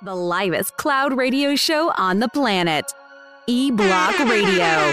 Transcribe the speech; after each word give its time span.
The 0.00 0.14
livest 0.14 0.76
cloud 0.76 1.16
radio 1.16 1.56
show 1.56 1.92
on 1.98 2.20
the 2.20 2.28
planet. 2.28 2.84
E 3.48 3.72
Block 3.72 4.16
Radio. 4.20 4.92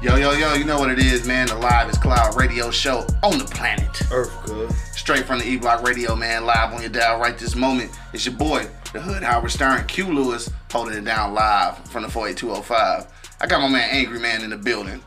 Yo, 0.00 0.14
yo, 0.14 0.30
yo, 0.34 0.54
you 0.54 0.64
know 0.64 0.78
what 0.78 0.88
it 0.88 1.00
is, 1.00 1.26
man. 1.26 1.48
The 1.48 1.56
livest 1.56 2.00
cloud 2.00 2.36
radio 2.36 2.70
show 2.70 3.04
on 3.24 3.38
the 3.38 3.44
planet. 3.44 4.02
Earth, 4.12 4.30
cuz. 4.44 4.72
Straight 4.96 5.24
from 5.24 5.40
the 5.40 5.48
E 5.48 5.56
Block 5.56 5.82
Radio, 5.82 6.14
man. 6.14 6.46
Live 6.46 6.72
on 6.72 6.80
your 6.80 6.90
dial 6.90 7.18
right 7.18 7.36
this 7.36 7.56
moment. 7.56 7.90
It's 8.12 8.24
your 8.24 8.36
boy, 8.36 8.68
the 8.92 9.00
Hood 9.00 9.24
Howard 9.24 9.50
Stern, 9.50 9.84
Q 9.88 10.14
Lewis, 10.14 10.48
holding 10.70 10.96
it 10.96 11.04
down 11.04 11.34
live 11.34 11.76
from 11.88 12.04
the 12.04 12.08
48205. 12.08 13.04
I 13.40 13.46
got 13.48 13.60
my 13.62 13.68
man 13.68 13.88
Angry 13.90 14.20
Man 14.20 14.44
in 14.44 14.50
the 14.50 14.56
building. 14.56 15.02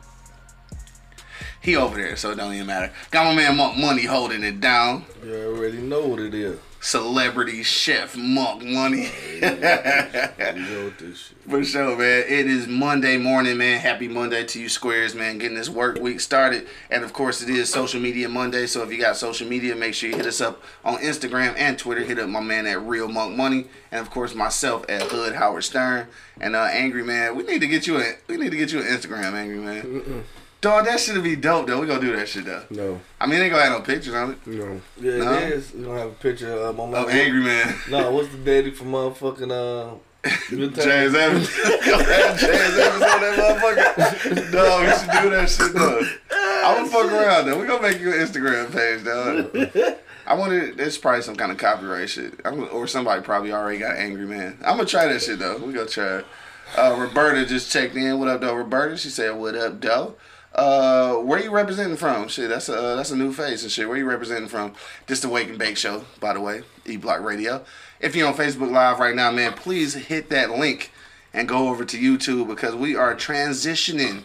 He 1.64 1.76
over 1.76 1.96
there, 1.96 2.14
so 2.14 2.32
it 2.32 2.34
don't 2.34 2.52
even 2.52 2.66
matter. 2.66 2.92
Got 3.10 3.24
my 3.24 3.34
man 3.34 3.56
Monk 3.56 3.78
Money 3.78 4.04
holding 4.04 4.44
it 4.44 4.60
down. 4.60 5.06
You 5.24 5.34
already 5.46 5.78
know 5.78 6.06
what 6.06 6.20
it 6.20 6.34
is. 6.34 6.60
Celebrity 6.82 7.62
chef 7.62 8.14
Monk 8.18 8.62
Money. 8.62 9.08
You 9.32 9.40
know 9.40 10.84
what 10.84 10.98
this 10.98 11.18
shit. 11.18 11.38
For 11.48 11.64
sure, 11.64 11.96
man. 11.96 12.24
It 12.28 12.46
is 12.46 12.66
Monday 12.66 13.16
morning, 13.16 13.56
man. 13.56 13.80
Happy 13.80 14.08
Monday 14.08 14.44
to 14.44 14.60
you, 14.60 14.68
Squares, 14.68 15.14
man. 15.14 15.38
Getting 15.38 15.56
this 15.56 15.70
work 15.70 15.98
week 15.98 16.20
started. 16.20 16.66
And 16.90 17.02
of 17.02 17.14
course, 17.14 17.40
it 17.40 17.48
is 17.48 17.72
Social 17.72 17.98
Media 17.98 18.28
Monday. 18.28 18.66
So 18.66 18.82
if 18.82 18.92
you 18.92 19.00
got 19.00 19.16
social 19.16 19.48
media, 19.48 19.74
make 19.74 19.94
sure 19.94 20.10
you 20.10 20.16
hit 20.16 20.26
us 20.26 20.42
up 20.42 20.62
on 20.84 20.98
Instagram 20.98 21.54
and 21.56 21.78
Twitter. 21.78 22.02
Hit 22.02 22.18
up 22.18 22.28
my 22.28 22.40
man 22.40 22.66
at 22.66 22.82
Real 22.82 23.08
Monk 23.08 23.38
Money. 23.38 23.68
And 23.90 24.02
of 24.02 24.10
course, 24.10 24.34
myself 24.34 24.84
at 24.90 25.00
Hood 25.04 25.36
Howard 25.36 25.64
Stern. 25.64 26.08
And 26.38 26.54
uh, 26.54 26.64
Angry 26.64 27.02
Man, 27.02 27.34
we 27.34 27.42
need 27.44 27.62
to 27.62 27.66
get 27.66 27.86
you 27.86 27.96
a 27.96 28.16
we 28.28 28.36
need 28.36 28.50
to 28.50 28.58
get 28.58 28.70
you 28.70 28.80
an 28.80 28.86
Instagram, 28.86 29.32
Angry 29.32 29.56
Man. 29.56 30.24
Dog, 30.64 30.86
that 30.86 30.98
should 30.98 31.22
be 31.22 31.36
dope 31.36 31.66
though. 31.66 31.78
We 31.78 31.86
gonna 31.86 32.00
do 32.00 32.16
that 32.16 32.26
shit 32.26 32.46
though. 32.46 32.62
No, 32.70 32.98
I 33.20 33.26
mean, 33.26 33.40
they 33.40 33.50
gonna 33.50 33.64
have 33.64 33.72
no 33.72 33.80
pictures 33.82 34.14
on 34.14 34.30
it. 34.30 34.46
no. 34.46 34.80
Yeah, 34.98 35.16
No? 35.18 35.32
it 35.34 35.52
is. 35.52 35.74
You 35.74 35.84
don't 35.84 35.98
have 35.98 36.08
a 36.08 36.12
picture 36.12 36.50
of 36.50 36.74
my 36.74 36.86
mom. 36.86 36.94
Of 36.94 37.10
Angry 37.10 37.42
Man. 37.42 37.76
No, 37.90 38.10
what's 38.12 38.30
the 38.30 38.38
daddy 38.38 38.70
from 38.70 38.92
motherfucking 38.92 39.52
uh? 39.52 39.96
Good 40.48 40.74
Times? 40.74 40.84
James 40.86 41.14
Evans. 41.14 41.48
James 41.54 42.78
Evans 42.78 43.02
on 43.02 43.20
that 43.20 43.34
motherfucker. 43.36 44.52
No, 44.54 44.80
we 44.80 44.86
should 44.96 45.22
do 45.22 45.30
that 45.36 45.50
shit 45.50 45.74
though. 45.74 46.00
I'm 46.32 46.76
gonna 46.76 46.88
fuck 46.88 47.12
around 47.12 47.44
though. 47.44 47.60
We 47.60 47.66
gonna 47.66 47.82
make 47.82 48.00
you 48.00 48.14
an 48.14 48.20
Instagram 48.20 48.72
page 48.72 49.04
though. 49.04 49.96
I 50.26 50.32
wonder, 50.32 50.72
there's 50.74 50.96
probably 50.96 51.20
some 51.20 51.36
kind 51.36 51.52
of 51.52 51.58
copyright 51.58 52.08
shit. 52.08 52.40
I'm, 52.46 52.66
or 52.72 52.86
somebody 52.86 53.20
probably 53.20 53.52
already 53.52 53.80
got 53.80 53.96
Angry 53.96 54.24
Man. 54.24 54.56
I'm 54.64 54.78
gonna 54.78 54.86
try 54.88 55.08
that 55.08 55.20
shit 55.20 55.40
though. 55.40 55.58
We 55.58 55.74
gonna 55.74 55.84
try 55.84 56.20
it. 56.20 56.26
Uh, 56.74 56.96
Roberta 56.98 57.44
just 57.44 57.70
checked 57.70 57.94
in. 57.94 58.18
What 58.18 58.28
up, 58.28 58.40
though, 58.40 58.54
Roberta? 58.54 58.96
She 58.96 59.10
said, 59.10 59.36
"What 59.36 59.54
up, 59.54 59.78
though?" 59.82 60.14
Uh, 60.54 61.16
where 61.16 61.42
you 61.42 61.50
representing 61.50 61.96
from? 61.96 62.28
Shit, 62.28 62.48
that's 62.48 62.68
a 62.68 62.94
that's 62.96 63.10
a 63.10 63.16
new 63.16 63.32
face 63.32 63.62
and 63.64 63.72
shit. 63.72 63.88
Where 63.88 63.96
you 63.96 64.08
representing 64.08 64.48
from? 64.48 64.74
This 65.06 65.20
the 65.20 65.28
Wake 65.28 65.48
and 65.48 65.58
Bake 65.58 65.76
Show, 65.76 66.04
by 66.20 66.32
the 66.32 66.40
way, 66.40 66.62
E 66.86 66.96
Block 66.96 67.22
Radio. 67.22 67.64
If 68.00 68.14
you're 68.14 68.28
on 68.28 68.34
Facebook 68.34 68.70
Live 68.70 69.00
right 69.00 69.16
now, 69.16 69.32
man, 69.32 69.54
please 69.54 69.94
hit 69.94 70.30
that 70.30 70.50
link 70.50 70.92
and 71.32 71.48
go 71.48 71.68
over 71.68 71.84
to 71.84 71.98
YouTube 71.98 72.46
because 72.46 72.76
we 72.76 72.94
are 72.94 73.16
transitioning 73.16 74.22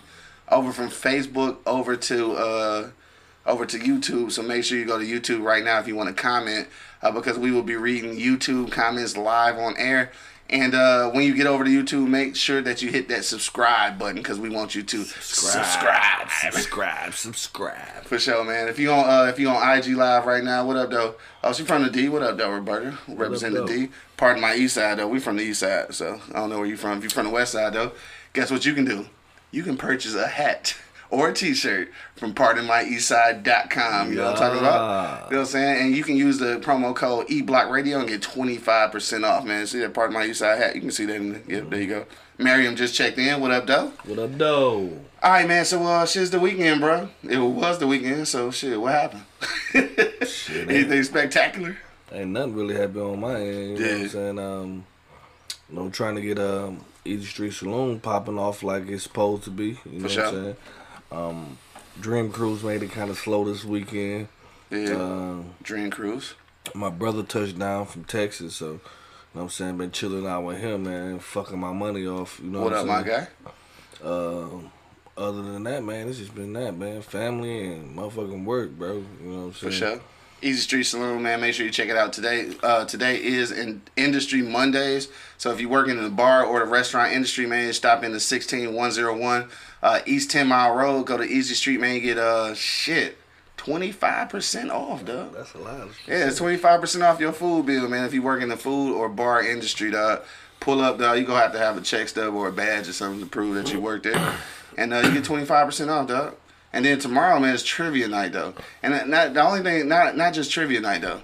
over 0.49 0.71
from 0.71 0.89
Facebook 0.89 1.57
over 1.65 1.95
to 1.95 2.33
uh 2.33 2.89
over 3.47 3.65
to 3.65 3.79
YouTube. 3.79 4.31
So 4.31 4.43
make 4.43 4.63
sure 4.63 4.77
you 4.77 4.85
go 4.85 4.99
to 4.99 5.05
YouTube 5.05 5.43
right 5.43 5.63
now 5.63 5.79
if 5.79 5.87
you 5.87 5.95
want 5.95 6.15
to 6.15 6.21
comment 6.21 6.67
uh, 7.01 7.11
because 7.11 7.39
we 7.39 7.49
will 7.51 7.63
be 7.63 7.75
reading 7.75 8.15
YouTube 8.15 8.71
comments 8.71 9.17
live 9.17 9.57
on 9.57 9.75
air. 9.77 10.11
And 10.49 10.73
uh, 10.73 11.11
when 11.11 11.25
you 11.25 11.35
get 11.35 11.45
over 11.45 11.63
to 11.63 11.69
YouTube, 11.69 12.07
make 12.07 12.35
sure 12.35 12.59
that 12.61 12.81
you 12.81 12.89
hit 12.89 13.07
that 13.09 13.23
subscribe 13.23 13.99
button 13.99 14.15
because 14.15 14.39
we 14.39 14.49
want 14.49 14.73
you 14.73 14.81
to 14.81 15.03
subscribe. 15.03 15.63
subscribe, 15.65 16.29
subscribe. 16.53 17.13
Subscribe. 17.13 18.03
For 18.05 18.17
sure, 18.17 18.43
man. 18.43 18.67
If 18.67 18.79
you 18.79 18.91
on 18.91 19.07
uh, 19.07 19.29
if 19.29 19.37
you 19.37 19.47
on 19.47 19.77
IG 19.77 19.95
live 19.95 20.25
right 20.25 20.43
now, 20.43 20.65
what 20.65 20.75
up 20.75 20.89
though? 20.89 21.15
Oh, 21.43 21.53
she 21.53 21.63
from 21.63 21.83
the 21.83 21.91
D. 21.91 22.09
What 22.09 22.23
up 22.23 22.37
though, 22.37 22.51
Roberta? 22.51 22.97
Represent 23.07 23.53
the 23.53 23.61
though? 23.61 23.67
D. 23.67 23.89
Pardon 24.17 24.41
my 24.41 24.55
east 24.55 24.73
side 24.73 24.97
though. 24.97 25.07
We 25.07 25.19
from 25.19 25.37
the 25.37 25.43
east 25.43 25.59
side, 25.59 25.93
so 25.93 26.19
I 26.29 26.39
don't 26.39 26.49
know 26.49 26.57
where 26.57 26.67
you 26.67 26.77
from. 26.77 26.97
If 26.97 27.03
you 27.03 27.09
from 27.11 27.27
the 27.27 27.31
west 27.31 27.51
side 27.51 27.73
though, 27.73 27.91
guess 28.33 28.49
what 28.49 28.65
you 28.65 28.73
can 28.73 28.85
do? 28.85 29.05
You 29.51 29.61
can 29.61 29.77
purchase 29.77 30.15
a 30.15 30.27
hat 30.27 30.75
or 31.11 31.29
a 31.29 31.33
t-shirt 31.33 31.91
from 32.15 32.33
pardonmyeastside.com. 32.33 34.09
You 34.11 34.15
know 34.17 34.25
what 34.25 34.33
I'm 34.33 34.37
talking 34.37 34.59
about? 34.59 35.25
You 35.29 35.35
know 35.35 35.37
what 35.37 35.39
I'm 35.39 35.45
saying? 35.45 35.85
And 35.85 35.95
you 35.95 36.03
can 36.03 36.15
use 36.15 36.37
the 36.37 36.59
promo 36.59 36.95
code 36.95 37.27
eBlockRadio 37.27 37.99
and 37.99 38.07
get 38.07 38.21
25% 38.21 39.25
off, 39.25 39.45
man. 39.45 39.65
See 39.67 39.79
that 39.79 39.93
Pardon 39.93 40.13
My 40.13 40.27
Eastside 40.27 40.57
hat? 40.57 40.75
You 40.75 40.81
can 40.81 40.91
see 40.91 41.05
that 41.05 41.15
in 41.15 41.33
the, 41.33 41.41
yeah, 41.47 41.61
there 41.61 41.81
you 41.81 41.87
go. 41.87 42.05
Miriam 42.37 42.75
just 42.75 42.95
checked 42.95 43.17
in. 43.17 43.41
What 43.41 43.51
up, 43.51 43.67
though? 43.67 43.91
What 44.05 44.19
up, 44.19 44.37
though? 44.37 44.99
All 45.21 45.31
right, 45.31 45.47
man. 45.47 45.65
So, 45.65 45.83
uh, 45.83 46.05
shit's 46.05 46.29
the 46.29 46.39
weekend, 46.39 46.79
bro. 46.79 47.09
It 47.23 47.37
was 47.37 47.79
the 47.79 47.87
weekend, 47.87 48.27
so 48.27 48.51
shit, 48.51 48.79
what 48.79 48.93
happened? 48.93 49.23
Shit, 50.27 50.69
Anything 50.69 51.03
spectacular? 51.03 51.77
Ain't 52.11 52.29
nothing 52.31 52.55
really 52.55 52.75
happened 52.75 53.01
on 53.01 53.19
my 53.19 53.35
end. 53.35 53.77
You 53.77 53.85
know 53.85 53.91
what 53.91 54.01
I'm 54.01 54.09
saying? 54.09 54.39
Um, 54.39 54.85
you 55.69 55.75
know, 55.75 55.89
trying 55.89 56.15
to 56.15 56.21
get 56.21 56.39
um 56.39 56.83
Easy 57.05 57.25
Street 57.25 57.53
Saloon 57.53 57.99
popping 57.99 58.39
off 58.39 58.63
like 58.63 58.87
it's 58.87 59.03
supposed 59.03 59.43
to 59.43 59.51
be. 59.51 59.77
You 59.85 59.99
know 59.99 60.07
For 60.07 60.21
what 60.21 60.27
I'm 60.27 60.43
saying? 60.43 60.55
Um, 61.11 61.57
Dream 61.99 62.31
Cruise 62.31 62.63
made 62.63 62.83
it 62.83 62.91
kind 62.91 63.09
of 63.09 63.17
slow 63.17 63.43
this 63.45 63.65
weekend. 63.65 64.27
Yeah. 64.69 64.91
Um, 64.93 65.55
Dream 65.63 65.89
Cruise. 65.89 66.35
my 66.75 66.89
brother 66.89 67.23
touched 67.23 67.57
down 67.57 67.85
from 67.87 68.03
Texas, 68.03 68.55
so 68.57 68.65
you 68.65 68.71
know 68.73 68.79
what 69.33 69.41
I'm 69.43 69.49
saying, 69.49 69.77
been 69.77 69.91
chilling 69.91 70.25
out 70.27 70.43
with 70.43 70.57
him, 70.59 70.83
man, 70.83 71.19
fucking 71.19 71.59
my 71.59 71.73
money 71.73 72.05
off. 72.07 72.39
You 72.43 72.49
know 72.51 72.61
What 72.61 72.71
what, 72.73 72.79
up, 72.81 72.87
my 72.87 73.03
guy? 73.03 73.27
Um, 74.03 74.71
other 75.17 75.41
than 75.41 75.63
that, 75.63 75.83
man, 75.83 76.07
it's 76.07 76.19
just 76.19 76.33
been 76.35 76.53
that, 76.53 76.75
man. 76.77 77.01
Family 77.01 77.65
and 77.73 77.95
motherfucking 77.97 78.45
work, 78.45 78.71
bro. 78.71 78.93
You 78.93 79.05
know 79.29 79.37
what 79.39 79.45
I'm 79.45 79.51
For 79.51 79.71
saying? 79.71 79.99
sure. 79.99 80.01
Easy 80.41 80.61
Street 80.61 80.83
Saloon, 80.83 81.23
man. 81.23 81.41
Make 81.41 81.53
sure 81.53 81.65
you 81.65 81.71
check 81.71 81.89
it 81.89 81.97
out 81.97 82.13
today. 82.13 82.51
Uh, 82.63 82.85
today 82.85 83.21
is 83.23 83.51
in 83.51 83.81
Industry 83.95 84.41
Mondays. 84.41 85.09
So 85.37 85.51
if 85.51 85.59
you're 85.59 85.69
working 85.69 85.97
in 85.97 86.03
the 86.03 86.09
bar 86.09 86.43
or 86.43 86.59
the 86.59 86.65
restaurant 86.65 87.13
industry, 87.13 87.45
man, 87.45 87.71
stop 87.73 88.03
in 88.03 88.11
the 88.11 88.19
16101 88.19 89.49
uh, 89.81 89.99
East 90.05 90.31
10 90.31 90.47
Mile 90.47 90.75
Road. 90.75 91.03
Go 91.05 91.17
to 91.17 91.23
Easy 91.23 91.53
Street, 91.53 91.79
man. 91.79 91.95
You 91.95 92.01
get 92.01 92.17
uh 92.17 92.53
shit 92.53 93.17
25% 93.57 94.71
off, 94.71 95.05
dog. 95.05 95.33
That's 95.33 95.53
a 95.53 95.57
lot. 95.57 95.81
Of 95.81 95.97
Yeah, 96.07 96.27
it's 96.27 96.37
twenty 96.37 96.57
five 96.57 96.79
percent 96.79 97.03
off 97.03 97.19
your 97.19 97.33
food 97.33 97.65
bill, 97.65 97.87
man. 97.89 98.05
If 98.05 98.13
you 98.13 98.21
work 98.21 98.41
in 98.41 98.49
the 98.49 98.57
food 98.57 98.95
or 98.95 99.09
bar 99.09 99.43
industry, 99.43 99.91
dog, 99.91 100.23
pull 100.59 100.81
up, 100.81 100.97
dog. 100.97 101.17
You're 101.17 101.25
gonna 101.25 101.41
have 101.41 101.51
to 101.51 101.59
have 101.59 101.77
a 101.77 101.81
check 101.81 102.07
stub 102.07 102.33
or 102.33 102.47
a 102.47 102.51
badge 102.53 102.87
or 102.87 102.93
something 102.93 103.19
to 103.19 103.25
prove 103.25 103.55
that 103.55 103.73
you 103.73 103.81
worked 103.81 104.05
there, 104.05 104.35
and 104.77 104.93
uh, 104.93 104.99
you 104.99 105.11
get 105.11 105.25
twenty 105.25 105.45
five 105.45 105.65
percent 105.65 105.89
off, 105.89 106.07
dog. 106.07 106.35
And 106.71 106.85
then 106.85 106.99
tomorrow, 106.99 107.39
man, 107.39 107.53
it's 107.53 107.63
trivia 107.63 108.07
night, 108.07 108.33
though. 108.33 108.53
And 108.83 109.09
not 109.09 109.33
the 109.33 109.41
only 109.41 109.61
thing, 109.61 109.87
not 109.87 110.15
not 110.15 110.33
just 110.33 110.51
trivia 110.51 110.79
night, 110.79 111.01
though. 111.01 111.21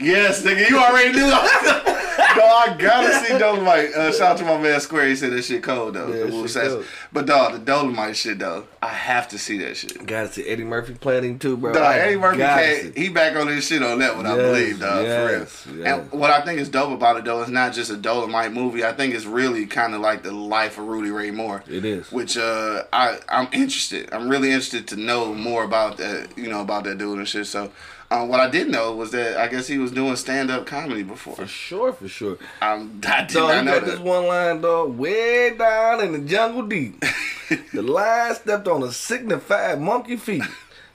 Yes, 0.00 0.44
nigga, 0.44 0.70
you 0.70 0.78
already 0.78 1.12
knew. 1.12 1.84
I 2.18 2.76
gotta 2.78 3.12
see 3.24 3.38
Dolomite. 3.38 3.92
Uh, 3.94 4.12
shout 4.12 4.32
out 4.32 4.38
to 4.38 4.44
my 4.44 4.58
man 4.58 4.80
Square. 4.80 5.08
He 5.08 5.16
said 5.16 5.32
that 5.32 5.42
shit 5.42 5.62
cold 5.62 5.94
though. 5.94 6.08
Yeah, 6.08 6.24
The 6.24 6.48
shit 6.48 6.68
cold. 6.68 6.84
But 7.12 7.26
dog, 7.26 7.52
the 7.52 7.58
Dolomite 7.60 8.16
shit 8.16 8.38
though, 8.38 8.66
I 8.82 8.88
have 8.88 9.28
to 9.28 9.38
see 9.38 9.58
that 9.58 9.76
shit. 9.76 10.04
Gotta 10.06 10.28
see 10.28 10.46
Eddie 10.46 10.64
Murphy 10.64 10.94
planning 10.94 11.38
too, 11.38 11.56
bro. 11.56 11.72
Dog, 11.72 11.94
Eddie 11.96 12.16
Murphy 12.16 12.38
gotta 12.38 12.92
he 12.96 13.08
back 13.08 13.36
on 13.36 13.46
this 13.46 13.68
shit 13.68 13.82
on 13.82 13.98
that 14.00 14.16
one, 14.16 14.26
I 14.26 14.36
believe, 14.36 14.80
dog, 14.80 15.04
yes, 15.04 15.52
for 15.62 15.70
real. 15.70 15.78
yes. 15.78 15.86
And 16.10 16.20
what 16.20 16.30
I 16.30 16.40
think 16.44 16.60
is 16.60 16.68
dope 16.68 16.92
about 16.92 17.16
it 17.16 17.24
though, 17.24 17.40
it's 17.40 17.50
not 17.50 17.72
just 17.72 17.90
a 17.90 17.96
Dolomite 17.96 18.52
movie. 18.52 18.84
I 18.84 18.92
think 18.92 19.14
it's 19.14 19.24
really 19.26 19.66
kind 19.66 19.94
of 19.94 20.00
like 20.00 20.22
the 20.22 20.32
life 20.32 20.78
of 20.78 20.86
Rudy 20.88 21.10
Ray 21.10 21.30
Moore. 21.30 21.62
It 21.68 21.84
is. 21.84 22.10
Which 22.10 22.36
uh, 22.36 22.84
I 22.92 23.18
I'm 23.28 23.48
interested. 23.52 24.08
I'm 24.12 24.28
really 24.28 24.48
interested 24.48 24.88
to 24.88 24.96
know 24.96 25.34
more 25.34 25.64
about 25.64 25.98
that. 25.98 26.36
You 26.36 26.48
know 26.48 26.60
about 26.60 26.84
that 26.84 26.98
dude 26.98 27.18
and 27.18 27.28
shit. 27.28 27.46
So. 27.46 27.70
Um, 28.10 28.28
what 28.28 28.40
I 28.40 28.48
did 28.48 28.70
know 28.70 28.94
was 28.94 29.10
that 29.10 29.36
I 29.36 29.48
guess 29.48 29.66
he 29.66 29.76
was 29.76 29.90
doing 29.90 30.16
stand 30.16 30.50
up 30.50 30.64
comedy 30.64 31.02
before. 31.02 31.36
For 31.36 31.46
sure, 31.46 31.92
for 31.92 32.08
sure. 32.08 32.38
Um, 32.62 33.00
I 33.06 33.24
did 33.24 33.34
Dog, 33.34 33.48
not 33.50 33.64
know 33.66 33.80
got 33.80 33.86
this 33.86 33.98
one 33.98 34.26
line, 34.26 34.60
dog. 34.62 34.96
Way 34.96 35.54
down 35.56 36.00
in 36.00 36.12
the 36.12 36.20
jungle 36.20 36.62
deep, 36.66 37.00
the 37.72 37.82
lion 37.82 38.34
stepped 38.34 38.66
on 38.66 38.82
a 38.82 38.92
signified 38.92 39.80
monkey 39.80 40.16
feet. 40.16 40.42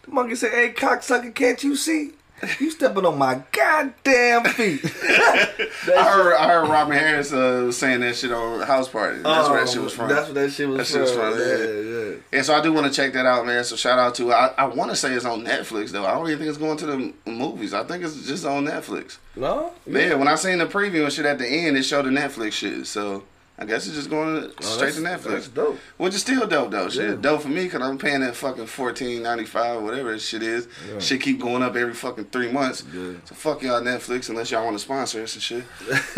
The 0.03 0.11
monkey 0.11 0.35
said, 0.35 0.51
"Hey, 0.51 0.73
cocksucker, 0.73 1.33
can't 1.35 1.63
you 1.63 1.75
see? 1.75 2.11
You 2.59 2.71
stepping 2.71 3.05
on 3.05 3.17
my 3.17 3.41
goddamn 3.51 4.43
feet." 4.45 4.81
I 5.05 6.03
heard, 6.11 6.35
I 6.35 6.47
heard 6.47 6.69
Robin 6.69 6.97
Harris 6.97 7.31
uh, 7.33 7.63
was 7.65 7.77
saying 7.77 8.01
that 8.01 8.15
shit 8.15 8.31
on 8.31 8.61
House 8.61 8.89
Party. 8.89 9.19
That's 9.21 9.49
where 9.49 9.59
that 9.59 9.69
shit 9.69 9.79
Oh, 9.79 9.83
was 9.83 9.93
from. 9.93 10.09
That's 10.09 10.27
what 10.27 10.35
that 10.35 10.51
shit 10.51 10.67
was 10.67 10.77
That 10.77 10.85
from. 10.85 10.93
shit 10.93 11.01
was 11.01 11.11
from, 11.11 11.39
yeah, 11.39 11.55
yeah. 11.57 12.09
yeah. 12.09 12.15
Yeah, 12.31 12.41
so 12.41 12.53
I 12.55 12.61
do 12.61 12.73
want 12.73 12.87
to 12.87 12.93
check 12.93 13.13
that 13.13 13.25
out, 13.25 13.45
man. 13.45 13.63
So 13.63 13.75
shout 13.75 13.99
out 13.99 14.15
to 14.15 14.31
I, 14.33 14.47
I 14.57 14.65
want 14.65 14.91
to 14.91 14.95
say 14.95 15.13
it's 15.13 15.25
on 15.25 15.43
Netflix 15.45 15.89
though. 15.91 16.05
I 16.05 16.11
don't 16.13 16.27
even 16.27 16.39
think 16.39 16.49
it's 16.49 16.57
going 16.57 16.77
to 16.77 16.85
the 16.85 17.13
movies. 17.31 17.73
I 17.73 17.83
think 17.83 18.03
it's 18.03 18.25
just 18.27 18.45
on 18.45 18.65
Netflix. 18.65 19.17
No, 19.35 19.71
Yeah, 19.87 20.13
when 20.15 20.27
I 20.27 20.35
seen 20.35 20.59
the 20.59 20.65
preview 20.65 21.03
and 21.03 21.11
shit 21.13 21.25
at 21.25 21.37
the 21.39 21.47
end, 21.47 21.77
it 21.77 21.83
showed 21.83 22.05
the 22.05 22.09
Netflix 22.09 22.53
shit. 22.53 22.85
So 22.87 23.23
I 23.55 23.65
guess 23.65 23.85
it's 23.85 23.95
just 23.95 24.09
going 24.09 24.41
to, 24.51 24.63
straight 24.63 24.95
to 24.95 24.99
Oh, 25.01 25.03
Netflix. 25.03 25.23
that's 25.25 25.47
dope. 25.47 25.79
Which 25.97 26.15
is 26.15 26.21
still 26.21 26.47
dope 26.47 26.71
though. 26.71 26.89
Shit, 26.89 27.09
Yeah. 27.11 27.15
dope 27.21 27.43
for 27.43 27.49
me 27.49 27.65
because 27.65 27.81
I'm 27.83 27.99
paying 27.99 28.21
that 28.21 28.35
fucking 28.35 28.65
fourteen 28.65 29.21
ninety 29.21 29.45
five 29.45 29.81
whatever 29.83 30.11
that 30.11 30.21
shit 30.21 30.41
is. 30.41 30.67
Shit 30.99 31.21
keep 31.21 31.39
going 31.39 31.61
up 31.61 31.75
every 31.75 31.93
fucking 31.93 32.25
three 32.25 32.51
months. 32.51 32.83
Yeah. 32.91 33.11
So 33.25 33.35
fuck 33.35 33.61
y'all 33.61 33.79
Netflix 33.81 34.29
unless 34.29 34.49
y'all 34.49 34.65
want 34.65 34.75
to 34.77 34.83
sponsor 34.83 35.21
us 35.21 35.35
and 35.35 35.43
shit. 35.43 35.63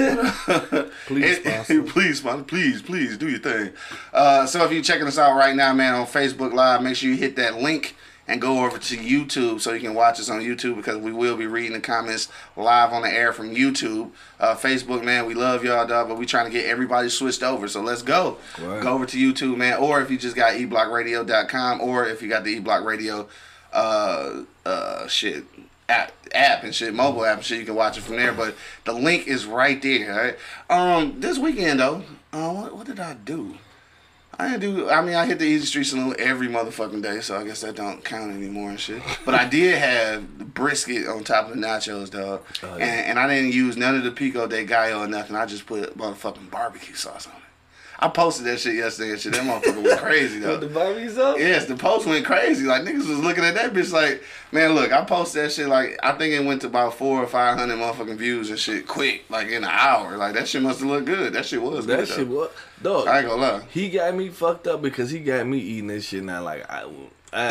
Please 1.08 1.38
sponsor. 1.44 1.84
please, 1.84 2.18
sponsor. 2.20 2.44
Please, 2.46 2.82
please 2.82 3.18
do 3.18 3.30
your 3.30 3.40
thing. 3.40 3.72
Uh, 4.14 4.46
so 4.46 4.64
if 4.64 4.72
you're 4.72 4.82
checking 4.82 5.08
us 5.08 5.18
out 5.18 5.36
right 5.36 5.56
now, 5.56 5.74
man, 5.74 5.94
on 5.96 6.06
Facebook 6.08 6.54
Live, 6.54 6.82
make 6.82 6.96
sure 6.96 7.10
you 7.10 7.18
hit 7.18 7.36
that 7.36 7.56
link 7.62 7.96
and 8.28 8.42
go 8.42 8.66
over 8.66 8.78
to 8.78 8.98
YouTube 8.98 9.62
so 9.62 9.72
you 9.74 9.80
can 9.80 9.94
watch 9.94 10.20
us 10.20 10.30
on 10.30 10.42
YouTube 10.42 10.76
because 10.76 10.98
we 10.98 11.12
will 11.12 11.38
be 11.38 11.46
reading 11.46 11.74
the 11.74 11.80
comments 11.80 12.30
live 12.56 12.92
on 12.92 13.04
the 13.04 13.10
air 13.10 13.32
from 13.32 13.54
YouTube. 13.54 14.12
Uh, 14.40 14.56
Facebook, 14.56 15.04
man, 15.04 15.26
we 15.26 15.34
love 15.34 15.64
y'all, 15.64 15.86
dog, 15.86 16.08
but 16.08 16.18
we 16.18 16.26
trying 16.26 16.46
to 16.46 16.52
get 16.52 16.66
everybody 16.66 17.10
switched 17.10 17.44
over. 17.44 17.68
So 17.68 17.82
let's 17.82 18.02
go. 18.02 18.38
Right. 18.60 18.82
Go 18.82 18.94
over 18.94 19.06
to 19.06 19.18
YouTube, 19.18 19.58
man, 19.58 19.78
or 19.80 20.02
if 20.02 20.10
you 20.10 20.18
just 20.18 20.36
got 20.36 20.54
eblockradio.com 20.54 21.82
or 21.82 22.08
if 22.08 22.22
you 22.22 22.30
got 22.30 22.44
the 22.44 22.60
eblock 22.60 22.84
radio 22.84 23.28
uh, 23.74 24.44
uh, 24.66 25.08
shit 25.08 25.46
app, 25.88 26.12
app 26.34 26.64
and 26.64 26.74
shit, 26.74 26.94
mobile 26.94 27.26
app 27.26 27.38
and 27.38 27.46
shit, 27.46 27.60
you 27.60 27.66
can 27.66 27.76
watch 27.76 27.98
it 27.98 28.02
from 28.02 28.16
there. 28.16 28.34
But 28.34 28.56
the 28.86 28.94
link 28.94 29.28
is 29.28 29.46
right 29.46 29.82
there. 29.82 30.38
All 30.70 30.80
right. 30.88 31.02
Um, 31.02 31.20
this 31.20 31.38
weekend 31.38 31.80
though, 31.80 32.04
uh, 32.34 32.52
what, 32.52 32.76
what 32.76 32.88
did 32.88 33.00
I 33.00 33.14
do? 33.14 33.58
I 34.38 34.50
didn't 34.58 34.76
do. 34.76 34.90
I 34.90 35.02
mean, 35.02 35.16
I 35.16 35.26
hit 35.26 35.40
the 35.40 35.46
Easy 35.46 35.66
Street 35.66 35.86
Saloon 35.86 36.16
every 36.20 36.48
motherfucking 36.48 37.02
day, 37.02 37.22
so 37.22 37.38
I 37.38 37.44
guess 37.46 37.62
that 37.62 37.76
don't 37.76 38.04
count 38.04 38.32
anymore 38.34 38.70
and 38.70 38.80
shit. 38.80 39.02
But 39.26 39.34
I 39.36 39.46
did 39.48 39.78
have 39.78 40.54
brisket 40.54 41.08
on 41.08 41.24
top 41.24 41.50
of 41.50 41.56
the 41.56 41.62
nachos, 41.62 42.10
dog, 42.12 42.42
Oh, 42.64 42.74
and, 42.74 42.82
and 42.84 43.20
I 43.20 43.28
didn't 43.34 43.54
use 43.54 43.78
none 43.78 43.96
of 43.96 44.04
the 44.04 44.12
pico 44.12 44.46
de 44.48 44.66
gallo 44.66 45.04
or 45.04 45.08
nothing. 45.08 45.36
I 45.36 45.46
just 45.46 45.66
put 45.66 45.98
motherfucking 45.98 46.52
barbecue 46.52 46.96
sauce 46.96 47.28
on 47.28 47.34
it. 47.34 47.40
I 48.06 48.10
posted 48.10 48.46
that 48.46 48.60
shit 48.60 48.76
yesterday 48.76 49.12
and 49.12 49.20
shit. 49.20 49.34
That 49.34 49.42
motherfucker 49.44 49.84
went 49.84 50.00
crazy 50.00 50.38
though. 50.42 50.58
The 50.58 50.68
Barbies 50.68 51.18
up. 51.18 51.40
Yes, 51.40 51.66
the 51.66 51.76
post 51.76 52.06
went 52.06 52.24
crazy. 52.24 52.66
Like 52.66 52.84
niggas 52.84 53.08
was 53.08 53.20
looking 53.20 53.44
at 53.44 53.56
that 53.56 53.74
bitch 53.74 53.92
like, 53.92 54.24
man, 54.52 54.74
look, 54.74 54.92
I 54.92 55.04
posted 55.04 55.44
that 55.44 55.52
shit 55.52 55.68
like 55.68 55.98
I 56.04 56.12
think 56.12 56.34
it 56.34 56.46
went 56.46 56.62
to 56.62 56.68
about 56.68 56.94
four 56.94 57.24
or 57.24 57.26
five 57.28 57.58
hundred 57.58 57.78
motherfucking 57.78 58.18
views 58.18 58.52
and 58.52 58.60
shit 58.60 58.88
quick, 58.88 59.26
like 59.30 59.48
in 59.48 59.64
an 59.64 59.70
hour. 59.72 60.18
Like 60.18 60.36
that 60.36 60.48
shit 60.48 60.62
must 60.62 60.82
have 60.82 60.90
looked 60.90 61.08
good. 61.08 61.34
That 61.34 61.46
shit 61.46 61.62
was 61.62 61.88
That 61.88 61.98
good. 61.98 62.08
That 62.08 62.14
shit 62.14 62.28
was 62.28 62.52
dog. 62.82 63.08
I 63.08 63.20
ain't 63.20 63.28
gonna 63.28 63.42
lie. 63.42 63.64
He 63.72 63.90
got 63.90 64.14
me 64.14 64.30
fucked 64.30 64.68
up 64.68 64.84
because 64.84 65.10
he 65.10 65.20
got 65.20 65.48
me 65.48 65.58
eating 65.58 65.88
this 65.88 66.06
shit 66.06 66.24
now. 66.24 66.44
Like 66.44 66.70
I, 66.70 66.84
I, 67.34 67.48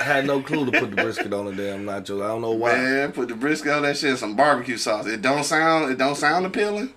I 0.00 0.02
had 0.02 0.26
no 0.26 0.42
clue 0.42 0.68
to 0.68 0.80
put 0.80 0.90
the 0.90 0.96
brisket 0.96 1.32
on 1.32 1.44
the 1.46 1.52
damn 1.52 1.84
nachos. 1.84 2.24
I 2.24 2.28
don't 2.28 2.42
know 2.42 2.50
why. 2.52 2.72
Man, 2.74 3.12
put 3.12 3.28
the 3.28 3.36
brisket 3.36 3.72
on 3.72 3.82
that 3.82 3.96
shit 3.96 4.10
and 4.10 4.18
some 4.18 4.34
barbecue 4.34 4.78
sauce. 4.78 5.06
It 5.06 5.22
don't 5.22 5.44
sound 5.44 5.92
it 5.92 5.98
don't 5.98 6.16
sound 6.16 6.44
appealing, 6.44 6.92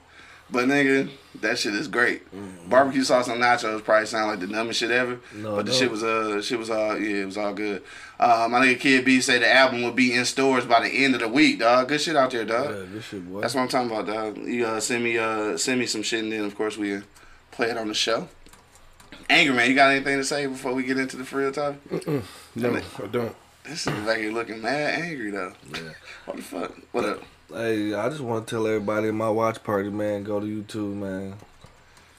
but 0.49 0.65
nigga, 0.65 1.09
that 1.41 1.57
shit 1.57 1.73
is 1.73 1.87
great. 1.87 2.21
Barbecue 2.69 3.03
sauce 3.03 3.27
on 3.29 3.39
nachos 3.39 3.83
probably 3.83 4.05
sound 4.05 4.29
like 4.29 4.39
the 4.39 4.47
dumbest 4.47 4.79
shit 4.79 4.91
ever. 4.91 5.19
No, 5.33 5.55
but 5.55 5.65
the 5.65 5.71
no. 5.71 5.77
shit 5.77 5.91
was 5.91 6.03
uh 6.03 6.41
shit 6.41 6.59
was 6.59 6.69
all 6.69 6.97
yeah, 6.99 7.23
it 7.23 7.25
was 7.25 7.37
all 7.37 7.53
good. 7.53 7.83
Uh, 8.19 8.47
my 8.49 8.59
nigga 8.59 8.79
Kid 8.79 9.05
B 9.05 9.21
said 9.21 9.41
the 9.41 9.51
album 9.51 9.81
will 9.81 9.91
be 9.91 10.13
in 10.13 10.23
stores 10.25 10.65
by 10.65 10.81
the 10.81 10.89
end 11.03 11.15
of 11.15 11.21
the 11.21 11.27
week, 11.27 11.59
dog. 11.59 11.87
Good 11.87 12.01
shit 12.01 12.15
out 12.15 12.31
there, 12.31 12.45
dog. 12.45 12.69
Yeah, 12.69 12.85
this 12.93 13.05
shit 13.05 13.25
was. 13.25 13.41
That's 13.41 13.55
what 13.55 13.61
I'm 13.61 13.67
talking 13.67 13.91
about, 13.91 14.05
dog. 14.05 14.37
You 14.37 14.65
uh, 14.65 14.79
send 14.79 15.03
me 15.03 15.17
uh 15.17 15.57
send 15.57 15.79
me 15.79 15.85
some 15.85 16.03
shit 16.03 16.23
and 16.23 16.31
then 16.31 16.45
of 16.45 16.55
course 16.55 16.77
we 16.77 16.95
uh, 16.95 17.01
play 17.51 17.69
it 17.69 17.77
on 17.77 17.87
the 17.87 17.93
show. 17.93 18.27
Angry 19.29 19.55
man, 19.55 19.69
you 19.69 19.75
got 19.75 19.91
anything 19.91 20.17
to 20.17 20.23
say 20.23 20.45
before 20.45 20.73
we 20.73 20.83
get 20.83 20.99
into 20.99 21.17
the 21.17 21.25
free 21.25 21.49
topic? 21.51 22.07
No, 22.55 22.75
I 22.75 23.07
don't. 23.07 23.35
This 23.63 23.87
is 23.87 24.05
back 24.05 24.19
here 24.19 24.31
looking 24.31 24.61
mad 24.61 25.01
angry 25.01 25.31
though. 25.31 25.53
Yeah. 25.73 25.93
What 26.25 26.37
the 26.37 26.43
fuck? 26.43 26.75
What 26.91 27.05
up? 27.05 27.23
Hey, 27.53 27.93
I 27.93 28.09
just 28.09 28.21
want 28.21 28.47
to 28.47 28.55
tell 28.55 28.65
everybody 28.65 29.07
in 29.07 29.15
my 29.15 29.29
watch 29.29 29.63
party, 29.63 29.89
man, 29.89 30.23
go 30.23 30.39
to 30.39 30.45
YouTube, 30.45 30.95
man. 30.95 31.35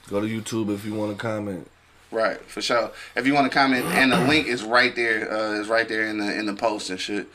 Go 0.09 0.21
to 0.21 0.27
YouTube 0.27 0.73
if 0.73 0.85
you 0.85 0.93
want 0.93 1.11
to 1.11 1.17
comment. 1.21 1.69
Right, 2.11 2.39
for 2.45 2.61
sure. 2.61 2.91
If 3.13 3.27
you 3.27 3.33
want 3.33 3.51
to 3.51 3.55
comment, 3.55 3.85
and 3.87 4.13
the 4.13 4.19
link 4.21 4.47
is 4.47 4.63
right 4.63 4.95
there. 4.95 5.29
Uh, 5.29 5.59
is 5.59 5.67
right 5.67 5.87
there 5.89 6.07
in 6.07 6.19
the 6.19 6.33
in 6.39 6.45
the 6.45 6.53
post 6.53 6.89
and 6.89 6.97
shit. 6.99 7.27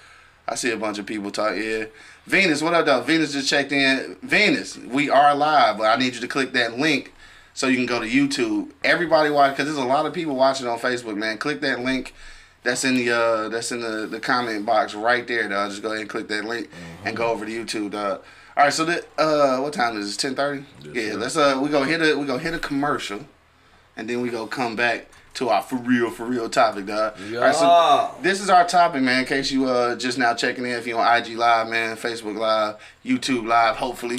I 0.48 0.54
see 0.54 0.70
a 0.70 0.76
bunch 0.78 0.98
of 0.98 1.04
people 1.04 1.30
talk. 1.30 1.54
Yeah, 1.54 1.84
Venus, 2.24 2.62
what 2.62 2.72
up, 2.72 2.86
though? 2.86 3.02
Venus 3.02 3.32
just 3.32 3.50
checked 3.50 3.72
in. 3.72 4.16
Venus, 4.22 4.78
we 4.78 5.10
are 5.10 5.34
live, 5.34 5.76
but 5.76 5.84
I 5.84 5.96
need 5.96 6.14
you 6.14 6.20
to 6.22 6.28
click 6.28 6.54
that 6.54 6.78
link 6.78 7.12
so 7.52 7.66
you 7.66 7.76
can 7.76 7.84
go 7.84 8.00
to 8.00 8.08
YouTube. 8.08 8.70
Everybody 8.82 9.28
watch 9.28 9.52
because 9.52 9.66
there's 9.66 9.76
a 9.76 9.84
lot 9.84 10.06
of 10.06 10.14
people 10.14 10.34
watching 10.34 10.66
on 10.66 10.78
Facebook. 10.78 11.16
Man, 11.16 11.36
click 11.36 11.60
that 11.60 11.80
link. 11.80 12.14
That's 12.64 12.84
in 12.84 12.94
the 12.94 13.10
uh, 13.10 13.48
that's 13.48 13.72
in 13.72 13.80
the, 13.80 14.06
the 14.06 14.20
comment 14.20 14.64
box 14.64 14.94
right 14.94 15.26
there, 15.26 15.48
dog. 15.48 15.70
Just 15.70 15.82
go 15.82 15.88
ahead 15.88 16.02
and 16.02 16.10
click 16.10 16.28
that 16.28 16.44
link 16.44 16.70
and 17.04 17.16
go 17.16 17.30
over 17.30 17.44
to 17.44 17.50
YouTube, 17.50 17.90
dog. 17.90 18.22
All 18.56 18.64
right, 18.64 18.72
so 18.72 18.84
the 18.84 19.04
uh, 19.18 19.58
what 19.58 19.72
time 19.72 19.96
is 19.96 20.14
it? 20.14 20.18
Ten 20.18 20.34
thirty. 20.34 20.64
yeah, 20.92 21.14
let's 21.14 21.36
uh, 21.36 21.58
we 21.60 21.68
go 21.70 21.82
hit 21.82 22.00
a 22.00 22.16
we 22.16 22.26
go 22.26 22.38
hit 22.38 22.54
a 22.54 22.58
commercial 22.58 23.26
and 23.96 24.08
then 24.08 24.20
we 24.20 24.30
go 24.30 24.46
come 24.46 24.76
back 24.76 25.08
to 25.34 25.48
our 25.48 25.62
for 25.62 25.76
real, 25.76 26.10
for 26.10 26.24
real 26.24 26.48
topic, 26.48 26.86
dog. 26.86 27.14
Yeah. 27.30 27.38
All 27.38 27.44
right, 27.44 27.54
so 27.54 28.22
this 28.22 28.40
is 28.40 28.50
our 28.50 28.66
topic, 28.66 29.02
man. 29.02 29.20
In 29.20 29.26
case 29.26 29.50
you 29.50 29.66
uh 29.66 29.96
just 29.96 30.18
now 30.18 30.34
checking 30.34 30.64
in, 30.64 30.72
if 30.72 30.86
you 30.86 30.98
on 30.98 31.16
IG 31.16 31.36
Live, 31.36 31.68
man, 31.68 31.96
Facebook 31.96 32.36
Live, 32.36 32.76
YouTube 33.04 33.46
Live, 33.46 33.76
hopefully. 33.76 34.18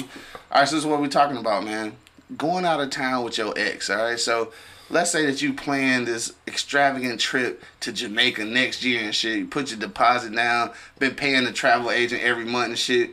All 0.50 0.60
right, 0.60 0.68
so 0.68 0.74
this 0.74 0.84
is 0.84 0.86
what 0.86 1.00
we're 1.00 1.08
talking 1.08 1.36
about, 1.36 1.64
man. 1.64 1.96
Going 2.36 2.64
out 2.64 2.80
of 2.80 2.90
town 2.90 3.24
with 3.24 3.38
your 3.38 3.54
ex. 3.56 3.90
All 3.90 3.98
right, 3.98 4.18
so 4.18 4.52
let's 4.90 5.10
say 5.10 5.26
that 5.26 5.42
you 5.42 5.52
plan 5.52 6.04
this 6.04 6.32
extravagant 6.46 7.20
trip 7.20 7.62
to 7.80 7.92
Jamaica 7.92 8.44
next 8.44 8.84
year 8.84 9.02
and 9.02 9.14
shit. 9.14 9.38
You 9.38 9.46
put 9.46 9.70
your 9.70 9.80
deposit 9.80 10.34
down, 10.34 10.72
been 10.98 11.14
paying 11.14 11.44
the 11.44 11.52
travel 11.52 11.90
agent 11.90 12.22
every 12.22 12.44
month 12.44 12.68
and 12.68 12.78
shit, 12.78 13.10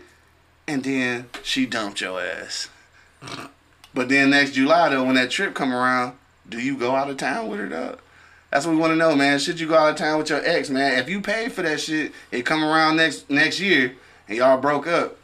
and 0.67 0.83
then 0.83 1.29
she 1.43 1.65
dumped 1.65 2.01
your 2.01 2.21
ass. 2.21 2.69
But 3.93 4.09
then 4.09 4.29
next 4.29 4.53
July 4.53 4.89
though, 4.89 5.03
when 5.03 5.15
that 5.15 5.31
trip 5.31 5.53
come 5.53 5.73
around, 5.73 6.17
do 6.47 6.59
you 6.59 6.77
go 6.77 6.95
out 6.95 7.09
of 7.09 7.17
town 7.17 7.47
with 7.47 7.59
her 7.59 7.67
though? 7.67 7.97
That's 8.49 8.65
what 8.65 8.73
we 8.73 8.77
want 8.77 8.91
to 8.91 8.97
know, 8.97 9.15
man. 9.15 9.39
Should 9.39 9.59
you 9.59 9.67
go 9.67 9.77
out 9.77 9.91
of 9.91 9.95
town 9.95 10.17
with 10.19 10.29
your 10.29 10.45
ex, 10.45 10.69
man? 10.69 10.99
If 10.99 11.07
you 11.07 11.21
paid 11.21 11.53
for 11.53 11.61
that 11.61 11.79
shit, 11.79 12.11
it 12.31 12.45
come 12.45 12.63
around 12.63 12.97
next 12.97 13.29
next 13.29 13.59
year 13.59 13.95
and 14.27 14.37
y'all 14.37 14.59
broke 14.59 14.87
up. 14.87 15.17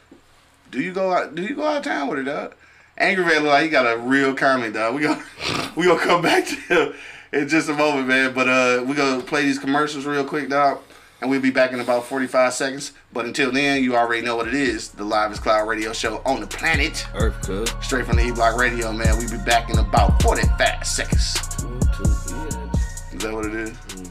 Do 0.70 0.80
you 0.80 0.92
go 0.92 1.12
out? 1.12 1.34
Do 1.34 1.42
you 1.42 1.54
go 1.54 1.66
out 1.66 1.78
of 1.78 1.84
town 1.84 2.08
with 2.08 2.18
her, 2.18 2.24
dog? 2.24 2.54
Angry 2.98 3.24
Man 3.24 3.44
look 3.44 3.52
like 3.52 3.64
he 3.64 3.70
got 3.70 3.86
a 3.86 3.96
real 3.98 4.34
comment, 4.34 4.74
dog. 4.74 4.94
We 4.94 5.02
gonna 5.02 5.22
we 5.76 5.86
gonna 5.86 6.00
come 6.00 6.20
back 6.20 6.46
to 6.46 6.54
him 6.54 6.94
in 7.32 7.48
just 7.48 7.68
a 7.68 7.74
moment, 7.74 8.08
man. 8.08 8.34
But 8.34 8.48
uh, 8.48 8.84
we 8.86 8.94
gonna 8.94 9.22
play 9.22 9.42
these 9.42 9.58
commercials 9.58 10.04
real 10.04 10.24
quick, 10.24 10.48
dog, 10.48 10.80
and 11.20 11.30
we'll 11.30 11.40
be 11.40 11.50
back 11.50 11.72
in 11.72 11.78
about 11.78 12.06
forty 12.06 12.26
five 12.26 12.52
seconds. 12.54 12.92
But 13.12 13.24
until 13.24 13.52
then, 13.52 13.84
you 13.84 13.96
already 13.96 14.26
know 14.26 14.34
what 14.34 14.48
it 14.48 14.54
is: 14.54 14.88
the 14.88 15.04
Livest 15.04 15.42
Cloud 15.42 15.68
Radio 15.68 15.92
Show 15.92 16.20
on 16.26 16.40
the 16.40 16.46
planet. 16.48 17.06
Earth, 17.14 17.40
cuz. 17.46 17.72
Straight 17.80 18.04
from 18.04 18.16
the 18.16 18.26
E 18.26 18.32
Block 18.32 18.58
Radio, 18.58 18.92
man. 18.92 19.16
We 19.16 19.28
be 19.28 19.42
back 19.44 19.70
in 19.70 19.78
about 19.78 20.20
45 20.22 20.84
seconds. 20.84 21.34
Two, 21.56 21.78
two, 21.96 22.34
yeah. 22.34 22.72
Is 23.12 23.22
that 23.22 23.32
what 23.32 23.44
it 23.46 23.54
is? 23.54 24.07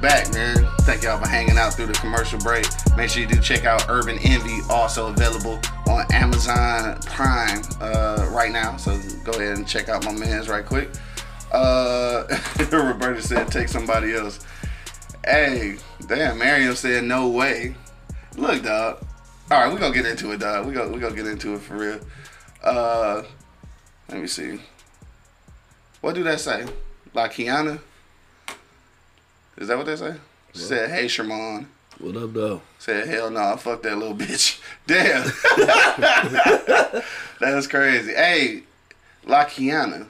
Back, 0.00 0.32
man. 0.32 0.66
Thank 0.80 1.02
y'all 1.02 1.18
for 1.18 1.28
hanging 1.28 1.58
out 1.58 1.74
through 1.74 1.86
the 1.86 1.92
commercial 1.94 2.38
break. 2.38 2.64
Make 2.96 3.10
sure 3.10 3.20
you 3.20 3.28
do 3.28 3.38
check 3.40 3.66
out 3.66 3.84
Urban 3.88 4.18
Envy, 4.20 4.60
also 4.70 5.08
available 5.08 5.60
on 5.88 6.06
Amazon 6.12 6.98
Prime 7.02 7.60
uh, 7.80 8.26
right 8.30 8.50
now. 8.50 8.76
So 8.78 8.98
go 9.24 9.32
ahead 9.32 9.58
and 9.58 9.68
check 9.68 9.88
out 9.88 10.04
my 10.04 10.12
man's 10.12 10.48
right 10.48 10.64
quick. 10.64 10.88
Uh, 11.52 12.24
Roberta 12.72 13.20
said, 13.20 13.48
take 13.48 13.68
somebody 13.68 14.14
else. 14.14 14.40
Hey, 15.24 15.76
damn, 16.06 16.38
Mario 16.38 16.72
said, 16.72 17.04
no 17.04 17.28
way. 17.28 17.74
Look, 18.36 18.62
dog. 18.62 19.04
All 19.50 19.60
right, 19.60 19.72
we're 19.72 19.80
gonna 19.80 19.94
get 19.94 20.06
into 20.06 20.32
it, 20.32 20.40
dog. 20.40 20.64
We're 20.66 20.72
gonna, 20.72 20.92
we 20.92 21.00
gonna 21.00 21.14
get 21.16 21.26
into 21.26 21.54
it 21.54 21.60
for 21.60 21.76
real. 21.76 22.00
Uh, 22.62 23.22
let 24.08 24.20
me 24.20 24.26
see. 24.26 24.60
What 26.00 26.14
do 26.14 26.22
that 26.22 26.40
say? 26.40 26.66
La 27.12 27.28
Kiana? 27.28 27.80
Is 29.60 29.68
that 29.68 29.76
what 29.76 29.84
they 29.84 29.96
say? 29.96 30.14
She 30.54 30.60
said, 30.60 30.90
hey, 30.90 31.06
Sherman. 31.06 31.68
What 31.98 32.16
up, 32.16 32.32
though? 32.32 32.62
Said, 32.78 33.06
hell 33.06 33.30
no, 33.30 33.56
fuck 33.58 33.82
that 33.82 33.98
little 33.98 34.16
bitch. 34.16 34.58
Damn. 34.86 35.30
That's 37.40 37.66
crazy. 37.66 38.14
Hey, 38.14 38.62
La 39.26 39.44
Kiana. 39.44 40.06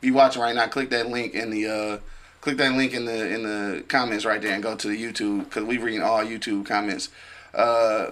If 0.00 0.06
you 0.06 0.14
watching 0.14 0.40
right 0.40 0.54
now, 0.54 0.66
click 0.66 0.88
that 0.90 1.08
link 1.08 1.34
in 1.34 1.50
the 1.50 1.66
uh 1.66 1.98
click 2.40 2.56
that 2.56 2.72
link 2.72 2.94
in 2.94 3.04
the 3.04 3.34
in 3.34 3.42
the 3.42 3.84
comments 3.86 4.24
right 4.24 4.40
there 4.40 4.54
and 4.54 4.62
go 4.62 4.74
to 4.74 4.88
the 4.88 5.00
YouTube 5.00 5.44
because 5.44 5.64
we 5.64 5.76
reading 5.78 6.02
all 6.02 6.24
YouTube 6.24 6.66
comments. 6.66 7.10
Uh 7.54 8.10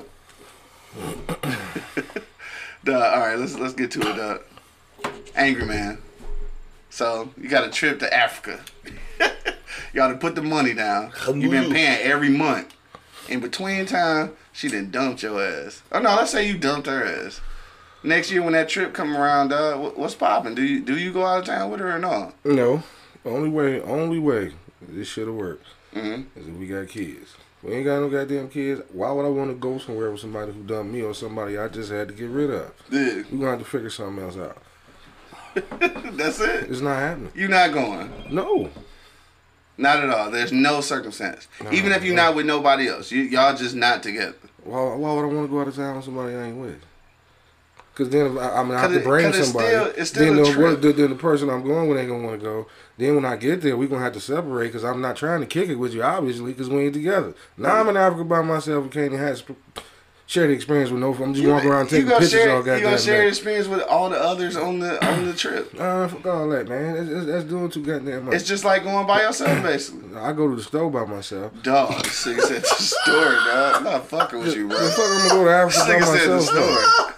duh, 2.85 2.93
all 2.93 3.21
right, 3.21 3.39
let's 3.39 3.59
let's 3.59 3.75
get 3.75 3.91
to 3.93 4.00
it, 4.00 4.17
duh. 4.17 4.39
Angry 5.35 5.65
man. 5.65 5.99
So 6.91 7.31
you 7.41 7.49
got 7.49 7.67
a 7.67 7.71
trip 7.71 7.99
to 8.00 8.15
Africa. 8.15 8.61
Y'all 9.92 10.11
to 10.12 10.16
put 10.18 10.35
the 10.35 10.42
money 10.42 10.73
down. 10.75 11.12
You've 11.26 11.50
been 11.50 11.73
paying 11.73 12.00
every 12.02 12.28
month. 12.30 12.75
In 13.28 13.40
between 13.40 13.87
time, 13.87 14.32
she 14.52 14.68
done 14.68 14.90
dumped 14.90 15.23
your 15.23 15.40
ass. 15.42 15.82
Oh 15.92 16.00
no, 16.00 16.14
let's 16.16 16.30
say 16.32 16.47
you 16.49 16.59
dumped 16.59 16.87
her 16.88 17.04
ass. 17.04 17.40
Next 18.02 18.30
year 18.32 18.42
when 18.42 18.54
that 18.54 18.68
trip 18.68 18.92
come 18.94 19.16
around, 19.16 19.52
uh, 19.52 19.76
what's 19.76 20.14
popping? 20.14 20.54
Do 20.54 20.62
you 20.62 20.80
do 20.80 20.97
you 20.99 21.12
go 21.12 21.25
out 21.25 21.40
of 21.40 21.44
town 21.47 21.70
with 21.70 21.80
her 21.80 21.94
or 21.94 21.99
not? 21.99 22.35
No, 22.44 22.82
only 23.25 23.49
way, 23.49 23.80
only 23.82 24.18
way 24.18 24.52
this 24.80 25.06
should 25.09 25.26
have 25.26 25.37
worked 25.37 25.66
Mhm. 25.94 26.26
is 26.35 26.47
if 26.49 26.54
we 26.54 26.66
got 26.66 26.88
kids. 26.88 27.35
We 27.62 27.75
ain't 27.75 27.85
got 27.85 28.00
no 28.00 28.09
goddamn 28.09 28.49
kids. 28.49 28.80
Why 28.90 29.12
would 29.12 29.26
I 29.26 29.28
want 29.28 29.50
to 29.50 29.54
go 29.54 29.76
somewhere 29.78 30.11
with 30.11 30.20
somebody 30.20 30.50
who 30.52 30.62
dumped 30.62 30.92
me 30.94 31.02
or 31.02 31.12
somebody 31.14 31.59
I 31.59 31.68
just 31.68 31.90
had 31.92 32.09
to 32.09 32.14
get 32.14 32.30
rid 32.30 32.50
of? 32.50 32.73
Yeah, 32.90 33.23
We 33.30 33.38
gonna 33.38 33.50
have 33.50 33.59
to 33.59 33.64
figure 33.66 33.90
something 33.90 34.25
else 34.25 34.37
out. 34.38 34.56
that's 36.16 36.40
it. 36.40 36.70
It's 36.70 36.80
not 36.80 36.97
happening. 36.99 37.32
You 37.35 37.49
not 37.49 37.73
going? 37.73 38.11
No, 38.30 38.70
Not 39.80 40.04
at 40.04 40.10
all. 40.10 40.30
There's 40.30 40.52
no 40.52 40.82
circumstance. 40.82 41.49
Even 41.72 41.92
if 41.92 42.04
you're 42.04 42.14
not 42.14 42.34
with 42.34 42.44
nobody 42.44 42.88
else, 42.88 43.10
you 43.10 43.22
y'all 43.22 43.56
just 43.56 43.75
not 43.75 44.02
together. 44.02 44.34
why, 44.62 44.94
why 44.94 45.14
would 45.14 45.22
I 45.22 45.26
want 45.26 45.46
to 45.46 45.50
go 45.50 45.60
out 45.60 45.68
of 45.68 45.75
town 45.76 45.96
with 45.96 46.04
somebody 46.04 46.34
I 46.34 46.49
ain't 46.49 46.56
with? 46.58 46.80
Because 47.92 48.10
then 48.10 48.26
if 48.26 48.37
I, 48.38 48.56
I 48.56 48.62
mean, 48.62 48.75
I 48.75 48.80
have 48.82 48.92
to 48.92 48.99
it- 48.99 49.04
bring 49.04 49.26
it's 49.26 49.38
somebody. 49.44 49.66
still- 49.68 49.92
it's 49.96 50.10
still 50.10 50.34
then, 50.34 50.64
a 50.64 50.76
the, 50.76 50.92
then 50.92 51.10
the 51.10 51.16
person 51.16 51.49
I'm 51.49 51.64
going 51.64 51.88
with 51.88 51.99
ain't 51.99 52.08
gonna 52.10 52.25
want 52.26 52.40
to 52.40 52.44
go. 52.44 52.66
Then 52.99 53.14
when 53.14 53.25
I 53.25 53.37
get 53.37 53.62
there, 53.62 53.76
we 53.76 53.87
gonna 53.88 54.02
have 54.02 54.12
to 54.12 54.20
separate 54.20 54.68
because 54.68 54.84
I'm 54.84 55.00
not 55.00 55.16
trying 55.16 55.40
to 55.40 55.46
kick 55.46 55.70
it 55.70 55.76
with 55.76 55.94
you, 55.94 56.02
obviously, 56.02 56.52
because 56.52 56.68
we 56.68 56.84
ain't 56.84 56.94
together. 56.94 57.34
Now 57.56 57.76
I'm 57.76 57.88
in 57.88 57.96
Africa 57.96 58.25
by 58.25 58.42
myself 58.42 58.84
and 58.84 58.92
can't 58.92 59.06
even 59.06 59.18
have 59.18 59.42
share 60.30 60.46
the 60.46 60.52
experience 60.52 60.90
with 60.92 61.00
no. 61.00 61.12
I'm 61.12 61.34
just 61.34 61.46
walking 61.46 61.70
around 61.70 61.88
taking 61.88 62.08
pictures 62.08 62.30
share, 62.30 62.50
all 62.52 62.58
you 62.58 62.64
gonna 62.64 62.96
share 62.99 63.14
your 63.16 63.25
day. 63.25 63.28
experience 63.28 63.66
with 63.66 63.82
all 63.82 64.08
the 64.08 64.16
others 64.16 64.56
on 64.56 64.78
the 64.78 65.04
on 65.04 65.26
the 65.26 65.34
trip. 65.34 65.75
Uh, 65.76 66.06
fuck 66.06 66.25
all 66.26 66.49
that, 66.50 66.68
man. 66.68 66.94
That's, 66.94 67.08
that's, 67.10 67.26
that's 67.26 67.44
doing 67.44 67.68
too 67.68 67.84
goddamn 67.84 68.26
much. 68.26 68.34
It's 68.37 68.44
just 68.44 68.64
like 68.64 68.84
going 68.84 69.08
by 69.08 69.22
yourself, 69.22 69.60
basically. 69.64 70.16
I 70.16 70.32
go 70.32 70.49
to 70.49 70.54
the 70.54 70.62
store 70.62 70.88
by 70.88 71.04
myself. 71.04 71.52
Dog, 71.62 72.04
this 72.04 72.25
nigga 72.26 72.42
said 72.42 72.62
the 72.62 72.66
store, 72.66 73.25
dog. 73.25 73.76
I'm 73.76 73.84
not 73.84 74.06
fucking 74.06 74.38
with 74.38 74.54
you, 74.54 74.68
bro. 74.68 74.78
The 74.78 74.90
fuck 74.90 75.06
I'm 75.06 75.28
gonna 75.28 75.28
go 75.30 75.44
to 75.44 75.50
Africa 75.50 75.84
by 75.88 75.99
This 75.99 76.06
nigga 76.06 76.16
said 76.16 76.28
the 76.28 76.34
myself. 76.37 76.84
story. 76.84 77.16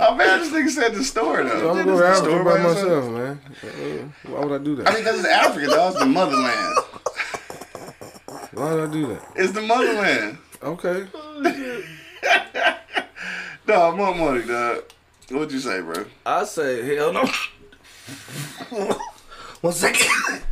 I'm 0.00 0.18
this 0.18 0.50
nigga 0.50 0.70
said 0.70 0.94
the 0.94 1.04
story, 1.04 1.44
though. 1.44 1.70
I'm 1.70 1.76
gonna 1.76 1.84
go 1.84 1.98
to 1.98 2.06
Africa 2.06 2.44
by 2.44 2.58
myself, 2.62 3.10
man. 3.10 3.40
Uh, 3.62 4.30
Why 4.30 4.44
would 4.44 4.60
I 4.60 4.64
do 4.64 4.76
that? 4.76 4.88
I 4.88 4.94
mean, 4.94 5.04
because 5.04 5.18
it's 5.20 5.28
Africa, 5.28 5.66
dog. 5.66 5.92
It's 5.92 6.00
the 6.00 6.06
motherland. 6.06 6.78
Why 8.52 8.74
would 8.74 8.88
I 8.88 8.92
do 8.92 9.06
that? 9.08 9.22
It's 9.36 9.52
the 9.52 9.62
motherland. 9.62 10.38
Okay. 10.62 11.06
Dog, 13.66 13.96
more 13.96 14.14
money, 14.14 14.46
dog. 14.46 14.84
What'd 15.30 15.52
you 15.52 15.58
say, 15.60 15.82
bro? 15.82 16.06
I 16.24 16.44
say, 16.44 16.96
hell 16.96 17.12
no. 17.12 17.28
One 19.60 19.72
second. 19.74 20.42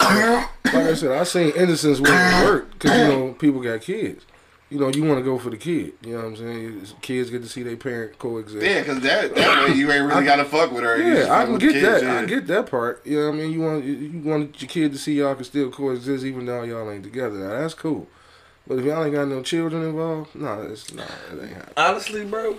Like 0.00 0.74
I 0.74 0.94
said, 0.94 1.12
I 1.12 1.22
seen 1.22 1.50
innocence 1.50 2.00
work 2.00 2.72
because 2.72 2.90
you 2.90 3.04
know 3.06 3.32
people 3.34 3.60
got 3.60 3.82
kids. 3.82 4.24
You 4.70 4.78
know, 4.78 4.88
you 4.88 5.02
want 5.04 5.18
to 5.18 5.24
go 5.24 5.36
for 5.36 5.50
the 5.50 5.56
kid. 5.56 5.94
You 6.02 6.12
know 6.12 6.18
what 6.18 6.24
I'm 6.26 6.36
saying? 6.36 6.86
Kids 7.02 7.28
get 7.28 7.42
to 7.42 7.48
see 7.48 7.64
their 7.64 7.76
parent 7.76 8.16
coexist. 8.20 8.64
Yeah, 8.64 8.80
because 8.80 9.00
that, 9.00 9.34
that 9.34 9.68
way 9.68 9.74
you 9.74 9.90
ain't 9.90 10.06
really 10.08 10.24
got 10.24 10.36
to 10.36 10.44
fuck 10.44 10.70
with 10.70 10.84
her. 10.84 10.96
Yeah, 10.96 11.24
I 11.24 11.26
fuck 11.26 11.44
can 11.46 11.52
with 11.54 11.60
get 11.62 11.72
the 11.74 11.80
that. 11.80 12.00
kids, 12.00 12.04
I 12.12 12.24
get 12.26 12.46
that 12.46 12.70
part. 12.70 13.04
You 13.04 13.18
know 13.18 13.26
what 13.30 13.34
I 13.34 13.38
mean? 13.38 13.50
You 13.52 13.60
want 13.62 13.84
you- 13.84 13.94
you 13.94 14.20
want 14.20 14.62
your 14.62 14.68
kid 14.68 14.92
to 14.92 14.98
see 14.98 15.14
y'all 15.14 15.34
can 15.34 15.42
still 15.44 15.70
coexist 15.72 16.24
even 16.24 16.46
though 16.46 16.62
y'all 16.62 16.88
ain't 16.88 17.02
together. 17.02 17.36
Now 17.38 17.60
that's 17.60 17.74
cool. 17.74 18.06
But 18.66 18.78
if 18.78 18.84
y'all 18.84 19.02
ain't 19.02 19.12
got 19.14 19.26
no 19.26 19.42
children 19.42 19.82
involved, 19.82 20.36
no, 20.36 20.62
it's 20.62 20.94
nah, 20.94 21.02
it 21.02 21.08
ain't 21.42 21.48
happening. 21.52 21.74
Honestly, 21.76 22.24
bro, 22.24 22.56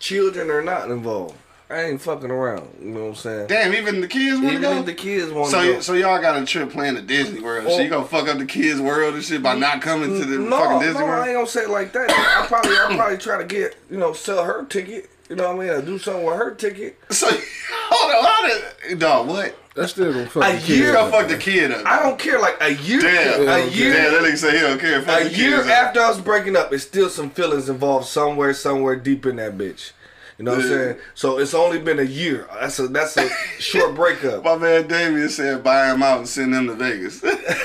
children 0.00 0.50
are 0.50 0.62
not 0.62 0.90
involved. 0.90 1.36
I 1.70 1.84
ain't 1.84 2.00
fucking 2.00 2.30
around. 2.30 2.68
You 2.80 2.90
know 2.90 3.00
what 3.04 3.08
I'm 3.08 3.14
saying? 3.14 3.46
Damn, 3.48 3.72
even 3.74 4.00
the 4.02 4.06
kids 4.06 4.38
want 4.40 4.54
to 4.56 4.60
go? 4.60 4.78
if 4.80 4.86
the 4.86 4.94
kids 4.94 5.32
want 5.32 5.50
to 5.50 5.56
So, 5.56 5.72
go. 5.74 5.80
so 5.80 5.92
y'all 5.94 6.20
got 6.20 6.40
a 6.40 6.44
trip 6.44 6.70
planned 6.70 6.96
to 6.98 7.02
Disney 7.02 7.40
World. 7.40 7.64
so 7.66 7.72
Oh. 7.74 7.80
you 7.80 7.88
gonna 7.88 8.04
fuck 8.06 8.28
up 8.28 8.38
the 8.38 8.44
kids' 8.44 8.80
world 8.80 9.14
and 9.14 9.24
shit 9.24 9.42
by 9.42 9.54
not 9.54 9.80
coming 9.80 10.10
to 10.20 10.24
the 10.26 10.38
no, 10.38 10.58
fucking 10.58 10.80
Disney 10.80 11.02
World? 11.02 11.08
no, 11.16 11.22
I 11.22 11.28
ain't 11.28 11.36
gonna 11.36 11.46
say 11.46 11.62
it 11.62 11.70
like 11.70 11.92
that. 11.94 12.10
I 12.10 12.46
probably, 12.46 12.76
I 12.76 12.94
probably 12.96 13.16
try 13.18 13.38
to 13.38 13.44
get, 13.44 13.76
you 13.90 13.96
know, 13.96 14.12
sell 14.12 14.44
her 14.44 14.64
ticket. 14.68 15.10
You 15.30 15.36
know 15.36 15.48
what 15.54 15.56
I 15.56 15.58
mean? 15.60 15.68
Or 15.70 15.82
do 15.82 15.98
something 15.98 16.22
with 16.24 16.36
her 16.36 16.50
ticket. 16.54 16.98
So 17.10 17.26
hold 17.70 18.14
on, 18.14 18.24
how 18.24 18.88
did 18.88 18.98
dog? 18.98 19.26
What? 19.28 19.56
That's 19.74 19.92
still 19.92 20.12
gonna 20.12 20.26
fuck 20.26 20.44
A 20.44 20.56
the 20.56 20.72
year- 20.76 20.92
gonna 20.92 21.06
up. 21.06 21.12
fuck 21.12 21.28
the 21.28 21.38
kid 21.38 21.72
up? 21.72 21.84
I 21.86 22.02
don't 22.02 22.18
care. 22.18 22.38
Like 22.38 22.58
a 22.60 22.74
year, 22.74 23.00
Damn, 23.00 23.40
a 23.48 23.66
year, 23.70 23.92
Damn, 23.94 24.12
that 24.12 24.22
nigga 24.22 24.36
say 24.36 24.52
he 24.52 24.60
don't 24.60 24.78
care. 24.78 25.00
Fuck 25.00 25.22
a 25.22 25.24
the 25.24 25.34
year 25.34 25.56
kids 25.56 25.66
up. 25.68 25.72
after 25.72 26.00
us 26.00 26.20
breaking 26.20 26.56
up, 26.56 26.72
it's 26.74 26.84
still 26.84 27.08
some 27.08 27.30
feelings 27.30 27.70
involved 27.70 28.06
somewhere, 28.06 28.52
somewhere 28.52 28.96
deep 28.96 29.24
in 29.24 29.36
that 29.36 29.56
bitch. 29.56 29.92
You 30.38 30.44
know 30.44 30.52
what 30.52 30.62
I'm 30.62 30.68
saying? 30.68 30.96
So 31.14 31.38
it's 31.38 31.54
only 31.54 31.78
been 31.78 32.00
a 32.00 32.04
year. 32.04 32.48
That's 32.60 32.78
a 32.80 32.88
that's 32.88 33.16
a 33.16 33.28
short 33.60 33.94
breakup. 33.94 34.44
My 34.44 34.56
man 34.56 34.88
Damien 34.88 35.28
said 35.28 35.62
buy 35.62 35.92
him 35.92 36.02
out 36.02 36.18
and 36.18 36.28
send 36.28 36.54
him 36.54 36.66
to 36.66 36.74
Vegas. 36.74 37.20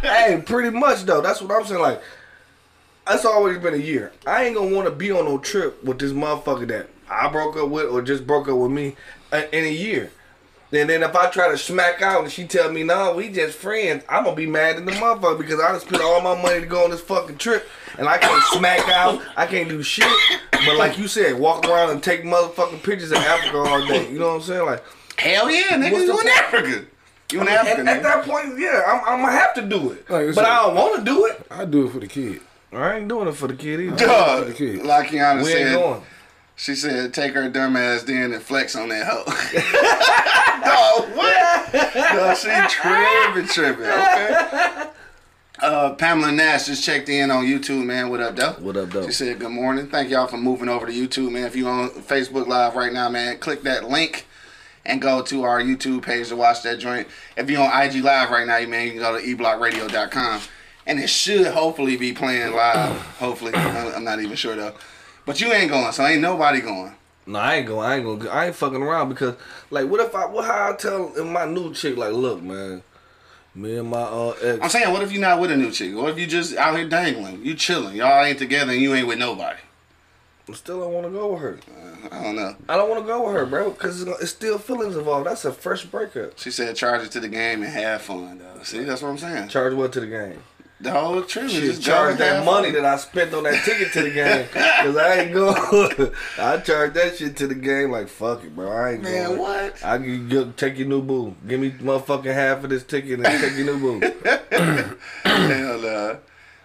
hey, 0.00 0.42
pretty 0.44 0.70
much 0.70 1.04
though. 1.04 1.20
That's 1.20 1.40
what 1.40 1.52
I'm 1.52 1.64
saying. 1.64 1.80
Like, 1.80 2.02
that's 3.06 3.24
always 3.24 3.58
been 3.58 3.74
a 3.74 3.78
year. 3.78 4.12
I 4.26 4.44
ain't 4.44 4.56
gonna 4.56 4.74
want 4.74 4.88
to 4.88 4.94
be 4.94 5.12
on 5.12 5.24
no 5.24 5.38
trip 5.38 5.82
with 5.84 6.00
this 6.00 6.12
motherfucker 6.12 6.66
that 6.68 6.88
I 7.08 7.28
broke 7.28 7.56
up 7.56 7.68
with 7.68 7.86
or 7.86 8.02
just 8.02 8.26
broke 8.26 8.48
up 8.48 8.56
with 8.56 8.72
me 8.72 8.96
in 9.32 9.64
a 9.64 9.72
year. 9.72 10.10
And 10.72 10.88
then 10.88 11.02
if 11.02 11.16
I 11.16 11.28
try 11.30 11.50
to 11.50 11.58
smack 11.58 12.00
out 12.00 12.22
and 12.22 12.30
she 12.30 12.46
tell 12.46 12.70
me, 12.72 12.84
no, 12.84 13.14
we 13.14 13.28
just 13.28 13.58
friends, 13.58 14.04
I'm 14.08 14.22
gonna 14.24 14.36
be 14.36 14.46
mad 14.46 14.76
at 14.76 14.86
the 14.86 14.92
motherfucker 14.92 15.38
because 15.38 15.58
I 15.60 15.72
just 15.72 15.86
spent 15.88 16.00
all 16.02 16.20
my 16.20 16.40
money 16.40 16.60
to 16.60 16.66
go 16.66 16.84
on 16.84 16.90
this 16.90 17.00
fucking 17.00 17.38
trip 17.38 17.68
and 17.98 18.08
I 18.08 18.18
can't 18.18 18.42
smack 18.52 18.88
out, 18.88 19.20
I 19.36 19.46
can't 19.46 19.68
do 19.68 19.82
shit. 19.82 20.06
But 20.52 20.76
like 20.76 20.96
you 20.96 21.08
said, 21.08 21.38
walk 21.40 21.66
around 21.66 21.90
and 21.90 22.02
take 22.02 22.22
motherfucking 22.22 22.82
pictures 22.84 23.10
in 23.10 23.18
Africa 23.18 23.58
all 23.58 23.84
day. 23.86 24.10
You 24.12 24.18
know 24.20 24.28
what 24.28 24.34
I'm 24.34 24.42
saying? 24.42 24.64
Like, 24.66 24.84
Hell 25.18 25.50
yeah, 25.50 25.62
nigga, 25.72 25.92
What's 25.92 26.04
you 26.06 26.20
in? 26.20 26.28
Africa. 26.28 26.86
You 27.32 27.40
in 27.42 27.48
Africa, 27.48 27.80
at, 27.82 27.96
at 27.96 28.02
that 28.02 28.24
point, 28.24 28.58
yeah, 28.58 28.82
I'm, 28.86 29.00
I'm 29.04 29.20
gonna 29.24 29.32
have 29.32 29.54
to 29.54 29.62
do 29.62 29.90
it. 29.90 30.08
Like 30.08 30.26
but 30.28 30.34
said- 30.36 30.44
I 30.44 30.62
don't 30.66 30.74
want 30.76 30.98
to 31.00 31.04
do 31.04 31.26
it. 31.26 31.46
I 31.50 31.64
do 31.64 31.86
it 31.86 31.90
for 31.92 31.98
the 32.00 32.06
kid. 32.06 32.40
I 32.72 32.96
ain't 32.98 33.08
doing 33.08 33.26
it 33.26 33.34
for 33.34 33.48
the 33.48 33.54
kid 33.54 33.80
either. 33.80 33.96
Dog, 33.96 34.46
the 34.46 34.52
kid. 34.54 34.84
like 34.84 35.10
Kiana 35.10 35.42
We 35.42 35.50
ain't 35.50 35.58
said, 35.58 35.74
going. 35.74 36.02
She 36.60 36.74
said, 36.74 37.14
take 37.14 37.32
her 37.32 37.48
dumb 37.48 37.74
ass 37.74 38.04
in 38.04 38.34
and 38.34 38.42
flex 38.42 38.76
on 38.76 38.90
that 38.90 39.06
hoe. 39.06 39.24
Dog, 40.60 41.16
what? 41.16 41.72
Dog, 41.72 42.36
she 42.36 42.48
tripping, 42.68 43.48
tripping. 43.48 43.84
Okay. 43.86 44.90
Uh, 45.58 45.94
Pamela 45.94 46.30
Nash 46.30 46.66
just 46.66 46.84
checked 46.84 47.08
in 47.08 47.30
on 47.30 47.46
YouTube, 47.46 47.86
man. 47.86 48.10
What 48.10 48.20
up, 48.20 48.36
though? 48.36 48.52
What 48.58 48.76
up, 48.76 48.90
though? 48.90 49.06
She 49.06 49.12
said, 49.12 49.38
good 49.38 49.52
morning. 49.52 49.86
Thank 49.86 50.10
y'all 50.10 50.26
for 50.26 50.36
moving 50.36 50.68
over 50.68 50.84
to 50.84 50.92
YouTube, 50.92 51.32
man. 51.32 51.44
If 51.44 51.56
you 51.56 51.66
on 51.66 51.88
Facebook 51.88 52.46
Live 52.46 52.76
right 52.76 52.92
now, 52.92 53.08
man, 53.08 53.38
click 53.38 53.62
that 53.62 53.88
link 53.88 54.26
and 54.84 55.00
go 55.00 55.22
to 55.22 55.44
our 55.44 55.62
YouTube 55.62 56.02
page 56.02 56.28
to 56.28 56.36
watch 56.36 56.62
that 56.64 56.78
joint. 56.78 57.08
If 57.38 57.48
you're 57.48 57.62
on 57.62 57.82
IG 57.82 58.04
Live 58.04 58.28
right 58.28 58.46
now, 58.46 58.58
you 58.58 58.68
man, 58.68 58.84
you 58.84 58.92
can 58.92 59.00
go 59.00 59.18
to 59.18 59.24
eblockradio.com. 59.26 60.42
And 60.86 61.00
it 61.00 61.08
should 61.08 61.46
hopefully 61.46 61.96
be 61.96 62.12
playing 62.12 62.52
live. 62.52 63.00
Hopefully. 63.16 63.52
I'm 63.54 64.04
not 64.04 64.20
even 64.20 64.36
sure, 64.36 64.56
though. 64.56 64.74
But 65.30 65.40
you 65.40 65.52
ain't 65.52 65.70
going, 65.70 65.92
so 65.92 66.04
ain't 66.04 66.20
nobody 66.20 66.60
going. 66.60 66.92
No, 67.24 67.38
I 67.38 67.54
ain't 67.54 67.66
going. 67.68 67.88
I 67.88 67.94
ain't 67.94 68.04
going. 68.04 68.26
I 68.26 68.46
ain't 68.46 68.54
fucking 68.56 68.82
around 68.82 69.10
because, 69.10 69.36
like, 69.70 69.88
what 69.88 70.00
if 70.00 70.12
I? 70.12 70.26
What 70.26 70.44
how 70.44 70.72
I 70.72 70.74
tell 70.74 71.24
my 71.24 71.44
new 71.44 71.72
chick 71.72 71.96
like, 71.96 72.10
look, 72.10 72.42
man, 72.42 72.82
me 73.54 73.78
and 73.78 73.88
my 73.88 74.02
uh 74.02 74.34
ex. 74.42 74.58
I'm 74.60 74.68
saying, 74.70 74.92
what 74.92 75.04
if 75.04 75.12
you 75.12 75.20
not 75.20 75.40
with 75.40 75.52
a 75.52 75.56
new 75.56 75.70
chick? 75.70 75.94
What 75.94 76.10
if 76.10 76.18
you 76.18 76.26
just 76.26 76.56
out 76.56 76.76
here 76.76 76.88
dangling? 76.88 77.44
You 77.44 77.54
chilling. 77.54 77.94
Y'all 77.94 78.24
ain't 78.24 78.40
together 78.40 78.72
and 78.72 78.82
you 78.82 78.92
ain't 78.92 79.06
with 79.06 79.20
nobody. 79.20 79.60
I 80.48 80.52
still 80.54 80.80
don't 80.80 80.92
want 80.92 81.06
to 81.06 81.12
go 81.12 81.34
with 81.34 81.42
her. 81.42 81.60
I 82.10 82.24
don't 82.24 82.34
know. 82.34 82.56
I 82.68 82.76
don't 82.76 82.90
want 82.90 83.00
to 83.00 83.06
go 83.06 83.24
with 83.24 83.36
her, 83.36 83.46
bro, 83.46 83.70
because 83.70 84.02
it's, 84.02 84.22
it's 84.22 84.32
still 84.32 84.58
feelings 84.58 84.96
involved. 84.96 85.28
That's 85.28 85.44
a 85.44 85.52
fresh 85.52 85.84
breakup. 85.84 86.40
She 86.40 86.50
said 86.50 86.74
charge 86.74 87.06
it 87.06 87.12
to 87.12 87.20
the 87.20 87.28
game 87.28 87.62
and 87.62 87.72
have 87.72 88.02
fun 88.02 88.40
though. 88.40 88.64
See, 88.64 88.82
that's 88.82 89.00
what 89.00 89.10
I'm 89.10 89.18
saying. 89.18 89.46
Charge 89.46 89.74
what 89.74 89.92
to 89.92 90.00
the 90.00 90.08
game? 90.08 90.42
The 90.80 90.92
whole 90.92 91.22
trip 91.22 91.44
is 91.44 91.52
She 91.52 91.60
just 91.60 91.82
charge 91.82 92.16
that 92.18 92.42
money 92.44 92.70
that 92.70 92.86
I 92.86 92.96
spent 92.96 93.34
on 93.34 93.42
that 93.42 93.62
ticket 93.64 93.92
to 93.92 94.02
the 94.02 94.10
game, 94.10 94.46
cause 94.52 94.96
I 94.96 95.20
ain't 95.20 95.34
going. 95.34 96.12
I 96.38 96.56
charge 96.58 96.94
that 96.94 97.16
shit 97.18 97.36
to 97.36 97.46
the 97.46 97.54
game. 97.54 97.90
Like 97.90 98.08
fuck 98.08 98.42
it, 98.44 98.56
bro. 98.56 98.70
I 98.70 98.92
ain't 98.92 99.02
Man, 99.02 99.26
going. 99.28 99.38
what? 99.40 99.84
I 99.84 99.98
can 99.98 100.28
go, 100.30 100.50
take 100.52 100.78
your 100.78 100.88
new 100.88 101.02
boo. 101.02 101.36
Give 101.46 101.60
me 101.60 101.70
motherfucking 101.72 102.32
half 102.32 102.64
of 102.64 102.70
this 102.70 102.82
ticket 102.82 103.20
and 103.20 103.24
take 103.24 103.56
your 103.58 103.76
new 103.76 104.00
boo. 104.00 104.12
Hell 105.24 105.78
no. 105.80 106.18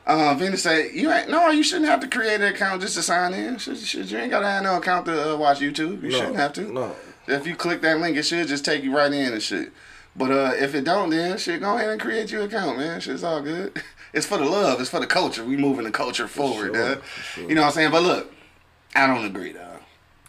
Um, 0.07 0.37
Venus 0.37 0.61
say 0.63 0.91
you 0.93 1.11
ain't 1.11 1.29
no, 1.29 1.49
you 1.49 1.63
shouldn't 1.63 1.89
have 1.89 1.99
to 2.01 2.07
create 2.07 2.35
an 2.39 2.43
account 2.53 2.81
just 2.81 2.95
to 2.95 3.01
sign 3.01 3.33
in. 3.33 3.57
Should, 3.57 3.77
should, 3.79 4.09
you 4.09 4.17
ain't 4.19 4.29
gotta 4.31 4.47
have 4.47 4.63
no 4.63 4.77
account 4.77 5.07
to 5.07 5.33
uh, 5.33 5.35
watch 5.35 5.59
YouTube. 5.59 6.03
You 6.03 6.11
No, 6.11 6.17
shouldn't 6.17 6.35
have 6.37 6.53
to. 6.53 6.61
No. 6.71 6.95
If 7.27 7.47
you 7.47 7.55
click 7.55 7.81
that 7.81 7.99
link, 7.99 8.15
it 8.15 8.23
should 8.23 8.47
just 8.47 8.63
take 8.63 8.83
you 8.83 8.95
right 8.95 9.11
in 9.11 9.33
and 9.33 9.41
shit. 9.41 9.73
But 10.15 10.31
uh, 10.31 10.53
if 10.57 10.75
it 10.75 10.85
don't, 10.85 11.09
then 11.09 11.37
shit, 11.37 11.59
go 11.59 11.75
ahead 11.75 11.89
and 11.89 11.99
create 11.99 12.31
your 12.31 12.43
account, 12.43 12.77
man. 12.77 13.01
Shit's 13.01 13.23
all 13.23 13.41
good. 13.41 13.81
It's 14.15 14.25
for 14.25 14.37
the 14.37 14.45
love. 14.45 14.79
It's 14.79 14.89
for 14.89 15.01
the 15.01 15.07
culture. 15.07 15.43
We 15.43 15.57
moving 15.57 15.83
the 15.83 15.91
culture 15.91 16.27
forward, 16.27 16.73
sure, 16.73 16.95
for 16.95 17.21
sure. 17.21 17.49
You 17.49 17.55
know 17.55 17.61
what 17.61 17.67
I'm 17.67 17.73
saying? 17.73 17.91
But 17.91 18.03
look, 18.03 18.33
I 18.95 19.07
don't 19.07 19.25
agree, 19.25 19.51
dog. 19.51 19.81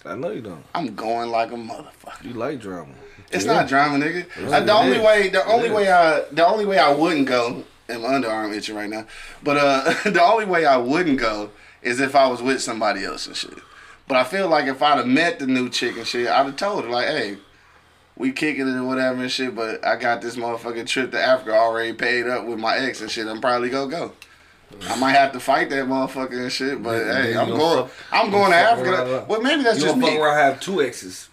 I 0.04 0.16
know 0.16 0.30
you 0.30 0.40
don't. 0.40 0.64
I'm 0.74 0.94
going 0.94 1.30
like 1.30 1.52
a 1.52 1.54
motherfucker. 1.54 2.24
You 2.24 2.32
like 2.32 2.60
drama. 2.60 2.92
It's 3.30 3.44
not 3.44 3.68
drama, 3.68 4.04
nigga. 4.04 4.26
It 4.36 4.66
the 4.66 4.72
only 4.72 4.98
is. 4.98 5.04
way, 5.04 5.28
the 5.28 5.44
only 5.46 5.70
way 5.70 5.90
I, 5.90 6.20
the 6.32 6.46
only 6.46 6.64
way 6.64 6.78
I 6.78 6.92
wouldn't 6.92 7.26
go, 7.26 7.64
and 7.88 8.02
my 8.02 8.08
underarm 8.08 8.54
itching 8.56 8.76
right 8.76 8.90
now. 8.90 9.06
But 9.42 9.56
uh, 9.56 9.94
the 10.10 10.22
only 10.22 10.46
way 10.46 10.66
I 10.66 10.76
wouldn't 10.76 11.18
go 11.18 11.50
is 11.82 12.00
if 12.00 12.14
I 12.14 12.26
was 12.26 12.42
with 12.42 12.60
somebody 12.60 13.04
else 13.04 13.26
and 13.26 13.36
shit. 13.36 13.54
But 14.08 14.16
I 14.16 14.24
feel 14.24 14.48
like 14.48 14.66
if 14.66 14.82
I'd 14.82 14.98
have 14.98 15.06
met 15.06 15.38
the 15.38 15.46
new 15.46 15.68
chick 15.68 15.96
and 15.96 16.06
shit, 16.06 16.28
I'd 16.28 16.46
have 16.46 16.56
told 16.56 16.84
her 16.84 16.90
like, 16.90 17.06
hey, 17.06 17.38
we 18.16 18.32
kicking 18.32 18.68
it 18.68 18.76
or 18.76 18.84
whatever 18.84 19.22
and 19.22 19.30
shit. 19.30 19.54
But 19.54 19.84
I 19.86 19.96
got 19.96 20.20
this 20.22 20.36
motherfucking 20.36 20.86
trip 20.86 21.10
to 21.12 21.22
Africa 21.22 21.54
already 21.56 21.92
paid 21.92 22.26
up 22.26 22.44
with 22.46 22.58
my 22.58 22.76
ex 22.76 23.00
and 23.00 23.10
shit. 23.10 23.26
I'm 23.26 23.40
probably 23.40 23.70
gonna 23.70 23.90
go. 23.90 24.12
I 24.88 24.96
might 24.98 25.12
have 25.12 25.32
to 25.32 25.40
fight 25.40 25.70
that 25.70 25.86
motherfucker 25.86 26.42
and 26.42 26.50
shit, 26.52 26.82
but 26.82 27.04
Yeah, 27.06 27.22
hey, 27.22 27.36
I'm 27.36 27.50
going. 27.50 27.84
fuck- 27.84 27.92
I'm 28.12 28.30
going 28.32 28.50
to 28.50 28.56
Africa. 28.56 29.24
Well, 29.28 29.40
maybe 29.40 29.62
that's 29.62 29.78
You 29.78 29.84
just 29.84 30.00
fuck 30.00 30.10
me. 30.10 30.18
around 30.18 30.36
have 30.38 30.60
two 30.60 30.82
exes. 30.82 31.28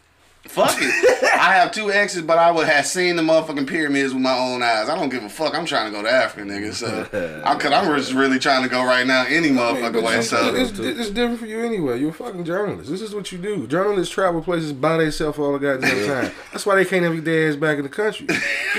Fuck 0.46 0.76
it. 0.82 1.24
I 1.40 1.54
have 1.56 1.72
two 1.72 1.90
exes, 1.90 2.22
but 2.22 2.38
I 2.38 2.52
would 2.52 2.68
have 2.68 2.86
seen 2.86 3.16
the 3.16 3.22
motherfucking 3.22 3.66
pyramids 3.68 4.14
with 4.14 4.22
my 4.22 4.38
own 4.38 4.62
eyes. 4.62 4.90
I 4.90 4.96
don't 4.96 5.08
give 5.10 5.24
a 5.24 5.30
fuck. 5.30 5.56
I'm 5.56 5.66
trying 5.66 5.86
to 5.92 5.98
go 5.98 6.04
to 6.04 6.10
Africa, 6.12 6.46
nigga. 6.46 6.74
So, 6.74 7.42
I'm, 7.46 7.58
cause 7.60 7.72
I'm 7.72 7.86
just 7.98 8.12
really 8.14 8.40
trying 8.40 8.62
to 8.64 8.70
go 8.70 8.84
right 8.84 9.08
now, 9.08 9.26
any 9.26 9.50
motherfucking 9.50 10.04
way. 10.04 10.18
It's, 10.18 10.30
So, 10.30 10.54
it's, 10.54 10.78
it's 10.78 11.10
different 11.12 11.40
for 11.40 11.46
you 11.46 11.62
anyway. 11.62 12.00
You're 12.00 12.10
a 12.10 12.14
fucking 12.14 12.44
journalist. 12.44 12.90
This 12.90 13.02
is 13.02 13.16
what 13.16 13.32
you 13.32 13.38
do. 13.38 13.68
Journalists 13.68 14.14
travel 14.14 14.42
places 14.42 14.74
by 14.74 14.98
themselves 14.98 15.40
all 15.40 15.54
the 15.54 15.60
goddamn 15.60 16.08
time. 16.08 16.32
That's 16.52 16.66
why 16.66 16.76
they 16.76 16.86
can't 16.86 17.06
ever 17.06 17.16
get 17.16 17.26
their 17.26 17.50
ass 17.50 17.56
back 17.56 17.78
in 17.78 17.84
the 17.84 17.90
country. 17.90 18.28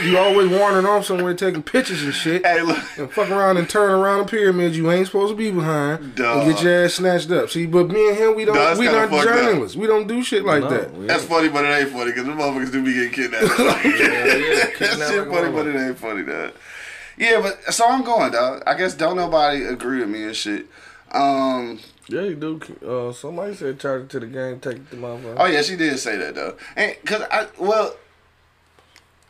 You 0.05 0.19
always 0.19 0.51
wandering 0.51 0.87
off 0.87 1.07
somewhere 1.07 1.33
taking 1.35 1.63
pictures 1.63 2.03
and 2.03 2.15
shit. 2.15 2.45
hey, 2.47 2.61
look. 2.61 2.79
And 2.99 3.11
fuck 3.11 3.31
around 3.31 3.57
and 3.57 3.69
turn 3.69 3.91
around 3.91 4.19
the 4.19 4.25
pyramids 4.27 4.77
you 4.77 4.91
ain't 4.93 5.07
supposed 5.07 5.31
to 5.33 5.37
be 5.37 5.51
behind 5.51 6.15
Duh. 6.15 6.41
and 6.41 6.53
get 6.53 6.63
your 6.63 6.85
ass 6.85 6.95
snatched 6.95 7.31
up. 7.31 7.49
See, 7.51 7.65
but 7.67 7.89
me 7.89 8.11
and 8.11 8.19
him, 8.19 8.35
we 8.37 8.45
don't. 8.45 8.55
That's 8.55 8.79
we 8.79 8.85
kinda 8.87 9.01
not 9.01 9.11
fucked 9.11 9.29
up. 9.29 9.35
journalists. 9.35 9.77
We 9.77 9.87
don't 9.87 10.07
do 10.07 10.23
shit 10.23 10.45
like 10.45 10.63
No, 10.65 10.69
that. 10.71 11.07
That's 11.09 11.25
funny, 11.25 11.49
but 11.55 11.65
it 11.65 11.69
ain't 11.69 11.91
funny 11.91 12.11
because 12.11 12.27
the 12.27 12.33
motherfuckers 12.33 12.73
do 12.73 12.85
be 12.85 12.93
getting 12.93 13.13
kidnapped. 13.13 13.59
yeah, 13.59 13.75
yeah, 13.85 14.55
that 14.57 14.75
kidnapping 14.77 15.07
shit 15.07 15.29
funny, 15.29 15.53
but 15.53 15.67
it 15.67 15.77
ain't 15.77 15.99
funny, 15.99 16.25
dog. 16.25 16.53
Yeah, 17.17 17.41
but 17.41 17.73
so 17.73 17.87
I'm 17.89 18.03
going, 18.03 18.33
dog. 18.33 18.63
I 18.67 18.75
guess 18.75 18.95
don't 18.95 19.17
nobody 19.17 19.65
agree 19.65 20.01
with 20.01 20.09
me 20.11 20.25
and 20.25 20.37
shit. 20.37 20.67
Um, 21.13 21.79
Yeah, 22.09 22.23
you 22.23 22.35
do. 22.35 22.61
Uh, 22.85 23.13
somebody 23.13 23.55
said 23.55 23.79
charge 23.79 24.03
it 24.03 24.11
to 24.11 24.21
the 24.21 24.27
game, 24.27 24.59
take 24.59 24.91
the 24.91 24.97
motherfucker. 24.97 25.37
Oh 25.39 25.47
yeah, 25.47 25.63
she 25.63 25.77
did 25.77 25.97
say 25.99 26.17
that 26.17 26.35
though, 26.35 26.57
and 26.77 26.97
cause 27.07 27.23
I 27.31 27.47
well, 27.59 27.95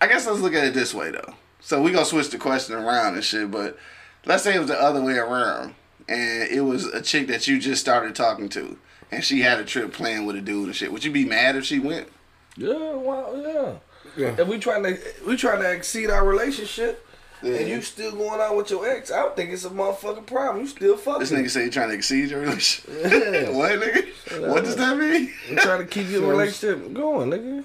I 0.01 0.07
guess 0.07 0.27
let's 0.27 0.41
look 0.41 0.55
at 0.55 0.65
it 0.65 0.75
this 0.75 0.95
way 0.95 1.11
though. 1.11 1.35
So 1.61 1.83
we 1.83 1.93
gonna 1.93 2.07
switch 2.07 2.31
the 2.31 2.39
question 2.39 2.75
around 2.75 3.15
and 3.15 3.25
shit, 3.25 3.51
but 3.51 3.79
let's 4.25 4.43
say 4.43 4.55
it 4.55 4.59
was 4.59 4.69
the 4.69 4.81
other 4.81 5.03
way 5.03 5.19
around, 5.19 5.75
and 6.09 6.49
it 6.51 6.63
was 6.63 6.87
a 6.87 7.03
chick 7.03 7.27
that 7.29 7.47
you 7.47 7.61
just 7.61 7.83
started 7.83 8.15
talking 8.15 8.49
to, 8.51 8.79
and 9.15 9.25
she 9.25 9.41
had 9.41 9.59
a 9.61 9.65
trip 9.65 9.93
planned 9.93 10.27
with 10.27 10.37
a 10.37 10.41
dude 10.41 10.67
and 10.67 10.77
shit. 10.77 10.93
Would 10.93 11.05
you 11.05 11.11
be 11.13 11.25
mad 11.25 11.57
if 11.57 11.65
she 11.65 11.79
went? 11.79 12.09
Yeah, 12.57 12.93
wow, 12.95 13.33
yeah. 13.37 13.73
Yeah. 14.17 14.35
If 14.41 14.47
we 14.49 14.59
trying 14.59 14.83
to 14.85 14.99
we 15.27 15.37
trying 15.37 15.61
to 15.63 15.71
exceed 15.73 16.09
our 16.11 16.25
relationship, 16.25 17.05
Yeah. 17.43 17.55
and 17.55 17.69
you 17.69 17.83
still 17.83 18.13
going 18.13 18.41
out 18.41 18.57
with 18.57 18.71
your 18.71 18.87
ex, 18.89 19.11
I 19.11 19.17
don't 19.23 19.35
think 19.35 19.51
it's 19.51 19.65
a 19.65 19.71
motherfucking 19.71 20.27
problem. 20.27 20.63
You 20.65 20.69
still 20.69 20.97
fucking. 20.97 21.21
This 21.21 21.33
nigga 21.33 21.51
say 21.51 21.65
you 21.65 21.71
trying 21.71 21.89
to 21.89 21.95
exceed 21.95 22.31
your 22.31 22.41
relationship. 22.41 22.91
Yeah. 23.13 23.51
what 23.57 23.73
nigga? 23.73 24.49
What 24.49 24.65
does 24.65 24.77
that 24.77 24.97
mean? 24.97 25.33
You 25.51 25.57
trying 25.57 25.81
to 25.81 25.87
keep 25.87 26.09
your 26.11 26.23
relationship 26.31 26.93
going, 26.95 27.31
nigga. 27.31 27.65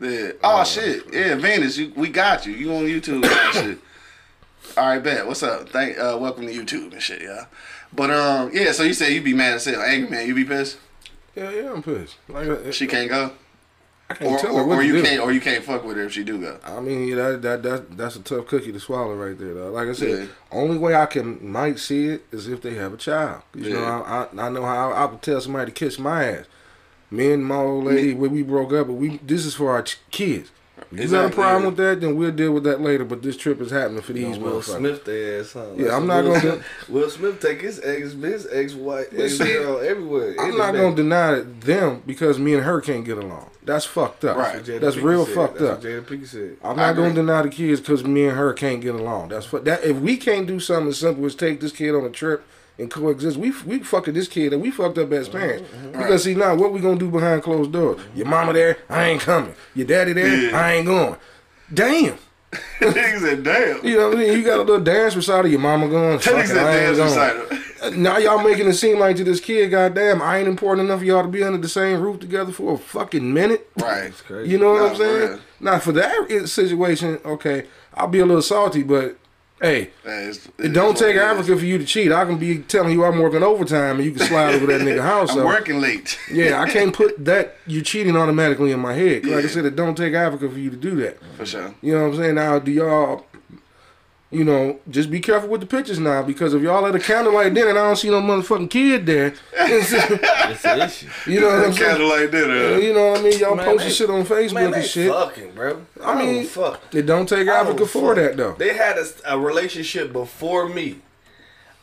Yeah. 0.00 0.32
Oh 0.42 0.64
shit. 0.64 1.12
Yeah, 1.12 1.34
Venus, 1.34 1.76
you, 1.76 1.92
we 1.96 2.08
got 2.08 2.46
you. 2.46 2.52
You 2.54 2.72
on 2.72 2.84
YouTube 2.84 3.24
and 3.24 3.54
shit. 3.54 3.78
All 4.76 4.86
right, 4.86 5.02
bet. 5.02 5.26
What's 5.26 5.42
up? 5.42 5.68
Thank 5.68 5.98
uh 5.98 6.16
welcome 6.20 6.46
to 6.46 6.52
YouTube 6.52 6.92
and 6.92 7.02
shit, 7.02 7.20
yeah. 7.22 7.46
But 7.92 8.10
um 8.10 8.50
yeah, 8.52 8.72
so 8.72 8.82
you 8.82 8.92
said 8.94 9.12
you'd 9.12 9.24
be 9.24 9.34
mad 9.34 9.54
as 9.54 9.64
hell. 9.64 9.80
Angry 9.82 10.08
man, 10.10 10.26
you 10.26 10.34
be 10.34 10.44
pissed? 10.44 10.78
Yeah, 11.34 11.50
yeah, 11.50 11.72
I'm 11.72 11.82
pissed. 11.82 12.16
Like, 12.28 12.48
uh, 12.48 12.70
She 12.72 12.86
can't 12.86 13.08
go? 13.08 13.32
I 14.10 14.14
can't 14.14 14.32
Or, 14.32 14.38
tell 14.38 14.56
her 14.56 14.62
or, 14.62 14.74
or 14.76 14.82
you 14.82 14.94
do. 14.94 15.02
can't 15.02 15.20
or 15.20 15.32
you 15.32 15.40
can't 15.40 15.62
fuck 15.62 15.84
with 15.84 15.96
her 15.98 16.04
if 16.04 16.12
she 16.12 16.24
do 16.24 16.40
go. 16.40 16.58
I 16.64 16.80
mean, 16.80 17.08
yeah, 17.08 17.16
that, 17.16 17.42
that 17.42 17.62
that 17.62 17.96
that's 17.98 18.16
a 18.16 18.20
tough 18.20 18.46
cookie 18.46 18.72
to 18.72 18.80
swallow 18.80 19.14
right 19.14 19.38
there. 19.38 19.52
Though. 19.54 19.70
Like 19.70 19.88
I 19.88 19.92
said, 19.92 20.08
Yeah. 20.20 20.26
only 20.50 20.78
way 20.78 20.94
I 20.94 21.06
can 21.06 21.38
might 21.46 21.78
see 21.78 22.06
it 22.08 22.24
is 22.32 22.48
if 22.48 22.62
they 22.62 22.74
have 22.74 22.92
a 22.94 22.96
child. 22.96 23.42
You 23.54 23.70
know, 23.74 23.84
I, 23.84 24.22
I 24.40 24.46
I 24.46 24.48
know 24.48 24.64
how 24.64 24.92
I 24.92 25.04
would 25.04 25.20
tell 25.22 25.40
somebody 25.40 25.70
to 25.70 25.72
kiss 25.72 25.98
my 25.98 26.24
ass. 26.24 26.46
Me 27.10 27.32
and 27.32 27.44
my 27.44 27.56
old 27.56 27.84
lady, 27.84 28.12
when 28.14 28.30
we 28.32 28.42
broke 28.42 28.72
up, 28.72 28.86
but 28.86 28.94
we 28.94 29.18
this 29.18 29.44
is 29.46 29.54
for 29.54 29.70
our 29.70 29.82
ch- 29.82 29.98
kids. 30.10 30.50
If 30.90 31.00
you 31.00 31.08
got 31.08 31.30
a 31.32 31.34
problem 31.34 31.66
with 31.66 31.76
that, 31.76 32.00
then 32.00 32.16
we'll 32.16 32.32
deal 32.32 32.52
with 32.52 32.64
that 32.64 32.80
later. 32.80 33.04
But 33.04 33.22
this 33.22 33.36
trip 33.36 33.60
is 33.60 33.70
happening 33.70 34.02
for 34.02 34.12
these 34.12 34.38
Will. 34.38 34.62
Smith 34.62 35.04
their 35.04 35.40
ass, 35.40 35.52
huh? 35.52 35.66
Yeah, 35.76 35.96
I'm 35.96 36.06
not 36.06 36.24
Will 36.24 36.34
gonna 36.34 36.40
Smith, 36.40 36.64
Will 36.88 37.10
Smith 37.10 37.40
take 37.40 37.60
his 37.60 37.80
ex, 37.80 38.12
his 38.12 38.46
ex 38.50 38.74
wife, 38.74 39.08
ex 39.16 39.38
girl 39.38 39.80
everywhere. 39.80 40.34
I'm 40.38 40.56
not 40.56 40.74
gonna 40.74 40.96
deny 40.96 41.38
it 41.38 41.60
them 41.60 42.02
because 42.06 42.38
me 42.38 42.54
and 42.54 42.64
her 42.64 42.80
can't 42.80 43.04
get 43.04 43.18
along. 43.18 43.50
That's 43.64 43.84
fucked 43.84 44.24
up. 44.24 44.38
Right. 44.38 44.64
That's 44.64 44.80
That's 44.80 44.96
real 44.96 45.26
said. 45.26 45.34
fucked 45.34 45.58
That's 45.58 45.70
up. 45.72 45.82
What 45.84 45.86
Jada 45.86 46.02
Pinkett 46.02 46.26
said. 46.26 46.56
I'm 46.64 46.76
not 46.76 46.96
gonna 46.96 47.12
deny 47.14 47.42
the 47.42 47.50
kids 47.50 47.80
because 47.80 48.04
me 48.04 48.26
and 48.26 48.36
her 48.36 48.52
can't 48.54 48.80
get 48.80 48.94
along. 48.94 49.28
That's 49.28 49.46
fu- 49.46 49.60
that. 49.60 49.84
If 49.84 49.98
we 49.98 50.16
can't 50.16 50.46
do 50.46 50.58
something 50.58 50.88
as 50.88 50.98
simple 50.98 51.26
as 51.26 51.34
take 51.34 51.60
this 51.60 51.72
kid 51.72 51.94
on 51.94 52.04
a 52.04 52.10
trip 52.10 52.44
and 52.78 52.90
coexist, 52.90 53.36
we 53.36 53.52
we 53.66 53.80
fucking 53.80 54.14
this 54.14 54.28
kid 54.28 54.52
and 54.52 54.62
we 54.62 54.70
fucked 54.70 54.98
up 54.98 55.10
as 55.12 55.28
parents. 55.28 55.68
Because 55.92 56.24
see 56.24 56.34
now, 56.34 56.54
what 56.54 56.72
we 56.72 56.80
gonna 56.80 56.98
do 56.98 57.10
behind 57.10 57.42
closed 57.42 57.72
doors? 57.72 58.00
Your 58.14 58.26
mama 58.26 58.52
there, 58.52 58.78
I 58.88 59.04
ain't 59.06 59.20
coming. 59.20 59.54
Your 59.74 59.86
daddy 59.86 60.12
there, 60.12 60.50
Yeah. 60.50 60.56
I 60.58 60.72
ain't 60.74 60.86
going. 60.86 61.16
Damn. 61.72 62.18
Nigga 62.80 63.18
said, 63.20 63.42
damn. 63.44 63.84
You 63.84 63.98
know 63.98 64.08
what 64.08 64.18
I 64.18 64.20
mean? 64.22 64.32
You 64.38 64.42
got 64.42 64.58
a 64.60 64.62
little 64.62 64.80
dance 64.82 65.14
recital. 65.14 65.50
Your 65.50 65.60
mama 65.60 65.88
going. 65.88 66.18
Fuck 66.18 66.46
said 66.46 66.54
dance 66.54 66.98
recital. 66.98 67.58
Uh, 67.82 67.90
now 67.90 68.16
y'all 68.18 68.42
making 68.42 68.66
it 68.66 68.72
seem 68.72 68.98
like 68.98 69.16
to 69.16 69.24
this 69.24 69.38
kid, 69.38 69.70
goddamn, 69.70 70.20
I 70.22 70.38
ain't 70.38 70.48
important 70.48 70.88
enough 70.88 71.00
for 71.00 71.04
y'all 71.04 71.22
to 71.22 71.28
be 71.28 71.42
under 71.44 71.58
the 71.58 71.68
same 71.68 72.00
roof 72.00 72.18
together 72.20 72.50
for 72.50 72.74
a 72.74 72.78
fucking 72.78 73.32
minute. 73.32 73.68
Right. 73.76 74.12
Crazy. 74.12 74.50
You 74.50 74.58
know 74.58 74.72
what 74.72 74.90
I'm 74.92 74.96
saying? 74.96 75.40
Now 75.60 75.78
for 75.78 75.92
that 75.92 76.48
situation, 76.48 77.20
okay, 77.24 77.66
I'll 77.94 78.08
be 78.08 78.20
a 78.20 78.26
little 78.26 78.42
salty, 78.42 78.82
but 78.82 79.16
hey, 79.60 79.90
it's- 80.04 80.48
it 80.58 80.66
is 80.66 80.72
don't 80.72 80.96
take 80.96 81.14
it 81.14 81.16
is. 81.16 81.22
Africa 81.22 81.56
for 81.58 81.64
you 81.64 81.78
to 81.78 81.84
cheat. 81.84 82.12
I 82.12 82.24
can 82.24 82.38
be 82.38 82.58
telling 82.58 82.92
you 82.92 83.04
I'm 83.04 83.18
working 83.18 83.42
overtime 83.42 83.96
and 83.96 84.04
you 84.04 84.12
can 84.12 84.26
slide 84.26 84.54
over 84.54 84.66
that 84.66 84.80
nigga 84.80 85.02
house. 85.02 85.30
I'm 85.36 85.44
working 85.44 85.80
late. 85.80 86.18
yeah, 86.32 86.60
I 86.60 86.68
can't 86.70 86.92
put 86.94 87.24
that 87.24 87.56
you 87.66 87.82
cheating 87.82 88.16
automatically 88.16 88.72
in 88.72 88.80
my 88.80 88.94
head. 88.94 89.24
Like 89.24 89.44
I 89.44 89.48
said, 89.48 89.64
it 89.64 89.76
don't 89.76 89.96
take 89.96 90.14
Africa 90.14 90.48
for 90.50 90.58
you 90.58 90.70
to 90.70 90.76
do 90.76 90.96
that. 90.96 91.18
For 91.36 91.46
sure. 91.46 91.74
You 91.82 91.92
know 91.94 92.04
what 92.08 92.14
I'm 92.14 92.16
saying? 92.22 92.34
Now, 92.34 92.58
do 92.58 92.70
y'all, 92.70 93.26
you 94.30 94.44
know, 94.44 94.78
just 94.90 95.10
be 95.10 95.20
careful 95.20 95.48
with 95.48 95.60
the 95.62 95.66
pictures 95.66 95.98
now 95.98 96.22
because 96.22 96.52
if 96.52 96.62
y'all 96.62 96.86
at 96.86 96.94
a 96.94 96.98
candlelight 96.98 97.54
dinner 97.54 97.70
and 97.70 97.78
I 97.78 97.82
don't 97.86 97.96
see 97.96 98.10
no 98.10 98.20
motherfucking 98.20 98.68
kid 98.70 99.06
there, 99.06 99.32
It's 99.54 100.64
an 100.64 100.80
issue. 100.82 101.08
you 101.30 101.40
know 101.40 101.48
what 101.48 101.64
I'm 101.66 101.72
saying? 101.72 101.90
Candlelight 101.96 102.30
dinner. 102.30 102.78
You 102.78 102.92
know 102.92 103.10
what 103.12 103.20
I 103.20 103.22
mean? 103.22 103.38
Y'all 103.38 103.54
Man, 103.54 103.64
posting 103.64 103.88
they- 103.88 103.94
shit 103.94 104.10
on 104.10 104.24
Facebook 104.26 104.52
Man, 104.54 104.74
and 104.74 104.84
shit. 104.84 105.10
fucking, 105.10 105.52
bro. 105.52 105.80
I 106.02 106.12
I 106.12 106.18
mean, 106.18 106.32
mean, 106.34 106.46
fuck. 106.46 106.82
It 106.94 107.02
don't 107.06 107.26
take 107.28 107.48
I 107.48 107.60
Africa 107.60 107.78
don't 107.78 107.88
for 107.88 108.14
fuck. 108.14 108.24
that 108.24 108.36
though. 108.36 108.52
They 108.52 108.74
had 108.74 108.98
a, 108.98 109.06
a 109.32 109.38
relationship 109.38 110.12
before 110.12 110.68
me, 110.68 110.98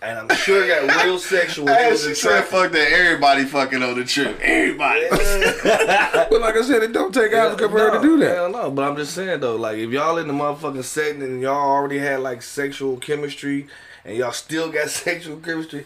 and 0.05 0.19
I'm 0.31 0.37
sure 0.37 0.63
it 0.63 0.67
got 0.87 1.03
real 1.03 1.17
sexual. 1.19 1.67
It 1.69 1.75
Hey, 1.77 1.91
was 1.91 2.03
she 2.03 2.13
said 2.13 2.43
fuck 2.45 2.71
that 2.71 2.91
everybody 2.91 3.43
fucking 3.45 3.81
on 3.83 3.97
the 3.97 4.05
trip. 4.05 4.39
Everybody. 4.41 5.07
But 6.29 6.41
like 6.41 6.55
I 6.57 6.61
said, 6.61 6.83
it 6.83 6.91
don't 6.91 7.13
take 7.13 7.31
Africa 7.33 7.69
for 7.69 7.79
her 7.79 7.91
to 7.97 8.01
do 8.01 8.17
that. 8.19 8.35
Hell 8.35 8.51
no, 8.51 8.71
but 8.71 8.83
I'm 8.87 8.95
just 8.95 9.13
saying 9.13 9.39
though, 9.39 9.55
like 9.55 9.77
if 9.77 9.89
y'all 9.91 10.17
in 10.17 10.27
the 10.27 10.33
motherfucking 10.33 10.83
setting 10.83 11.21
and 11.21 11.41
y'all 11.41 11.55
already 11.55 11.97
had 11.97 12.19
like 12.21 12.41
sexual 12.41 12.97
chemistry 12.97 13.67
and 14.03 14.15
y'all 14.17 14.31
still 14.31 14.71
got 14.71 14.89
sexual 15.05 15.37
chemistry, 15.37 15.85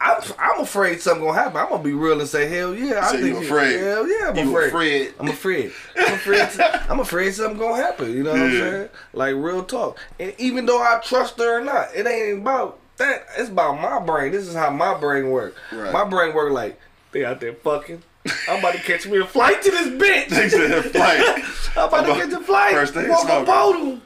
I'm 0.00 0.20
I'm 0.38 0.60
afraid 0.60 1.00
something 1.00 1.24
gonna 1.24 1.38
happen. 1.38 1.56
I'm 1.56 1.68
gonna 1.70 1.82
be 1.82 1.92
real 1.92 2.20
and 2.20 2.28
say 2.28 2.48
hell 2.48 2.74
yeah. 2.74 3.00
I 3.00 3.10
So 3.10 3.18
think 3.20 3.26
you 3.36 3.36
afraid? 3.42 3.80
Hell 3.80 4.08
yeah, 4.08 4.28
I'm 4.30 4.36
You 4.36 4.50
afraid. 4.50 4.68
afraid? 4.68 5.14
I'm 5.18 5.28
afraid. 5.28 5.72
I'm 5.96 6.14
afraid. 6.14 6.48
I'm 6.88 7.00
afraid 7.00 7.34
something 7.34 7.58
gonna 7.58 7.76
happen. 7.82 8.12
You 8.16 8.22
know 8.22 8.32
what 8.32 8.40
I'm 8.42 8.50
saying? 8.52 8.88
Like 9.12 9.34
real 9.34 9.64
talk. 9.64 9.98
And 10.20 10.34
even 10.38 10.66
though 10.66 10.80
I 10.80 11.00
trust 11.04 11.38
her 11.38 11.60
or 11.60 11.64
not, 11.64 11.88
it 11.94 12.06
ain't 12.06 12.42
about 12.42 12.78
that. 12.98 13.26
It's 13.36 13.48
about 13.48 13.80
my 13.80 13.98
brain. 14.04 14.32
This 14.32 14.46
is 14.46 14.54
how 14.54 14.70
my 14.70 14.94
brain 14.98 15.30
work. 15.30 15.56
Right. 15.72 15.92
My 15.92 16.04
brain 16.04 16.34
work 16.34 16.52
like 16.52 16.78
They 17.12 17.24
out 17.24 17.40
there 17.40 17.54
fucking. 17.54 18.02
I'm 18.48 18.58
about 18.58 18.74
to 18.74 18.80
catch 18.80 19.06
me 19.06 19.18
a 19.18 19.24
flight 19.26 19.62
to 19.62 19.70
this 19.70 19.88
bitch. 19.88 20.28
They 20.28 20.48
said 20.50 20.84
flight. 20.92 21.44
I'm 21.76 21.88
about 21.88 22.06
to 22.06 22.14
catch 22.14 22.32
a 22.32 22.44
flight. 22.44 22.72
First 22.74 22.94
thing 22.94 23.08
Walk 23.08 23.20
smoking. 23.22 23.48
up 23.48 23.48
on 23.48 23.86
him. 23.86 24.02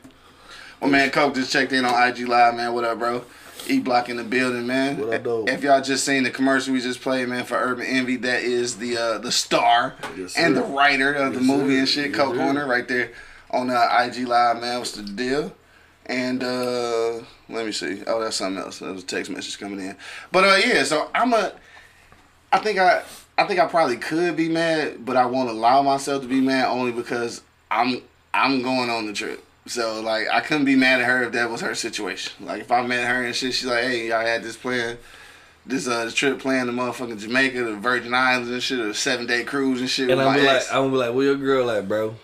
Well, 0.80 0.90
man, 0.90 1.10
Coke 1.10 1.34
just 1.34 1.52
checked 1.52 1.72
in 1.72 1.84
on 1.84 2.08
IG 2.08 2.28
Live, 2.28 2.54
man. 2.54 2.72
What 2.72 2.84
up, 2.84 2.98
bro? 2.98 3.24
E 3.68 3.78
Block 3.78 4.08
in 4.08 4.16
the 4.16 4.24
building, 4.24 4.66
man. 4.66 4.98
What 4.98 5.14
up, 5.14 5.22
though? 5.24 5.44
If 5.46 5.62
y'all 5.62 5.80
just 5.80 6.04
seen 6.04 6.24
the 6.24 6.30
commercial 6.30 6.72
we 6.74 6.80
just 6.80 7.00
played, 7.00 7.28
man, 7.28 7.44
for 7.44 7.54
Urban 7.56 7.86
Envy, 7.86 8.16
that 8.16 8.42
is 8.42 8.78
the 8.78 8.96
uh, 8.96 9.18
the 9.18 9.30
star 9.32 9.94
Yes, 10.16 10.36
and 10.36 10.56
the 10.56 10.62
writer 10.62 11.12
of 11.12 11.34
the 11.34 11.40
movie 11.40 11.74
sir. 11.74 11.78
and 11.78 11.88
shit, 11.88 12.06
Yes, 12.10 12.16
Coke 12.16 12.34
sir. 12.34 12.40
Corner, 12.42 12.66
right 12.66 12.86
there 12.88 13.10
on 13.52 13.70
uh, 13.70 13.86
IG 14.04 14.26
Live, 14.26 14.60
man. 14.60 14.78
What's 14.78 14.92
the 14.92 15.02
deal? 15.02 15.52
And 16.06 16.42
uh 16.42 17.20
let 17.48 17.66
me 17.66 17.72
see. 17.72 18.02
Oh, 18.06 18.20
that's 18.20 18.36
something 18.36 18.62
else. 18.62 18.80
Was 18.80 19.02
a 19.02 19.06
text 19.06 19.30
message 19.30 19.58
coming 19.58 19.80
in. 19.80 19.96
But 20.30 20.44
uh 20.44 20.56
yeah, 20.64 20.84
so 20.84 21.10
I'm 21.14 21.32
a 21.32 21.52
I 22.52 22.58
think 22.58 22.78
I 22.78 23.02
I 23.38 23.44
think 23.44 23.60
I 23.60 23.66
probably 23.66 23.96
could 23.96 24.36
be 24.36 24.48
mad, 24.48 25.04
but 25.04 25.16
I 25.16 25.26
won't 25.26 25.48
allow 25.48 25.82
myself 25.82 26.22
to 26.22 26.28
be 26.28 26.40
mad 26.40 26.66
only 26.66 26.92
because 26.92 27.42
I'm 27.70 28.02
I'm 28.34 28.62
going 28.62 28.90
on 28.90 29.06
the 29.06 29.12
trip. 29.12 29.44
So 29.66 30.00
like 30.00 30.28
I 30.28 30.40
couldn't 30.40 30.64
be 30.64 30.76
mad 30.76 31.00
at 31.00 31.06
her 31.06 31.22
if 31.24 31.32
that 31.32 31.50
was 31.50 31.60
her 31.60 31.74
situation. 31.74 32.46
Like 32.46 32.62
if 32.62 32.72
I 32.72 32.84
met 32.86 33.08
her 33.08 33.24
and 33.24 33.34
shit, 33.34 33.54
she's 33.54 33.66
like, 33.66 33.84
Hey, 33.84 34.12
I 34.12 34.24
had 34.24 34.42
this 34.42 34.56
plan 34.56 34.98
this 35.64 35.86
uh 35.86 36.04
this 36.04 36.14
trip 36.14 36.38
playing 36.40 36.66
the 36.66 36.72
motherfucking 36.72 37.18
Jamaica, 37.18 37.62
the 37.62 37.76
Virgin 37.76 38.14
Islands 38.14 38.50
and 38.50 38.62
shit, 38.62 38.80
a 38.80 38.94
seven 38.94 39.26
day 39.26 39.44
cruise 39.44 39.80
and 39.80 39.88
shit 39.88 40.10
And 40.10 40.20
I'm 40.20 40.44
like. 40.44 40.62
I'm 40.72 40.90
be 40.90 40.96
like, 40.96 41.14
where 41.14 41.26
your 41.26 41.36
girl 41.36 41.70
at, 41.70 41.86
bro? 41.86 42.16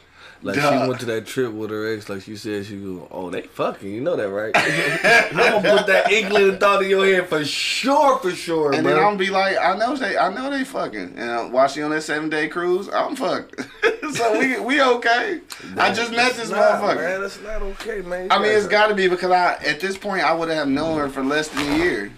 Like 0.43 0.57
Duh. 0.57 0.83
she 0.83 0.89
went 0.89 1.01
to 1.01 1.07
that 1.07 1.27
trip 1.27 1.53
with 1.53 1.71
her 1.71 1.93
ex, 1.93 2.09
like 2.09 2.23
she 2.23 2.37
said 2.37 2.67
she 2.67 2.77
go, 2.77 3.09
oh 3.11 3.29
they 3.31 3.43
fucking, 3.43 3.91
you 3.93 4.01
know 4.01 4.15
that 4.17 4.29
right? 4.29 4.53
I'm 5.35 5.63
gonna 5.63 5.79
put 5.79 5.87
that 5.89 6.13
England 6.13 6.61
thought 6.61 6.83
in 6.83 6.91
your 6.91 7.05
head 7.05 7.29
for 7.29 7.45
sure, 7.45 8.19
for 8.19 8.31
sure, 8.31 8.73
And 8.73 8.85
bro. 8.85 8.93
then 8.95 8.99
I'm 9.03 9.11
gonna 9.11 9.19
be 9.19 9.31
like, 9.31 9.57
I 9.59 9.77
know 9.77 9.97
they, 9.97 10.17
I 10.17 10.33
know 10.33 10.51
they 10.51 10.65
fucking. 10.65 11.15
And 11.17 11.53
while 11.53 11.67
she 11.69 11.83
on 11.83 11.91
that 11.91 12.03
seven 12.03 12.29
day 12.31 12.49
cruise, 12.49 12.89
I'm 12.89 13.17
fucked. 13.17 13.61
so 14.13 14.39
we 14.39 14.61
we 14.61 14.81
okay. 14.81 15.41
I 15.77 15.93
just 15.93 16.13
met 16.13 16.35
this 16.35 16.51
not, 16.51 16.81
motherfucker. 16.83 16.97
Man, 16.97 17.21
that's 17.21 17.43
not 17.43 17.63
okay, 17.63 18.01
man. 18.03 18.29
I 18.31 18.39
mean, 18.39 18.53
it's 18.53 18.69
got 18.69 18.89
to 18.89 18.95
be 18.95 19.09
because 19.09 19.31
I 19.31 19.55
at 19.65 19.81
this 19.81 19.99
point 19.99 20.23
I 20.23 20.33
would 20.33 20.49
have 20.51 20.69
known 20.69 20.99
her 20.99 21.09
for 21.09 21.25
less 21.25 21.49
than 21.49 21.67
a 21.73 21.77
year. 21.79 22.13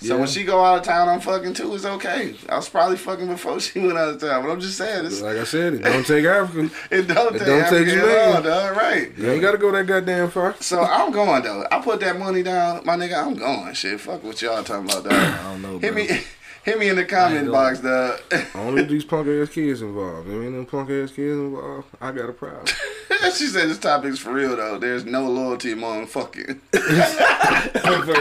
So 0.00 0.14
Yeah. 0.14 0.20
when 0.20 0.28
she 0.28 0.44
go 0.44 0.64
out 0.64 0.78
of 0.78 0.84
town, 0.84 1.08
I'm 1.10 1.20
fucking 1.20 1.52
too. 1.54 1.74
It's 1.74 1.84
okay. 1.84 2.34
I 2.48 2.56
was 2.56 2.68
probably 2.70 2.96
fucking 2.96 3.26
before 3.26 3.60
she 3.60 3.80
went 3.80 3.98
out 3.98 4.08
of 4.14 4.20
town. 4.20 4.42
But 4.42 4.50
I'm 4.50 4.60
just 4.60 4.78
saying, 4.78 5.04
it's, 5.06 5.20
Like 5.20 5.36
I 5.36 5.44
said, 5.44 5.74
it 5.74 5.82
don't 5.82 6.06
take 6.06 6.24
African. 6.24 6.70
it 6.90 7.02
don't 7.06 7.34
It 7.36 7.38
take, 7.40 7.46
don't 7.48 7.68
take 7.68 7.88
Jamaican. 7.88 8.08
at 8.10 8.34
all, 8.36 8.42
dog. 8.42 8.76
Right. 8.76 9.12
You 9.18 9.30
ain't 9.30 9.42
gotta 9.42 9.58
go 9.58 9.70
that 9.72 9.86
goddamn 9.86 10.30
far. 10.30 10.54
So 10.60 10.80
I'm 10.80 11.12
going 11.12 11.42
though. 11.42 11.66
I 11.70 11.80
put 11.80 12.00
that 12.00 12.18
money 12.18 12.42
down, 12.42 12.82
my 12.86 12.96
nigga. 12.96 13.22
I'm 13.24 13.34
going. 13.34 13.74
Shit, 13.74 14.00
fuck 14.00 14.24
what 14.24 14.40
y'all 14.40 14.64
talking 14.64 14.90
about, 14.90 15.04
dog. 15.04 15.12
I 15.12 15.42
don't 15.42 15.60
know, 15.62 15.78
Hit 15.78 15.92
bro. 15.94 16.02
me, 16.04 16.20
hit 16.64 16.78
me 16.78 16.88
in 16.88 16.96
the 16.96 17.04
comment 17.04 17.50
box, 17.50 17.80
dog. 17.80 18.20
Only 18.54 18.84
these 18.84 19.04
punk 19.04 19.28
ass 19.28 19.48
kids 19.50 19.82
involved. 19.82 20.28
If 20.28 20.34
ain't 20.34 20.52
them 20.52 20.66
punk 20.66 20.90
ass 20.90 21.10
kids 21.10 21.38
involved, 21.38 21.88
I 22.00 22.12
got 22.12 22.28
a 22.28 22.32
problem. 22.32 22.66
she 23.34 23.46
said 23.46 23.68
this 23.68 23.78
topic's 23.78 24.18
for 24.18 24.32
real 24.32 24.56
though. 24.56 24.78
There's 24.78 25.04
no 25.04 25.28
loyalty 25.28 25.72
among 25.72 26.06
fucking. 26.06 26.60
for 26.72 26.80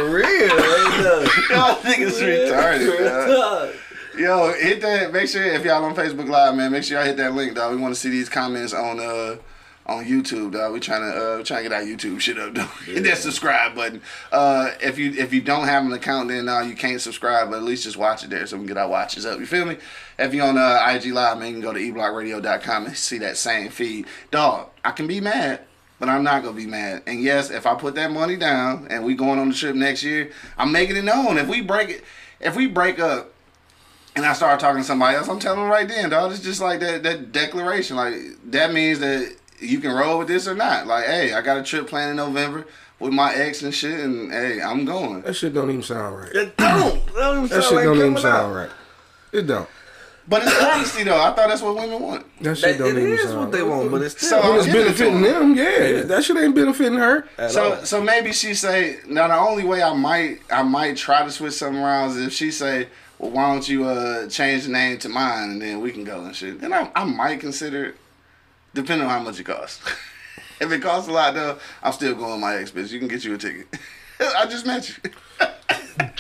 real. 0.10 0.50
Y'all 1.50 1.76
think 1.76 2.02
it's 2.02 2.20
retarded. 2.20 3.28
Dog. 3.28 3.76
Yo, 4.18 4.54
hit 4.54 4.82
that. 4.82 5.14
Make 5.14 5.30
sure 5.30 5.44
if 5.44 5.64
y'all 5.64 5.86
on 5.86 5.96
Facebook 5.96 6.28
Live, 6.28 6.54
man, 6.54 6.74
make 6.74 6.84
sure 6.84 6.98
y'all 6.98 7.06
hit 7.06 7.16
that 7.18 7.34
link, 7.34 7.56
dog. 7.56 7.74
We 7.74 7.82
want 7.82 7.94
to 7.94 8.00
see 8.00 8.10
these 8.10 8.28
comments 8.28 8.74
on 8.74 9.00
uh 9.00 9.38
on 9.90 10.06
YouTube, 10.06 10.52
dog. 10.54 10.74
We 10.74 10.80
trying 10.80 11.02
to 11.02 11.34
uh 11.34 11.38
we 11.38 11.44
trying 11.44 11.64
to 11.64 11.70
get 11.70 11.76
our 11.76 11.84
YouTube 11.84 12.20
shit 12.20 12.38
up, 12.38 12.54
dog. 12.54 12.70
Hit 12.86 13.04
that 13.04 13.18
subscribe 13.18 13.76
button. 13.76 14.02
Uh, 14.32 14.72
if 14.82 14.98
you 14.98 15.12
if 15.14 15.34
you 15.34 15.42
don't 15.42 15.66
have 15.66 15.84
an 15.84 15.92
account, 15.92 16.30
then 16.30 16.48
uh, 16.48 16.62
you 16.62 16.76
can't 16.76 17.02
subscribe, 17.02 17.50
but 17.50 17.58
at 17.58 17.64
least 17.64 17.84
just 17.84 17.98
watch 17.98 18.24
it 18.24 18.30
there 18.30 18.46
so 18.46 18.58
we 18.58 18.62
can 18.62 18.68
get 18.68 18.78
our 18.78 18.88
watches 18.88 19.26
up. 19.26 19.40
You 19.40 19.46
feel 19.46 19.66
me? 19.66 19.78
If 20.18 20.34
you're 20.34 20.46
on 20.46 20.58
uh, 20.58 20.86
IG 20.90 21.08
Live, 21.14 21.40
man, 21.40 21.48
you 21.48 21.54
can 21.54 21.62
go 21.62 21.74
to 21.74 21.80
eblockradio.com 21.80 22.86
and 22.86 22.98
see 22.98 23.18
that 23.20 23.38
same 23.38 23.70
feed, 23.70 24.06
dog. 24.32 24.70
I 24.86 24.92
can 24.92 25.08
be 25.08 25.20
mad. 25.20 25.62
But 26.00 26.08
I'm 26.08 26.24
not 26.24 26.44
gonna 26.44 26.56
be 26.56 26.66
mad. 26.66 27.04
And 27.08 27.22
yes, 27.22 27.50
if 27.52 27.66
I 27.66 27.76
put 27.76 27.96
that 27.96 28.10
money 28.10 28.38
down 28.38 28.88
and 28.90 29.04
we 29.04 29.16
going 29.16 29.38
on 29.38 29.50
the 29.50 29.54
trip 29.54 29.76
next 29.76 30.02
year, 30.02 30.32
I'm 30.58 30.72
making 30.72 30.96
it 30.96 31.04
known. 31.04 31.38
If 31.38 31.50
we 31.50 31.62
break 31.62 31.90
it, 31.90 32.06
if 32.40 32.56
we 32.56 32.68
break 32.68 33.00
up, 33.00 33.34
and 34.16 34.26
I 34.26 34.34
start 34.34 34.60
talking 34.60 34.82
to 34.82 34.88
somebody 34.88 35.18
else, 35.18 35.28
I'm 35.28 35.40
telling 35.40 35.60
them 35.60 35.70
right 35.70 35.88
then, 35.88 36.10
dog. 36.10 36.32
It's 36.32 36.42
just 36.42 36.62
like 36.62 36.80
that 36.80 37.04
that 37.04 37.34
declaration. 37.34 37.98
Like 37.98 38.16
that 38.46 38.74
means 38.74 39.00
that 39.00 39.36
you 39.62 39.80
can 39.80 39.92
roll 39.92 40.20
with 40.20 40.28
this 40.28 40.48
or 40.48 40.56
not. 40.56 40.88
Like, 40.88 41.06
hey, 41.06 41.34
I 41.34 41.42
got 41.42 41.58
a 41.58 41.64
trip 41.64 41.88
planned 41.88 42.12
in 42.12 42.16
November 42.18 42.66
with 43.00 43.14
my 43.14 43.34
ex 43.34 43.62
and 43.62 43.74
shit, 43.74 44.00
and 44.00 44.32
hey, 44.32 44.62
I'm 44.62 44.86
going. 44.86 45.22
That 45.22 45.34
shit 45.36 45.54
don't 45.54 45.70
even 45.70 45.84
sound 45.84 46.18
right. 46.18 46.32
It 46.34 46.58
don't. 46.58 47.06
That 47.08 47.14
don't 47.16 47.38
even 47.46 47.50
That 47.58 47.64
shit 47.64 47.74
like 47.74 47.84
don't 47.86 47.96
even 47.98 48.08
coming 48.16 48.22
sound 48.22 48.52
out. 48.52 48.56
right. 48.56 48.70
It 49.32 49.44
don't. 49.48 49.70
But 50.28 50.44
it's 50.44 50.62
honesty 50.64 51.04
though. 51.04 51.20
I 51.20 51.34
thought 51.34 51.48
that's 51.50 51.62
what 51.64 51.76
women 51.76 52.00
want. 52.02 52.24
That 52.44 52.56
shit 52.56 52.78
don't 52.78 52.90
it 52.96 53.00
even 53.02 53.14
is 53.14 53.24
sound 53.24 53.40
what 53.40 53.52
they 53.52 53.62
right. 53.64 53.68
want, 53.78 53.90
but 53.92 54.02
it's 54.04 54.20
So 54.22 54.40
still. 54.40 54.50
When 54.52 54.60
it's 54.60 54.68
I'm 54.68 54.74
giving 54.74 54.92
it 54.92 54.98
to 54.98 55.04
benefiting 55.06 55.22
them, 55.24 55.56
yeah. 55.56 56.02
That 56.04 56.24
shit 56.24 56.38
ain't 56.38 56.54
benefiting 56.56 56.98
her. 57.00 57.28
at 57.40 57.52
So 57.52 57.74
all. 57.78 57.86
so 57.86 58.02
maybe 58.04 58.32
she 58.32 58.54
say 58.54 59.00
now 59.08 59.28
the 59.28 59.36
only 59.38 59.64
way 59.64 59.82
I 59.82 59.92
might 59.94 60.40
I 60.52 60.62
might 60.62 60.98
try 60.98 61.24
to 61.24 61.32
switch 61.32 61.54
something 61.54 61.82
around 61.82 62.12
is 62.12 62.18
if 62.18 62.34
she 62.34 62.52
say, 62.52 62.90
well, 63.18 63.32
why 63.32 63.52
don't 63.52 63.68
you 63.68 63.86
uh 63.88 64.28
change 64.28 64.66
the 64.66 64.72
name 64.72 65.00
to 65.00 65.10
mine 65.10 65.50
and 65.52 65.62
then 65.64 65.80
we 65.82 65.92
can 65.92 66.04
go 66.04 66.22
and 66.22 66.36
shit. 66.36 66.62
Then 66.62 66.74
I 66.74 66.92
I 66.96 67.06
might 67.06 67.40
consider 67.40 67.86
it, 67.86 67.96
depending 68.74 69.08
on 69.08 69.12
how 69.14 69.20
much 69.24 69.40
it 69.40 69.44
costs. 69.46 69.82
if 70.62 70.72
it 70.72 70.82
costs 70.82 71.10
a 71.10 71.12
lot 71.12 71.34
though, 71.34 71.58
I'm 71.84 71.94
still 71.94 72.16
going 72.16 72.32
with 72.34 72.42
my 72.42 72.56
ex 72.56 72.72
bitch. 72.72 72.92
You 72.92 73.00
can 73.00 73.08
get 73.08 73.24
you 73.24 73.34
a 73.36 73.38
ticket. 73.38 73.68
I 74.38 74.46
just 74.46 74.66
met 74.66 74.90
you. 74.90 74.96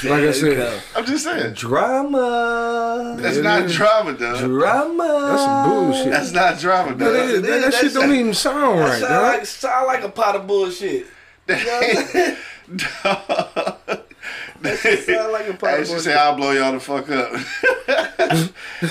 Like 0.03 0.23
I 0.23 0.31
said, 0.31 0.81
I'm 0.95 1.05
just 1.05 1.23
saying. 1.23 1.53
Drama. 1.53 3.15
That's 3.19 3.37
It 3.37 3.43
not 3.43 3.67
drama, 3.69 4.13
though. 4.13 4.37
Drama. 4.47 5.27
that's 5.29 5.41
some 5.41 5.69
bullshit. 5.69 6.11
That's 6.11 6.31
not 6.33 6.59
drama, 6.59 6.95
That, 6.95 7.15
is, 7.15 7.31
though. 7.31 7.41
that, 7.41 7.47
that 7.47 7.61
That's- 7.71 7.81
shit 7.81 7.93
don't 7.93 8.13
even 8.13 8.33
sound 8.33 8.79
right, 8.79 8.99
sound 8.99 9.09
dog. 9.13 9.23
like 9.37 9.45
sound 9.45 9.87
like 9.87 10.03
a 10.03 10.09
pot 10.09 10.35
of 10.35 10.47
bullshit. 10.47 11.05
That 11.47 11.59
shit 11.59 12.37
sound 12.89 14.03
like 14.63 15.61
Hey, 15.61 15.83
she 15.85 15.99
said 15.99 16.17
I'll 16.17 16.35
blow 16.35 16.51
y'all 16.51 16.73
the 16.73 16.79
fuck 16.79 17.09
up. 17.09 17.33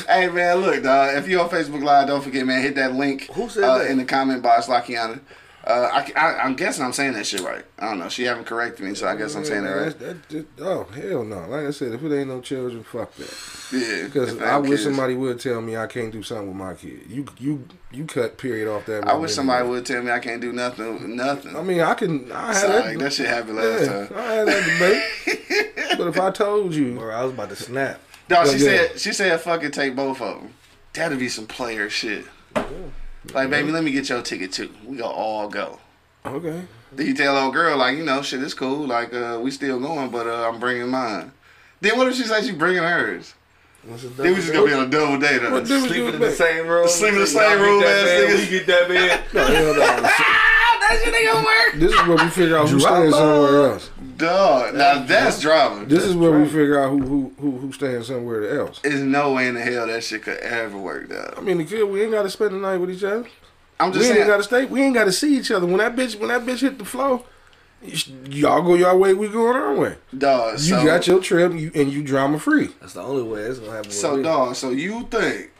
hey 0.09 0.29
man, 0.29 0.57
look, 0.59 0.83
dog. 0.83 1.17
If 1.17 1.29
you're 1.29 1.43
on 1.43 1.51
Facebook 1.51 1.83
Live, 1.83 2.09
don't 2.09 2.23
forget, 2.23 2.47
man, 2.47 2.63
hit 2.63 2.75
that 2.77 2.95
link 2.95 3.29
Who 3.33 3.49
said 3.49 3.65
uh, 3.65 3.79
that? 3.79 3.91
in 3.91 3.99
the 3.99 4.05
comment 4.05 4.43
box, 4.43 4.67
Lakiana. 4.67 5.21
Uh, 5.69 5.91
I, 5.93 6.13
I, 6.17 6.47
am 6.47 6.55
guessing 6.57 6.83
I'm 6.83 6.95
saying 6.95 7.13
that 7.13 7.27
shit 7.27 7.43
right. 7.43 7.63
I 7.79 7.91
don't 7.91 7.99
know. 7.99 8.09
She 8.09 8.23
haven't 8.23 8.47
corrected 8.47 8.87
me, 8.87 8.95
so 8.95 9.07
I 9.07 9.15
guess 9.17 9.35
I'm 9.35 9.45
saying 9.45 9.65
that 9.65 9.71
right. 9.71 9.99
That- 9.99 10.29
that- 10.31 10.47
oh 10.61 10.85
hell 10.85 11.25
no! 11.25 11.47
Like 11.47 11.67
I 11.67 11.71
said, 11.73 11.93
if 11.93 12.03
it 12.03 12.19
ain't 12.19 12.29
no 12.29 12.41
children, 12.41 12.83
fuck 12.85 13.15
that. 13.17 13.35
Yeah, 13.71 14.05
Because 14.05 14.41
I 14.41 14.57
wish 14.57 14.71
kids. 14.71 14.85
somebody 14.85 15.15
would 15.15 15.39
tell 15.39 15.61
me 15.61 15.77
I 15.77 15.87
can't 15.87 16.11
do 16.11 16.23
something 16.23 16.49
with 16.49 16.57
my 16.57 16.73
kid. 16.73 17.03
You 17.07 17.27
you 17.39 17.69
you 17.93 18.07
cut 18.07 18.39
period 18.39 18.67
off 18.67 18.87
that. 18.87 19.07
I 19.07 19.13
wish 19.13 19.13
anyway. 19.13 19.29
somebody 19.29 19.69
would 19.69 19.85
tell 19.85 20.03
me 20.03 20.11
I 20.11 20.21
can't 20.21 20.41
do 20.41 20.55
nothing. 20.55 21.15
Nothing. 21.17 21.55
I 21.55 21.63
mean, 21.63 21.83
I 21.83 21.93
can. 21.93 22.33
I 22.33 22.47
had 22.47 22.57
Sorry, 22.57 22.97
that. 22.97 22.99
that 23.01 23.13
shit 23.13 23.27
happened 23.29 23.57
last 23.57 23.83
yeah, 23.83 24.07
time. 24.07 24.09
I 24.17 24.23
had 24.33 24.49
that 24.49 24.65
debate. 25.27 25.99
but 25.99 26.07
if 26.09 26.19
I 26.19 26.31
told 26.31 26.75
you, 26.75 26.95
Bro, 26.95 27.15
I 27.15 27.25
was 27.25 27.35
about 27.35 27.51
to 27.51 27.57
snap. 27.57 28.01
No, 28.31 28.43
she 28.47 28.53
Yeah. 28.53 28.59
said 28.89 29.01
she 29.01 29.13
said 29.13 29.39
fucking 29.43 29.73
take 29.73 29.95
both 29.95 30.23
of 30.23 30.41
them. 30.41 30.55
That'd 30.95 31.19
be 31.19 31.29
some 31.29 31.47
player 31.47 31.91
shit. 31.91 32.25
Like, 33.35 33.51
baby, 33.51 33.71
let 33.73 33.85
me 33.85 33.91
get 33.91 34.09
your 34.09 34.23
ticket 34.23 34.53
too. 34.53 34.71
We 34.85 34.97
gonna 34.99 35.13
all 35.13 35.49
go. 35.49 35.79
okay, 36.25 36.63
Then 36.93 37.07
you 37.07 37.15
tell 37.15 37.37
old 37.37 37.53
girl 37.55 37.77
like, 37.77 37.97
you 37.97 38.05
know, 38.05 38.23
shit, 38.23 38.43
it's 38.43 38.55
cool. 38.55 38.87
Like, 38.87 39.13
uh, 39.13 39.39
we 39.43 39.51
still 39.51 39.79
going, 39.81 40.11
but 40.11 40.27
uh, 40.27 40.49
I'm 40.49 40.59
bringing 40.61 40.89
mine. 40.89 41.33
Then 41.81 41.97
what 41.99 42.09
if 42.09 42.15
she 42.17 42.23
says 42.25 42.47
she 42.47 42.53
bringing 42.53 42.83
hers? 42.83 43.35
Then 43.85 44.31
we 44.31 44.35
just 44.35 44.53
gonna 44.53 44.67
be 44.67 44.73
on 44.73 44.87
a 44.87 44.91
double 44.91 45.19
date. 45.19 45.41
What 45.43 45.51
Huh? 45.51 45.61
difference 45.61 45.87
Sleeping 45.87 46.15
in 46.15 46.21
the 46.21 46.33
same 46.33 46.67
room. 46.67 46.89
Sleep 46.89 47.13
in 47.15 47.21
the 47.21 47.27
same 47.27 47.61
room, 47.61 47.83
ass 47.83 48.05
bed, 48.05 48.29
niggas. 48.29 48.39
We 48.41 48.51
get 48.51 48.67
that 48.67 48.89
bed. 48.89 49.25
No, 49.35 49.47
hell 49.47 49.75
no. 49.75 50.09
That 50.89 51.01
shit 51.05 51.15
ain't 51.15 51.33
gonna 51.33 51.47
work. 51.47 51.75
This 51.75 51.93
is 51.93 52.07
where 52.07 52.17
we 52.25 52.31
figure 52.31 52.57
out 52.57 52.69
who's 52.69 52.83
staying 52.83 53.11
somewhere 53.13 53.71
else. 53.73 53.91
Dog, 54.17 54.75
now 54.75 54.99
that's 55.05 55.41
drama. 55.41 55.85
This 55.87 56.05
is 56.05 56.17
where 56.17 56.33
we 56.39 56.45
figure 56.47 56.81
out 56.81 56.91
who 56.91 57.01
who 57.01 57.33
who 57.41 57.51
who's 57.59 57.75
staying 57.77 58.03
somewhere 58.03 58.59
else. 58.59 58.81
There's 58.81 59.01
no 59.01 59.35
way 59.35 59.47
in 59.49 59.55
the 59.55 59.61
hell 59.61 59.87
that 59.87 60.03
shit 60.03 60.23
could 60.23 60.39
ever 60.39 60.77
work, 60.77 61.13
out. 61.13 61.39
I 61.39 61.41
mean, 61.41 61.59
the 61.59 61.65
kid, 61.65 61.85
we 61.85 62.03
ain't 62.03 62.13
got 62.13 62.23
to 62.25 62.31
spend 62.31 62.53
the 62.53 62.59
night 62.59 62.79
with 62.79 62.91
each 62.91 63.05
other. 63.05 63.29
I'm 63.81 63.93
just 63.93 64.07
saying. 64.07 64.15
We 64.17 64.19
just 64.19 64.19
ain't 64.19 64.27
got 64.29 64.37
to 64.39 64.43
stay. 64.43 64.65
We 64.65 64.83
ain't 64.83 64.95
got 64.95 65.05
to 65.05 65.13
see 65.13 65.39
each 65.39 65.51
other. 65.51 65.67
When 65.67 65.77
that 65.79 65.95
bitch, 65.95 66.19
when 66.19 66.29
that 66.31 66.43
bitch 66.43 66.61
hit 66.63 66.79
the 66.79 66.85
floor, 66.85 67.23
y- 67.81 67.93
y'all 68.29 68.63
go 68.63 68.75
your 68.75 68.97
way. 68.97 69.15
We 69.15 69.29
going 69.29 69.57
our 69.57 69.75
way. 69.75 69.97
dog, 70.17 70.55
You 70.55 70.59
so, 70.59 70.85
got 70.85 71.07
your 71.07 71.21
trip, 71.21 71.53
you, 71.53 71.71
and 71.77 71.93
you 71.93 72.03
drama 72.03 72.41
free. 72.41 72.71
That's 72.81 72.95
the 72.95 73.03
only 73.03 73.23
way 73.23 73.43
it's 73.43 73.61
gonna 73.61 73.73
happen. 73.73 73.91
So, 73.93 74.15
with 74.15 74.25
dog, 74.25 74.57
so 74.57 74.71
you 74.71 75.07
think 75.11 75.53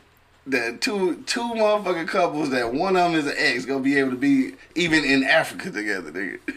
that 0.51 0.81
two 0.81 1.23
two 1.25 1.41
motherfucking 1.41 2.07
couples 2.07 2.49
that 2.51 2.73
one 2.73 2.95
of 2.95 3.11
them 3.11 3.19
is 3.19 3.27
an 3.27 3.35
ex 3.37 3.65
gonna 3.65 3.79
be 3.81 3.97
able 3.97 4.11
to 4.11 4.17
be 4.17 4.53
even 4.75 5.03
in 5.05 5.23
Africa 5.23 5.71
together, 5.71 6.11
nigga? 6.11 6.39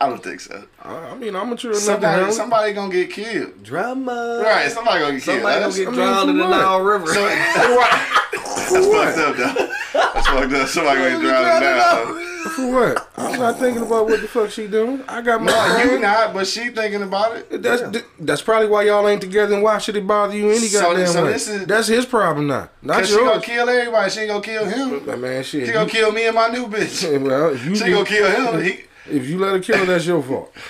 I 0.00 0.08
don't 0.08 0.22
think 0.22 0.38
so. 0.40 0.62
I, 0.82 0.94
I 0.94 1.14
mean, 1.16 1.34
I'm 1.34 1.50
mature 1.50 1.72
enough 1.72 1.80
to 1.80 1.86
Somebody, 1.86 2.12
handle 2.12 2.28
it. 2.30 2.32
somebody 2.36 2.72
gonna 2.72 2.92
get 2.92 3.10
killed. 3.10 3.64
drama. 3.64 4.40
Right, 4.44 4.70
somebody 4.70 5.00
gonna 5.00 5.12
get 5.14 5.22
killed. 5.24 5.36
Somebody 5.42 5.60
gonna 5.60 5.72
That's- 5.72 5.76
get 5.78 5.88
I 5.88 5.90
mean, 5.90 6.00
drowned 6.00 6.30
in 6.30 6.36
the? 6.38 6.48
Nile 6.48 6.80
River. 6.80 7.06
That's 7.12 8.86
fucked 8.86 9.18
up, 9.18 9.36
though. 9.36 9.72
That's 10.14 10.26
fucked 10.28 10.52
up. 10.52 10.68
Somebody 10.68 11.00
gonna 11.00 11.10
get 11.10 11.20
drowned 11.20 11.64
now. 11.64 12.24
For 12.50 12.72
what? 12.72 13.08
I'm 13.16 13.38
not 13.38 13.58
thinking 13.58 13.82
about 13.82 14.06
what 14.06 14.20
the 14.20 14.28
fuck 14.28 14.50
she 14.50 14.66
doing. 14.68 15.02
I 15.08 15.20
got 15.22 15.42
my. 15.42 15.50
No, 15.50 15.92
you 15.92 15.98
not, 15.98 16.32
but 16.32 16.46
she 16.46 16.70
thinking 16.70 17.02
about 17.02 17.36
it. 17.36 17.62
That's 17.62 17.82
that's 18.18 18.42
probably 18.42 18.68
why 18.68 18.84
y'all 18.84 19.06
ain't 19.08 19.20
together. 19.20 19.54
And 19.54 19.62
why 19.62 19.78
should 19.78 19.96
it 19.96 20.06
bother 20.06 20.36
you 20.36 20.48
any 20.50 20.58
So- 20.60 20.80
goddamn 20.80 21.06
so 21.08 21.24
way? 21.24 21.32
this 21.32 21.48
is- 21.48 21.66
that's 21.66 21.88
his 21.88 22.06
problem 22.06 22.46
now, 22.46 22.68
not 22.82 23.00
Cause 23.00 23.10
she 23.10 23.16
gonna 23.16 23.40
kill 23.40 23.68
everybody. 23.68 24.10
She 24.10 24.20
ain't 24.20 24.28
gonna 24.30 24.42
kill 24.42 24.64
him. 24.64 25.02
But 25.04 25.18
man, 25.18 25.42
shit. 25.42 25.66
She 25.66 25.72
gonna 25.72 25.90
kill 25.90 26.12
me 26.12 26.26
and 26.26 26.34
my 26.34 26.48
new 26.48 26.66
bitch. 26.68 27.02
well, 27.26 27.54
you 27.56 27.74
She 27.76 27.90
gonna 27.90 28.04
kill 28.04 28.30
him. 28.52 28.62
He, 28.62 28.80
if 29.10 29.26
you 29.28 29.38
let 29.38 29.52
her 29.52 29.60
kill 29.60 29.78
her, 29.78 29.84
that's 29.86 30.06
your 30.06 30.22
fault. 30.22 30.52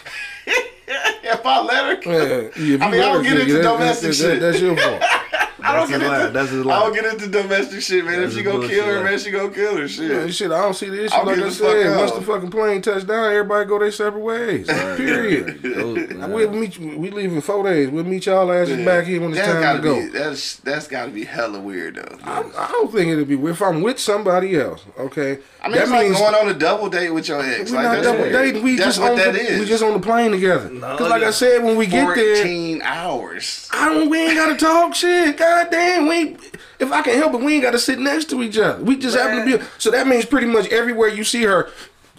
if 1.22 1.44
I 1.46 1.60
let 1.62 2.04
her, 2.04 2.42
Yeah, 2.60 2.84
I 2.84 2.90
mean, 2.90 3.00
I 3.00 3.12
don't 3.12 3.22
get 3.22 3.40
into 3.40 3.52
that- 3.54 3.62
domestic 3.62 4.08
that- 4.10 4.14
shit. 4.16 4.40
That's 4.40 4.60
your 4.60 4.76
fault. 4.76 5.02
I 5.60 5.74
don't 5.76 5.90
get 5.90 6.00
into. 6.00 6.30
That's 6.32 6.50
his 6.50 6.66
I 6.66 6.78
don't 6.80 6.94
get 6.94 7.04
into 7.04 7.26
domestic 7.28 7.82
shit, 7.82 8.04
man. 8.04 8.20
That's 8.20 8.32
if 8.32 8.38
she 8.38 8.44
gonna 8.44 8.66
kill 8.68 8.86
her, 8.86 9.02
man, 9.04 9.18
she 9.18 9.30
gonna 9.32 9.50
kill 9.50 9.76
her. 9.76 9.88
Shit. 9.88 10.08
Man, 10.10 10.30
shit, 10.30 10.50
I 10.52 10.62
don't 10.62 10.72
see 10.72 10.88
the 10.88 11.04
issue. 11.04 11.14
I'll 11.14 11.26
like 11.26 11.38
I 11.40 11.48
said, 11.50 11.96
once 11.96 12.12
the 12.12 12.22
fucking 12.22 12.50
plane 12.50 12.80
touched 12.80 13.06
down, 13.08 13.32
everybody 13.32 13.68
go 13.68 13.78
their 13.80 13.90
separate 13.90 14.20
ways. 14.20 14.66
Period. 14.96 15.60
Those- 15.62 16.10
nah. 16.10 16.28
We'll 16.28 16.50
meet 16.52 16.78
you. 16.78 16.96
We 16.96 17.10
leave 17.10 17.32
in 17.32 17.40
four 17.40 17.64
days. 17.64 17.90
We'll 17.90 18.04
meet 18.04 18.26
y'all 18.26 18.50
asses 18.52 18.82
back 18.84 19.04
here 19.06 19.20
when 19.20 19.30
it's 19.30 19.38
That's 19.40 19.52
time 19.52 19.62
gotta 19.62 19.78
go. 19.80 20.00
be. 20.00 20.06
That's 20.08 20.56
that's 20.56 20.86
gotta 20.86 21.10
be 21.10 21.24
hella 21.24 21.60
weird 21.60 21.96
though. 21.96 22.18
I, 22.22 22.38
I 22.56 22.68
don't 22.70 22.90
think 22.92 23.10
it'll 23.10 23.24
be 23.24 23.34
if 23.50 23.60
I'm 23.60 23.82
with 23.82 23.98
somebody 23.98 24.56
else. 24.58 24.84
Okay, 24.96 25.38
I 25.62 25.68
mean, 25.68 25.78
it's 25.82 25.90
like 25.90 26.12
going 26.12 26.34
on 26.36 26.48
a 26.48 26.54
double 26.58 26.88
date 26.88 27.10
with 27.10 27.28
your 27.28 27.42
ex. 27.42 27.70
we're 27.72 27.76
like, 27.78 27.84
not 27.84 27.92
that's 27.94 28.06
double 28.06 28.20
weird. 28.22 28.32
dating. 28.32 28.62
We 28.62 28.76
that's 28.76 28.96
just 28.96 29.00
what 29.00 29.10
on 29.12 29.18
that 29.18 29.32
the, 29.34 29.40
is. 29.40 29.60
we 29.60 29.66
just 29.66 29.82
on 29.82 29.92
the 29.92 30.00
plane 30.00 30.30
together. 30.30 30.70
No, 30.80 30.92
Because 30.92 31.10
like 31.10 31.22
I 31.22 31.30
said, 31.30 31.62
when 31.62 31.76
we 31.76 31.86
get 31.86 32.14
there, 32.14 32.36
fourteen 32.36 32.82
hours. 32.82 33.68
I 33.72 33.88
don't. 33.92 34.08
We 34.10 34.18
ain't 34.18 34.34
gotta 34.36 34.56
talk 34.56 34.94
shit. 34.94 35.36
God 35.36 35.68
damn, 35.70 36.06
we. 36.08 36.36
If 36.78 36.92
I 36.92 37.02
can 37.02 37.16
help 37.16 37.34
it, 37.34 37.40
we 37.40 37.54
ain't 37.54 37.62
gotta 37.62 37.78
sit 37.78 37.98
next 37.98 38.26
to 38.30 38.42
each 38.42 38.56
other. 38.58 38.82
We 38.82 38.96
just 38.96 39.16
happen 39.16 39.46
to 39.50 39.58
be. 39.58 39.64
So 39.78 39.90
that 39.90 40.06
means 40.06 40.24
pretty 40.24 40.46
much 40.46 40.68
everywhere 40.68 41.08
you 41.08 41.24
see 41.24 41.42
her. 41.44 41.70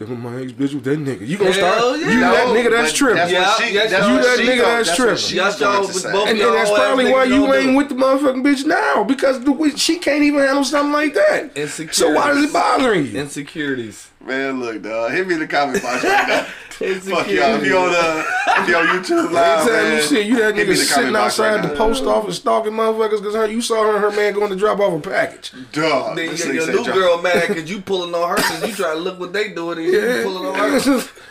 My 0.02 0.42
ex 0.44 0.54
bitch 0.54 0.74
with 0.74 0.86
that 0.86 0.98
nigga. 0.98 1.28
You 1.28 1.38
gonna 1.38 1.52
Hell 1.52 1.78
start? 1.96 2.00
yeah. 2.00 2.10
You 2.14 2.20
that 2.22 2.48
nigga 2.56 2.72
that's 2.72 2.92
but 2.94 2.98
tripping. 2.98 3.16
That's 3.18 3.32
Yeah, 3.34 3.54
she, 3.58 3.74
yeah, 3.76 3.88
that's 3.88 4.08
you 4.08 4.16
that 4.16 4.40
nigga 4.40 4.56
go- 4.58 4.64
that's 4.64 4.88
that's 4.88 4.96
tripping. 4.98 5.14
what 5.16 5.32
Y'all 5.34 5.46
was 5.46 5.60
going 5.60 5.74
y'all 5.74 5.82
to 5.82 5.88
with 5.94 6.04
say. 6.04 6.12
both 6.14 6.30
And, 6.30 6.40
and 6.40 6.54
that's 6.56 6.70
probably 6.72 7.12
why 7.12 7.24
you 7.26 7.54
ain't 7.54 7.72
do. 7.72 7.76
with 7.76 7.90
the 7.90 7.96
motherfucking 7.96 8.42
bitch 8.42 8.66
now 8.66 9.04
because 9.04 9.42
the, 9.44 9.74
she 9.76 9.98
can't 9.98 10.24
even 10.24 10.40
handle 10.40 10.64
something 10.64 10.94
like 10.94 11.16
that. 11.16 11.52
Insecurities. 11.58 11.98
So 11.98 12.14
why 12.14 12.32
is 12.32 12.46
it 12.46 12.54
bothering 12.54 13.08
you? 13.08 13.20
Insecurities. 13.20 14.10
Man, 14.26 14.62
look, 14.62 14.82
dog. 14.82 15.12
Hit 15.12 15.28
me 15.28 15.34
in 15.34 15.42
the 15.42 15.48
comment 15.48 15.84
box 15.84 16.02
right 16.06 16.28
now. 16.30 16.48
Fuck 16.80 17.28
y'all. 17.28 17.56
If 17.60 17.66
you 17.66 17.78
on 17.78 17.90
uh, 17.94 18.24
if 18.62 18.70
you 18.70 18.76
on 18.78 18.88
YouTube 18.88 19.32
live, 19.34 19.66
man. 19.68 19.98
you 19.98 20.02
see 20.02 20.22
you 20.22 20.38
that 20.38 20.56
nigga 20.56 20.76
sitting 20.78 21.14
outside 21.16 21.56
right 21.56 21.62
the 21.62 21.68
now. 21.68 21.76
post 21.76 22.06
office 22.06 22.38
stalking 22.38 22.72
motherfuckers 22.72 23.22
because 23.22 23.52
you 23.52 23.62
saw 23.62 23.84
her 23.84 23.96
and 23.96 24.00
her 24.02 24.12
man 24.12 24.34
going 24.34 24.50
to 24.50 24.56
drop 24.56 24.80
off 24.80 24.94
a 24.94 25.10
package. 25.10 25.52
Dog. 25.74 26.16
Then 26.16 26.28
this 26.30 26.46
your, 26.46 26.54
nigga 26.54 26.56
your 26.56 26.68
new 26.78 26.84
drop- 26.86 26.96
girl 26.96 27.22
mad 27.22 27.48
because 27.50 27.70
you 27.70 27.82
pulling 27.82 28.16
on 28.16 28.30
her 28.30 28.36
because 28.38 28.66
you 28.68 28.74
try 28.76 28.94
to 28.94 29.00
look 29.00 29.20
what 29.20 29.34
they 29.34 29.50
doing 29.54 29.80
and 29.80 29.88
you 29.88 30.22
pulling 30.24 30.46
on 30.46 30.56
her. 30.56 30.80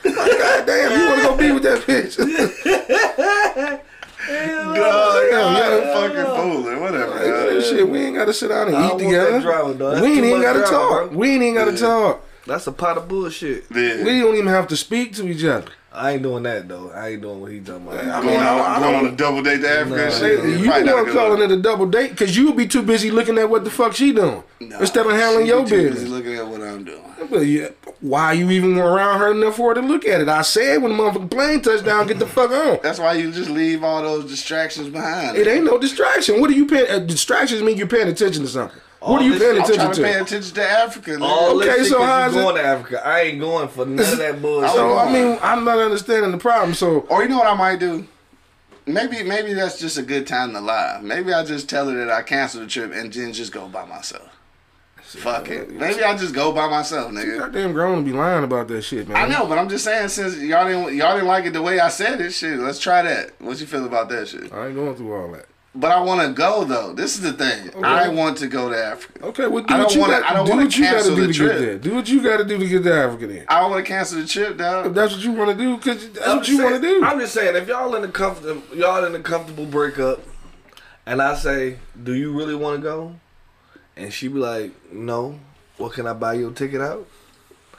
God 0.04 0.66
damn, 0.66 1.00
you 1.00 1.06
want 1.08 1.20
to 1.22 1.26
go 1.28 1.36
be 1.38 1.52
with 1.52 1.62
that 1.62 1.80
bitch? 1.80 2.18
Dog, 4.28 4.34
Yeah, 5.30 5.30
y'all 5.32 5.80
yeah. 5.80 5.94
fucking 5.94 6.36
fooling. 6.36 6.80
Whatever. 6.80 7.54
Like, 7.54 7.64
shit, 7.64 7.88
we 7.88 7.98
ain't 8.00 8.16
got 8.16 8.26
to 8.26 8.34
sit 8.34 8.48
down 8.48 8.68
and 8.68 8.76
I 8.76 8.84
eat 8.84 8.88
don't 8.90 9.00
want 9.04 9.12
that 9.12 9.24
together. 9.24 9.40
drama, 9.40 10.00
we 10.02 10.08
ain't 10.08 10.24
even 10.26 10.42
got 10.42 10.52
to 10.52 10.58
drama, 10.60 10.70
talk. 10.76 11.08
bro. 11.10 11.18
We 11.18 11.30
ain't 11.30 11.42
even 11.42 11.54
got 11.54 11.64
to 11.66 11.70
Yeah. 11.72 11.78
talk. 11.78 12.24
That's 12.48 12.66
a 12.66 12.72
pot 12.72 12.96
of 12.96 13.06
bullshit. 13.08 13.64
Yeah. 13.74 14.02
We 14.04 14.20
don't 14.20 14.34
even 14.34 14.48
have 14.48 14.66
to 14.68 14.76
speak 14.76 15.14
to 15.16 15.28
each 15.28 15.44
other. 15.44 15.68
I 15.92 16.12
ain't 16.12 16.22
doing 16.22 16.42
that 16.44 16.68
though. 16.68 16.90
I 16.90 17.08
ain't 17.10 17.22
doing 17.22 17.40
what 17.40 17.50
he 17.50 17.60
talking 17.60 17.86
about. 17.88 17.98
I 17.98 18.20
Going, 18.20 18.26
mean, 18.26 18.40
I, 18.40 18.48
on, 18.48 18.60
I 18.60 18.78
going 18.80 18.92
don't. 18.92 19.06
on 19.06 19.12
a 19.14 19.16
double 19.16 19.42
date 19.42 19.60
to 19.62 19.68
Africa 19.70 20.04
Nah, 20.04 20.10
shit. 20.10 20.38
yeah. 20.38 20.44
You 20.56 20.64
Probably 20.64 20.80
the 20.82 20.86
not 20.86 20.98
a 20.98 21.02
one 21.04 21.12
calling 21.12 21.38
look. 21.40 21.50
it 21.50 21.58
a 21.58 21.62
double 21.62 21.86
date 21.86 22.10
because 22.10 22.36
you'll 22.36 22.52
be 22.52 22.66
too 22.68 22.82
busy 22.82 23.10
looking 23.10 23.38
at 23.38 23.48
what 23.48 23.64
the 23.64 23.70
fuck 23.70 23.94
she 23.94 24.12
doing 24.12 24.42
Nah, 24.60 24.78
instead 24.80 25.06
of 25.06 25.12
handling 25.12 25.44
she 25.46 25.48
your 25.48 25.64
be 25.64 25.70
too 25.70 25.76
busy 25.76 25.88
business. 25.90 26.10
Looking 26.10 26.34
at 26.36 26.46
what 26.46 26.62
I'm 26.62 26.84
doing. 26.84 27.02
But 27.30 27.40
yeah, 27.40 27.68
why 28.00 28.32
you 28.34 28.50
even 28.50 28.78
around 28.78 29.18
her 29.18 29.32
enough 29.32 29.56
for 29.56 29.74
her 29.74 29.80
to 29.80 29.86
look 29.86 30.06
at 30.06 30.20
it? 30.20 30.28
I 30.28 30.42
said 30.42 30.82
when 30.82 30.94
the 30.96 31.02
motherfucking 31.02 31.30
plane 31.30 31.62
touched 31.62 31.84
down, 31.84 32.06
get 32.06 32.18
the 32.18 32.26
fuck 32.26 32.50
on. 32.50 32.78
That's 32.82 32.98
why 32.98 33.14
you 33.14 33.32
just 33.32 33.50
leave 33.50 33.82
all 33.82 34.02
those 34.02 34.30
distractions 34.30 34.88
behind. 34.90 35.36
It 35.36 35.46
ain't 35.46 35.64
no 35.64 35.78
distraction. 35.78 36.40
What 36.40 36.50
are 36.50 36.54
you 36.54 36.66
paying? 36.66 36.88
Uh, 36.90 36.98
distractions 37.00 37.62
mean 37.62 37.76
you're 37.78 37.88
paying 37.88 38.08
attention 38.08 38.42
to 38.42 38.48
something. 38.48 38.78
All 39.00 39.12
what 39.12 39.22
are 39.22 39.24
you 39.24 39.38
this- 39.38 39.42
paying 39.42 39.56
I'm 39.56 39.62
attention 39.62 39.76
trying 39.84 39.94
to 39.94 40.00
to? 40.00 40.02
pay 40.02 40.14
attention 40.20 40.54
to 40.56 40.70
Africa. 40.70 41.10
nigga. 41.12 41.22
All 41.22 41.56
Okay, 41.58 41.66
this 41.68 41.76
so 41.76 41.82
shit 41.84 41.96
'cause 41.98 42.06
how's 42.06 42.34
you 42.34 42.40
it- 42.40 42.42
going 42.44 42.56
to 42.56 42.62
Africa. 42.64 43.06
I 43.06 43.20
ain't 43.20 43.40
going 43.40 43.68
for 43.68 43.86
none 43.86 43.98
of 44.12 44.18
that 44.18 44.42
bullshit. 44.42 44.70
So 44.72 44.98
I 44.98 45.12
mean, 45.12 45.38
I'm 45.42 45.64
not 45.64 45.78
understanding 45.78 46.32
the 46.32 46.38
problem. 46.38 46.74
So 46.74 47.06
Or 47.08 47.22
you 47.22 47.28
know 47.28 47.38
what 47.38 47.46
I 47.46 47.54
might 47.54 47.78
do? 47.78 48.06
Maybe 48.86 49.22
maybe 49.22 49.52
that's 49.52 49.78
just 49.78 49.98
a 49.98 50.02
good 50.02 50.26
time 50.26 50.52
to 50.54 50.60
lie. 50.60 50.98
Maybe 51.02 51.32
I 51.32 51.44
just 51.44 51.68
tell 51.68 51.88
her 51.88 51.94
that 52.06 52.10
I 52.10 52.22
canceled 52.22 52.64
the 52.64 52.68
trip 52.68 52.92
and 52.94 53.12
then 53.12 53.32
just 53.34 53.52
go 53.52 53.66
by 53.68 53.84
myself. 53.84 54.22
Fuck 55.02 55.48
it. 55.50 55.70
Maybe 55.70 56.02
I 56.04 56.16
just 56.16 56.34
go 56.34 56.52
by 56.52 56.68
myself, 56.68 57.12
nigga. 57.12 57.24
You 57.26 57.38
goddamn 57.38 57.72
grown 57.72 57.98
to 57.98 58.02
be 58.02 58.12
lying 58.16 58.44
about 58.44 58.68
that 58.68 58.82
shit, 58.82 59.08
man. 59.08 59.16
I 59.16 59.26
know, 59.26 59.46
but 59.46 59.56
I'm 59.58 59.68
just 59.68 59.84
saying 59.84 60.08
since 60.08 60.36
y'all 60.38 60.66
didn't 60.66 60.94
y'all 60.96 61.14
didn't 61.14 61.28
like 61.28 61.44
it 61.46 61.52
the 61.54 61.62
way 61.62 61.80
I 61.80 61.88
said 61.88 62.20
it, 62.20 62.32
shit. 62.32 62.58
Let's 62.58 62.78
try 62.78 63.02
that. 63.02 63.30
What 63.40 63.58
you 63.60 63.66
feel 63.66 63.86
about 63.86 64.08
that 64.10 64.28
shit? 64.28 64.52
I 64.52 64.66
ain't 64.66 64.74
going 64.74 64.94
through 64.96 65.14
all 65.14 65.28
that. 65.32 65.46
But 65.80 65.92
I 65.92 66.00
want 66.00 66.20
to 66.26 66.32
go 66.32 66.64
though. 66.64 66.92
This 66.92 67.14
is 67.14 67.20
the 67.20 67.32
thing. 67.32 67.70
I 67.84 68.08
want 68.08 68.36
to 68.38 68.48
go 68.48 68.68
to 68.68 68.76
Africa. 68.76 69.26
Okay, 69.26 69.46
well, 69.46 69.62
do 69.62 69.72
I 69.74 69.78
what 69.78 69.84
don't 69.90 69.94
you 69.94 70.00
wanna- 70.00 70.12
got 70.20 70.30
I 70.30 70.34
don't 70.34 70.44
do 70.46 70.50
wanna 70.50 70.64
what 70.64 70.76
you 70.76 70.82
got 70.84 70.88
to 70.90 70.94
cancel 70.96 71.14
do 71.14 71.20
the 71.20 71.26
to 71.28 71.32
trip. 71.38 71.52
get 71.52 71.58
there. 71.60 71.78
Do 71.78 71.94
what 71.94 72.08
you 72.08 72.20
got 72.22 72.36
to 72.38 72.44
do 72.44 72.58
to 72.58 72.68
get 72.68 72.82
to 72.82 72.92
Africa. 72.94 73.26
Then, 73.28 73.44
I 73.48 73.64
want 73.68 73.84
to 73.84 73.88
cancel 73.88 74.20
the 74.20 74.26
trip, 74.26 74.50
if 74.60 74.94
that's 74.94 75.12
what 75.14 75.22
you 75.22 75.30
want 75.32 75.50
to 75.56 75.56
do, 75.56 75.76
because 75.76 76.08
that's 76.10 76.26
I'm 76.26 76.38
what 76.38 76.48
you 76.48 76.62
want 76.64 76.74
to 76.74 76.80
do. 76.80 77.04
I'm 77.04 77.20
just 77.20 77.32
saying, 77.32 77.54
if 77.54 77.68
y'all 77.68 77.94
in 77.94 78.02
a 78.02 78.08
comfortable, 78.08 78.62
y'all 78.76 79.04
in 79.04 79.14
a 79.14 79.20
comfortable 79.20 79.66
breakup, 79.66 80.20
and 81.06 81.22
I 81.22 81.36
say, 81.36 81.76
"Do 82.02 82.12
you 82.12 82.36
really 82.36 82.56
want 82.56 82.78
to 82.78 82.82
go?" 82.82 83.14
and 83.96 84.12
she 84.12 84.26
be 84.28 84.38
like, 84.40 84.72
"No." 84.92 85.38
What 85.76 85.92
can 85.92 86.08
I 86.08 86.12
buy 86.12 86.32
your 86.34 86.50
ticket 86.50 86.80
out? 86.80 87.06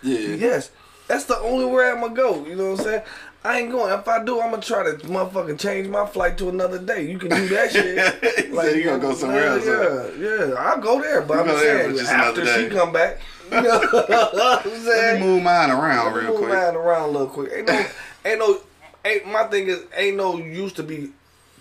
Yeah. 0.02 0.20
Yes, 0.36 0.72
that's 1.10 1.26
the 1.26 1.38
only 1.40 1.66
way 1.66 1.90
I'm 1.92 2.00
gonna 2.00 2.14
go. 2.16 2.46
You 2.46 2.56
know 2.56 2.72
what 2.72 2.80
I'm 2.80 2.86
saying? 2.86 3.02
I 3.44 3.60
ain't 3.60 3.72
going. 3.72 3.98
If 3.98 4.08
I 4.08 4.24
do, 4.24 4.42
I'm 4.42 4.52
gonna 4.52 4.62
try 4.62 4.84
to 4.84 4.98
motherfucking 5.08 5.60
change 5.60 5.88
my 5.88 6.06
flight 6.06 6.38
to 6.40 6.50
another 6.50 6.78
day. 6.78 7.10
You 7.10 7.18
can 7.18 7.30
do 7.30 7.48
that 7.50 7.72
shit. 7.72 8.46
He 8.50 8.56
said 8.56 8.76
you 8.76 8.84
gonna 8.84 9.00
go 9.00 9.14
somewhere 9.14 9.46
else, 9.46 9.66
Yeah, 9.66 10.10
yeah. 10.48 10.54
I'll 10.56 10.80
go 10.82 11.02
there, 11.02 11.22
but 11.22 11.46
You 11.46 11.52
I'm 11.54 11.60
saying 11.60 11.96
just 11.98 12.12
after 12.12 12.46
she 12.46 12.68
day. 12.68 12.76
come 12.76 12.92
back. 12.92 13.20
You 13.52 13.62
know 13.62 13.80
what 13.80 14.12
I'm 14.12 14.36
Let 14.44 14.66
me 14.66 14.72
saying? 14.80 15.22
move 15.22 15.42
mine 15.44 15.72
around 15.72 16.14
real 16.14 16.28
move 16.32 16.38
quick. 16.38 16.50
mine 16.50 16.76
around 16.76 17.10
a 17.10 17.12
little 17.12 17.28
quick. 17.28 17.52
Ain't 17.56 17.68
no, 17.68 17.86
ain't 18.26 18.40
no, 18.40 18.60
ain't 19.06 19.28
my 19.28 19.44
thing 19.46 19.68
is 19.68 19.84
ain't 19.96 20.18
no 20.18 20.38
used 20.38 20.76
to 20.76 20.84
be 20.84 21.12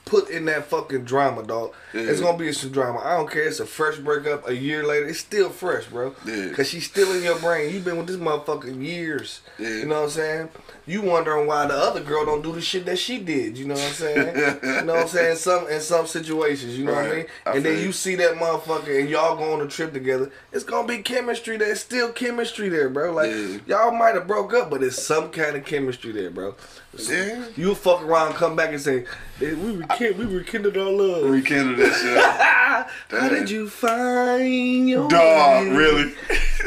put 0.08 0.30
in 0.30 0.44
that 0.46 0.66
fucking 0.66 1.04
drama, 1.04 1.42
dog. 1.42 1.72
It's 1.92 2.20
gonna 2.20 2.36
be 2.38 2.52
some 2.52 2.70
drama. 2.70 2.98
I 3.00 3.16
don't 3.16 3.30
care. 3.30 3.44
It's 3.44 3.60
a 3.60 3.66
fresh 3.66 3.98
breakup. 3.98 4.48
A 4.48 4.54
year 4.56 4.84
later, 4.86 5.06
it's 5.08 5.20
still 5.20 5.50
fresh, 5.50 5.86
bro. 5.86 6.14
Yeah. 6.26 6.50
Cause 6.52 6.68
she's 6.68 6.86
still 6.86 7.12
in 7.14 7.22
your 7.22 7.38
brain. 7.38 7.72
You've 7.72 7.84
been 7.84 7.96
with 7.96 8.06
this 8.06 8.16
motherfucker 8.16 8.82
years. 8.84 9.40
Yeah. 9.58 9.68
You 9.68 9.86
know 9.86 9.96
what 9.96 10.04
I'm 10.04 10.10
saying? 10.10 10.48
You 10.86 11.02
wondering 11.02 11.46
why 11.46 11.66
the 11.66 11.74
other 11.74 12.00
girl 12.02 12.24
don't 12.24 12.42
do 12.42 12.52
the 12.52 12.60
shit 12.62 12.86
that 12.86 12.98
she 12.98 13.18
did. 13.18 13.58
You 13.58 13.66
know 13.66 13.74
what 13.74 13.84
I'm 13.84 13.92
saying? 13.92 14.36
you 14.62 14.82
know 14.84 14.94
what 14.94 15.02
I'm 15.02 15.08
saying? 15.08 15.36
Some 15.36 15.68
in 15.68 15.80
some 15.80 16.06
situations, 16.06 16.78
you 16.78 16.84
know 16.84 16.92
what 16.94 17.04
I 17.04 17.08
Right. 17.08 17.16
mean? 17.18 17.26
I 17.46 17.56
and 17.56 17.64
then 17.64 17.82
you 17.82 17.92
see 17.92 18.14
that 18.16 18.34
motherfucker 18.36 18.98
and 19.00 19.08
y'all 19.08 19.36
go 19.36 19.52
on 19.52 19.60
a 19.60 19.66
trip 19.68 19.92
together. 19.92 20.30
It's 20.52 20.64
gonna 20.64 20.88
be 20.88 20.98
chemistry. 21.02 21.56
There's 21.58 21.80
still 21.80 22.10
chemistry 22.12 22.68
there, 22.68 22.88
bro. 22.88 23.12
Like 23.12 23.30
Yeah. 23.30 23.58
y'all 23.66 23.92
might 23.92 24.14
have 24.14 24.26
broke 24.26 24.54
up, 24.54 24.70
but 24.70 24.80
there's 24.80 25.00
some 25.04 25.30
kind 25.30 25.56
of 25.56 25.64
chemistry 25.64 26.12
there, 26.12 26.30
bro. 26.30 26.54
Yeah. 26.96 27.44
You 27.56 27.74
fuck 27.74 28.02
around, 28.02 28.34
come 28.34 28.56
back 28.56 28.70
and 28.70 28.80
say, 28.80 29.04
"Eh, 29.42 29.54
"We 29.54 29.72
rekindled, 29.76 30.18
we 30.28 30.36
rekindled 30.36 30.76
our 30.76 30.84
love." 30.90 31.30
Rekindle 31.30 31.76
that 31.76 31.94
shit. 31.94 32.18
How 33.20 33.28
did 33.28 33.50
you 33.50 33.68
find 33.68 34.88
your 34.88 35.08
Dog, 35.08 35.66
way 35.68 35.72
really? 35.74 36.14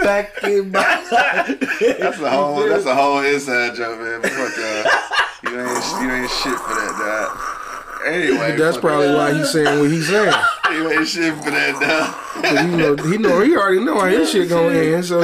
back 0.04 0.32
in 0.44 0.72
my 0.72 0.80
life? 1.12 1.60
That's 2.00 2.20
a 2.20 2.30
whole. 2.30 2.68
That's 2.68 2.86
a 2.86 2.94
whole 2.96 3.20
inside 3.22 3.76
joke, 3.76 4.00
man. 4.00 4.22
But 4.22 4.32
fuck 4.32 4.58
y'all. 4.58 5.52
You 5.52 5.60
ain't. 5.60 5.86
You 6.02 6.12
ain't 6.12 6.32
shit 6.32 6.58
for 6.60 6.76
that, 6.76 6.96
dog. 7.00 8.08
Anyway, 8.08 8.56
that's 8.58 8.78
probably 8.78 9.08
y'all. 9.08 9.18
why 9.18 9.34
he's 9.34 9.50
saying 9.52 9.80
what 9.80 9.90
he's 9.92 10.08
saying. 10.08 10.34
You 10.72 10.90
ain't 10.90 11.06
shit 11.08 11.34
for 11.44 11.52
that, 11.52 11.82
dog. 11.82 12.66
He 12.66 12.76
know 12.78 12.96
he 12.96 13.18
know 13.18 13.42
he 13.42 13.58
already 13.58 13.84
know 13.84 14.00
how 14.00 14.06
his 14.06 14.32
shit 14.32 14.48
gonna 14.48 14.70
end. 14.74 15.04
So 15.04 15.20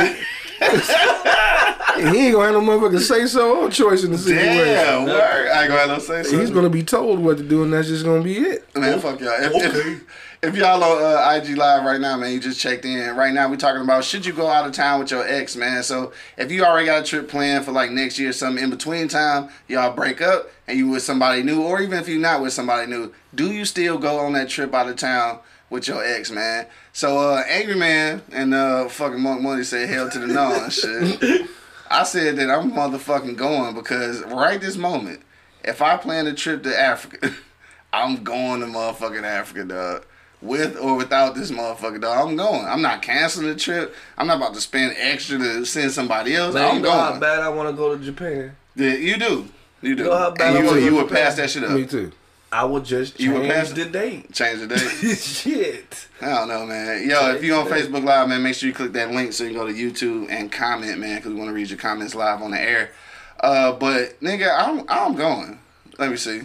he, 1.95 2.01
he 2.01 2.25
ain't 2.25 2.33
gonna 2.33 2.53
have 2.53 2.53
no 2.53 2.61
motherfucker 2.61 2.99
say 2.99 3.25
so 3.25 3.63
or 3.63 3.69
choice 3.69 4.03
in 4.03 4.11
the 4.11 4.17
situation. 4.17 4.65
Damn, 4.65 5.05
word. 5.05 5.47
I 5.49 5.61
ain't 5.61 5.69
gonna 5.69 5.79
have 5.79 5.89
no 5.89 5.99
say 5.99 6.23
so. 6.23 6.39
He's 6.39 6.51
gonna 6.51 6.69
be 6.69 6.83
told 6.83 7.19
what 7.19 7.37
to 7.37 7.43
do, 7.43 7.63
and 7.63 7.73
that's 7.73 7.87
just 7.87 8.05
gonna 8.05 8.23
be 8.23 8.37
it. 8.37 8.75
Man, 8.75 8.99
fuck 8.99 9.19
y'all. 9.19 9.33
If, 9.39 9.75
if, 9.75 10.03
if 10.43 10.55
y'all 10.55 10.83
on 10.83 11.01
uh, 11.01 11.41
IG 11.41 11.57
Live 11.57 11.83
right 11.83 11.99
now, 11.99 12.15
man, 12.17 12.31
you 12.31 12.39
just 12.39 12.59
checked 12.59 12.85
in. 12.85 13.15
Right 13.15 13.33
now, 13.33 13.49
we 13.49 13.57
talking 13.57 13.81
about 13.81 14.03
should 14.03 14.25
you 14.25 14.33
go 14.33 14.47
out 14.47 14.67
of 14.67 14.73
town 14.73 14.99
with 14.99 15.11
your 15.11 15.27
ex, 15.27 15.55
man. 15.55 15.81
So 15.83 16.13
if 16.37 16.51
you 16.51 16.63
already 16.63 16.85
got 16.85 17.01
a 17.01 17.05
trip 17.05 17.27
planned 17.27 17.65
for 17.65 17.71
like 17.71 17.91
next 17.91 18.19
year, 18.19 18.29
or 18.29 18.33
something 18.33 18.63
in 18.63 18.69
between 18.69 19.07
time, 19.07 19.49
y'all 19.67 19.93
break 19.93 20.21
up 20.21 20.49
and 20.67 20.77
you 20.77 20.89
with 20.89 21.03
somebody 21.03 21.41
new, 21.41 21.63
or 21.63 21.81
even 21.81 21.97
if 21.97 22.07
you're 22.07 22.19
not 22.19 22.41
with 22.41 22.53
somebody 22.53 22.87
new, 22.87 23.13
do 23.33 23.51
you 23.51 23.65
still 23.65 23.97
go 23.97 24.19
on 24.19 24.33
that 24.33 24.49
trip 24.49 24.73
out 24.73 24.87
of 24.87 24.95
town 24.97 25.39
with 25.69 25.87
your 25.87 26.03
ex, 26.03 26.29
man? 26.29 26.67
So 26.93 27.17
uh, 27.17 27.43
Angry 27.47 27.75
Man 27.75 28.21
and 28.31 28.53
uh, 28.53 28.89
fucking 28.89 29.19
Monk 29.19 29.41
Money 29.41 29.63
said 29.63 29.89
hell 29.89 30.09
to 30.09 30.19
the 30.19 30.27
no 30.27 30.63
and 30.63 30.73
shit. 30.73 31.49
I 31.89 32.03
said 32.03 32.37
that 32.37 32.49
I'm 32.49 32.71
motherfucking 32.71 33.37
going 33.37 33.75
because 33.75 34.21
right 34.23 34.59
this 34.59 34.77
moment, 34.77 35.21
if 35.63 35.81
I 35.81 35.97
plan 35.97 36.27
a 36.27 36.33
trip 36.33 36.63
to 36.63 36.79
Africa, 36.79 37.33
I'm 37.93 38.23
going 38.23 38.61
to 38.61 38.67
motherfucking 38.67 39.23
Africa, 39.23 39.65
dog. 39.65 40.05
with 40.41 40.77
or 40.77 40.95
without 40.95 41.35
this 41.35 41.51
motherfucker, 41.51 42.01
dog. 42.01 42.27
I'm 42.27 42.35
going. 42.35 42.65
I'm 42.65 42.81
not 42.81 43.01
canceling 43.01 43.47
the 43.47 43.55
trip. 43.55 43.95
I'm 44.17 44.27
not 44.27 44.37
about 44.37 44.53
to 44.53 44.61
spend 44.61 44.95
extra 44.97 45.37
to 45.37 45.65
send 45.65 45.91
somebody 45.91 46.35
else. 46.35 46.53
Man, 46.53 46.65
I'm 46.69 46.75
you 46.77 46.81
know 46.81 46.91
how 46.91 47.19
bad 47.19 47.39
I 47.39 47.49
want 47.49 47.69
to 47.69 47.75
go 47.75 47.97
to 47.97 48.03
Japan. 48.03 48.55
Yeah, 48.75 48.93
you 48.93 49.17
do. 49.17 49.47
You 49.81 49.95
do. 49.95 50.05
know 50.05 50.17
how 50.17 50.31
bad 50.31 50.55
and 50.55 50.67
I 50.67 50.77
you, 50.77 50.85
you 50.85 50.95
would 50.95 51.09
pass 51.09 51.35
that 51.35 51.49
shit 51.49 51.63
up. 51.63 51.71
Me 51.71 51.85
too. 51.85 52.11
I 52.51 52.63
would 52.63 52.85
just 52.85 53.19
You 53.19 53.33
would 53.33 53.49
pass 53.49 53.71
the 53.71 53.85
date. 53.85 54.31
Change 54.33 54.61
the 54.61 54.67
date. 54.67 54.79
Shit. 55.17 56.07
I 56.21 56.27
don't 56.27 56.47
know, 56.47 56.65
man. 56.65 57.07
Yo, 57.07 57.35
if 57.35 57.43
you 57.43 57.53
on 57.55 57.67
Facebook 57.67 58.03
Live, 58.03 58.29
man, 58.29 58.41
make 58.41 58.55
sure 58.55 58.69
you 58.69 58.75
click 58.75 58.93
that 58.93 59.11
link 59.11 59.33
so 59.33 59.43
you 59.43 59.49
can 59.51 59.59
go 59.59 59.67
to 59.67 59.73
YouTube 59.73 60.29
and 60.29 60.51
comment, 60.51 60.97
man, 60.99 61.17
because 61.17 61.33
we 61.33 61.39
want 61.39 61.49
to 61.49 61.53
read 61.53 61.69
your 61.69 61.77
comments 61.77 62.15
live 62.15 62.41
on 62.41 62.51
the 62.51 62.61
air. 62.61 62.91
Uh, 63.39 63.73
but 63.73 64.19
nigga, 64.21 64.49
I'm 64.57 64.85
I'm 64.87 65.15
going. 65.15 65.59
Let 65.99 66.09
me 66.09 66.17
see. 66.17 66.41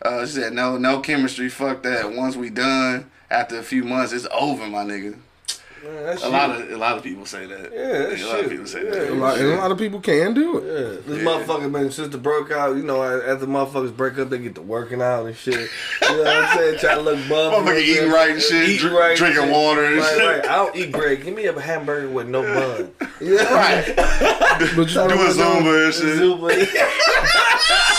Uh, 0.00 0.24
she 0.26 0.32
said 0.32 0.52
no, 0.52 0.78
no 0.78 1.00
chemistry. 1.00 1.48
Fuck 1.48 1.82
that. 1.82 2.12
Once 2.12 2.36
we 2.36 2.48
done, 2.48 3.10
after 3.30 3.58
a 3.58 3.62
few 3.62 3.84
months, 3.84 4.12
it's 4.12 4.26
over, 4.32 4.66
my 4.66 4.84
nigga. 4.84 5.16
Man, 5.84 6.08
A 6.08 6.16
shit- 6.18 6.30
lot 6.30 6.50
of 6.60 6.70
a 6.70 6.76
lot 6.76 6.96
of 6.96 7.02
people 7.02 7.26
say 7.26 7.46
that. 7.46 7.72
Yeah, 7.74 7.92
that 8.08 8.20
a 8.20 8.26
lot 8.28 8.40
of 8.44 8.50
people 8.50 8.66
say 8.66 8.84
Yeah, 8.84 8.90
that. 8.90 9.10
A 9.10 9.14
lot, 9.14 9.38
and 9.38 9.48
a 9.52 9.56
lot 9.56 9.70
of 9.72 9.78
people 9.78 10.00
can 10.00 10.32
do 10.32 10.58
it. 10.58 10.64
Yeah, 10.64 11.14
this 11.14 11.24
motherfucker, 11.26 11.70
man, 11.70 11.90
since 11.90 12.08
the 12.12 12.18
broke 12.18 12.50
out, 12.52 12.76
you 12.76 12.82
know, 12.84 13.02
after 13.02 13.46
motherfuckers 13.46 13.96
break 13.96 14.18
up, 14.18 14.30
they 14.30 14.38
get 14.38 14.54
to 14.54 14.62
working 14.62 15.02
out 15.02 15.26
and 15.26 15.36
shit. 15.36 15.54
You 16.02 16.08
know 16.08 16.18
what 16.18 16.26
I'm 16.28 16.56
saying? 16.58 16.78
Try 16.78 16.94
to 16.94 17.00
look 17.00 17.18
buff. 17.28 17.54
Motherfucker 17.54 17.80
eating 17.80 18.10
right 18.10 18.30
and 18.30 18.40
shit, 18.42 18.78
dr- 18.80 19.16
drinking 19.16 19.50
water 19.50 19.84
and 19.84 19.96
right, 19.96 20.08
shit. 20.16 20.24
Right, 20.24 20.44
I 20.48 20.56
don't 20.56 20.76
eat 20.76 20.92
great. 20.92 21.24
Give 21.24 21.34
me 21.34 21.46
a 21.46 21.60
hamburger 21.60 22.08
with 22.08 22.28
no 22.28 22.42
bun. 22.54 22.92
Yeah. 23.20 23.52
Right. 23.52 23.94
But 24.76 24.88
you 24.90 24.94
know 24.94 25.08
Do 25.08 25.14
a? 25.14 25.30
Zumba 25.30 25.84
and 25.86 25.94
shit. 25.94 26.18
Zumba. 26.20 27.91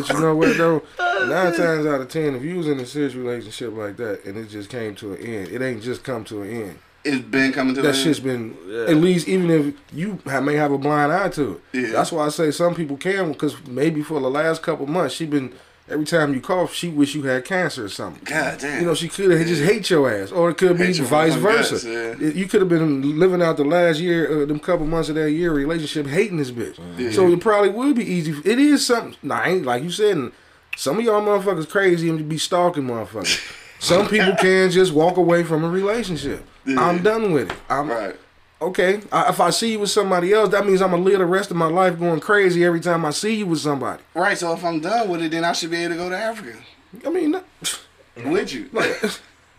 But 0.00 0.08
you 0.12 0.20
know 0.20 0.36
what 0.36 0.56
though? 0.56 0.82
Oh, 1.18 1.26
Nine 1.28 1.54
times 1.56 1.86
out 1.86 2.02
of 2.02 2.08
ten, 2.10 2.34
if 2.34 2.42
you 2.42 2.56
was 2.58 2.68
in 2.68 2.78
a 2.78 2.84
serious 2.84 3.14
relationship 3.14 3.72
like 3.74 3.96
that 3.96 4.24
and 4.26 4.36
it 4.36 4.50
just 4.50 4.68
came 4.68 4.94
to 4.96 5.14
an 5.14 5.18
end, 5.22 5.48
it 5.48 5.62
ain't 5.62 5.82
just 5.82 6.04
come 6.04 6.24
to 6.24 6.42
an 6.42 6.50
end. 6.50 6.78
It's 7.04 7.24
been 7.24 7.52
coming 7.52 7.74
to 7.74 7.80
That 7.80 7.88
an 7.88 7.94
end. 7.94 8.04
That 8.04 8.08
shit's 8.08 8.20
been 8.20 8.56
Yeah. 8.68 8.84
at 8.84 8.96
least 8.96 9.26
even 9.26 9.50
if 9.50 9.74
you 9.94 10.18
ha- 10.26 10.40
may 10.42 10.54
have 10.56 10.72
a 10.72 10.78
blind 10.78 11.12
eye 11.12 11.30
to 11.30 11.52
it. 11.72 11.78
Yeah. 11.80 11.92
That's 11.92 12.12
why 12.12 12.26
I 12.26 12.28
say 12.28 12.50
some 12.50 12.74
people 12.74 12.98
can 12.98 13.32
because 13.32 13.56
maybe 13.66 14.02
for 14.02 14.20
the 14.20 14.28
last 14.30 14.62
couple 14.62 14.86
months 14.86 15.14
she 15.14 15.24
been 15.24 15.52
every 15.88 16.04
time 16.04 16.34
you 16.34 16.40
cough 16.40 16.74
she 16.74 16.88
wish 16.88 17.14
you 17.14 17.22
had 17.22 17.44
cancer 17.44 17.84
or 17.84 17.88
something. 17.88 18.22
God 18.24 18.58
damn. 18.58 18.80
You 18.80 18.86
know 18.86 18.94
she 18.94 19.08
could 19.08 19.30
have 19.30 19.46
just 19.46 19.62
hate 19.62 19.88
your 19.90 20.10
ass, 20.10 20.32
or 20.32 20.50
it 20.50 20.58
could 20.58 20.78
be 20.78 20.92
vice 20.92 21.34
versa. 21.34 21.74
guts, 21.74 21.84
yeah. 21.84 22.28
You 22.28 22.46
could 22.46 22.60
have 22.60 22.68
been 22.68 23.18
living 23.18 23.42
out 23.42 23.56
the 23.56 23.64
last 23.64 24.00
year, 24.00 24.42
uh, 24.42 24.46
them 24.46 24.58
couple 24.58 24.86
months 24.86 25.08
of 25.08 25.14
that 25.16 25.30
year 25.30 25.52
relationship, 25.52 26.06
hating 26.06 26.38
this 26.38 26.50
bitch. 26.50 26.76
So 27.12 27.28
it 27.28 27.40
probably 27.40 27.70
would 27.70 27.96
be 27.96 28.04
easy. 28.04 28.34
It 28.44 28.58
is 28.58 28.84
something. 28.86 29.16
Nah, 29.22 29.40
I 29.40 29.48
ain't 29.50 29.66
like 29.66 29.82
you 29.82 29.90
said. 29.90 30.32
Some 30.76 30.98
of 30.98 31.04
y'all 31.04 31.22
motherfuckers 31.22 31.68
crazy 31.68 32.10
and 32.10 32.28
be 32.28 32.36
stalking 32.36 32.84
motherfuckers. 32.84 33.40
Some 33.78 34.08
people 34.08 34.34
can 34.36 34.70
just 34.70 34.92
walk 34.92 35.16
away 35.16 35.42
from 35.42 35.64
a 35.64 35.68
relationship. 35.68 36.44
I'm 36.66 37.02
done 37.02 37.32
with 37.32 37.50
it. 37.50 37.56
I'm 37.68 37.88
right. 37.88 38.16
Okay. 38.60 39.00
I, 39.12 39.28
if 39.28 39.40
I 39.40 39.50
see 39.50 39.72
you 39.72 39.80
with 39.80 39.90
somebody 39.90 40.32
else, 40.32 40.50
that 40.50 40.66
means 40.66 40.80
I'm 40.82 40.90
gonna 40.90 41.02
live 41.02 41.18
the 41.18 41.26
rest 41.26 41.50
of 41.50 41.56
my 41.56 41.66
life 41.66 41.98
going 41.98 42.20
crazy 42.20 42.64
every 42.64 42.80
time 42.80 43.04
I 43.04 43.10
see 43.10 43.36
you 43.36 43.46
with 43.46 43.60
somebody. 43.60 44.02
Right. 44.14 44.36
So 44.38 44.52
if 44.52 44.64
I'm 44.64 44.80
done 44.80 45.08
with 45.08 45.22
it, 45.22 45.30
then 45.30 45.44
I 45.44 45.52
should 45.52 45.70
be 45.70 45.78
able 45.78 45.94
to 45.94 45.98
go 45.98 46.08
to 46.10 46.16
Africa 46.16 46.58
I 47.04 47.10
mean, 47.10 47.32
no, 47.32 47.42
with 48.30 48.52
you. 48.52 48.68
no, 48.72 48.80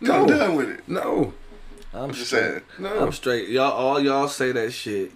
I'm 0.12 0.26
done 0.26 0.54
with 0.56 0.70
it. 0.70 0.88
no, 0.88 1.32
I'm 1.92 2.12
Just 2.12 2.28
straight. 2.28 2.40
saying. 2.42 2.62
no. 2.78 3.00
I'm 3.04 3.12
straight. 3.12 3.48
Y'all, 3.48 3.72
all 3.72 4.00
y'all 4.00 4.28
say 4.28 4.52
that 4.52 4.72
shit. 4.72 5.12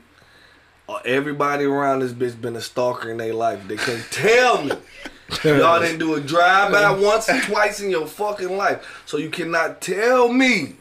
Uh, 0.88 0.98
Everybody 1.04 1.64
around 1.64 2.00
this 2.00 2.12
bitch 2.12 2.40
been 2.40 2.56
a 2.56 2.60
stalker 2.60 3.10
in 3.10 3.16
their 3.18 3.34
life. 3.34 3.66
They 3.68 3.76
can 3.76 4.00
tell 4.10 4.62
me. 4.64 4.72
Y'all 5.44 5.80
didn't 5.80 5.98
do 5.98 6.14
a 6.14 6.20
drive 6.20 6.72
by 6.72 6.90
once 6.90 7.28
or 7.28 7.40
twice 7.40 7.80
in 7.80 7.88
your 7.90 8.06
fucking 8.06 8.54
life. 8.56 9.02
So 9.06 9.16
you 9.16 9.30
cannot 9.30 9.80
tell 9.80 10.30
me 10.30 10.76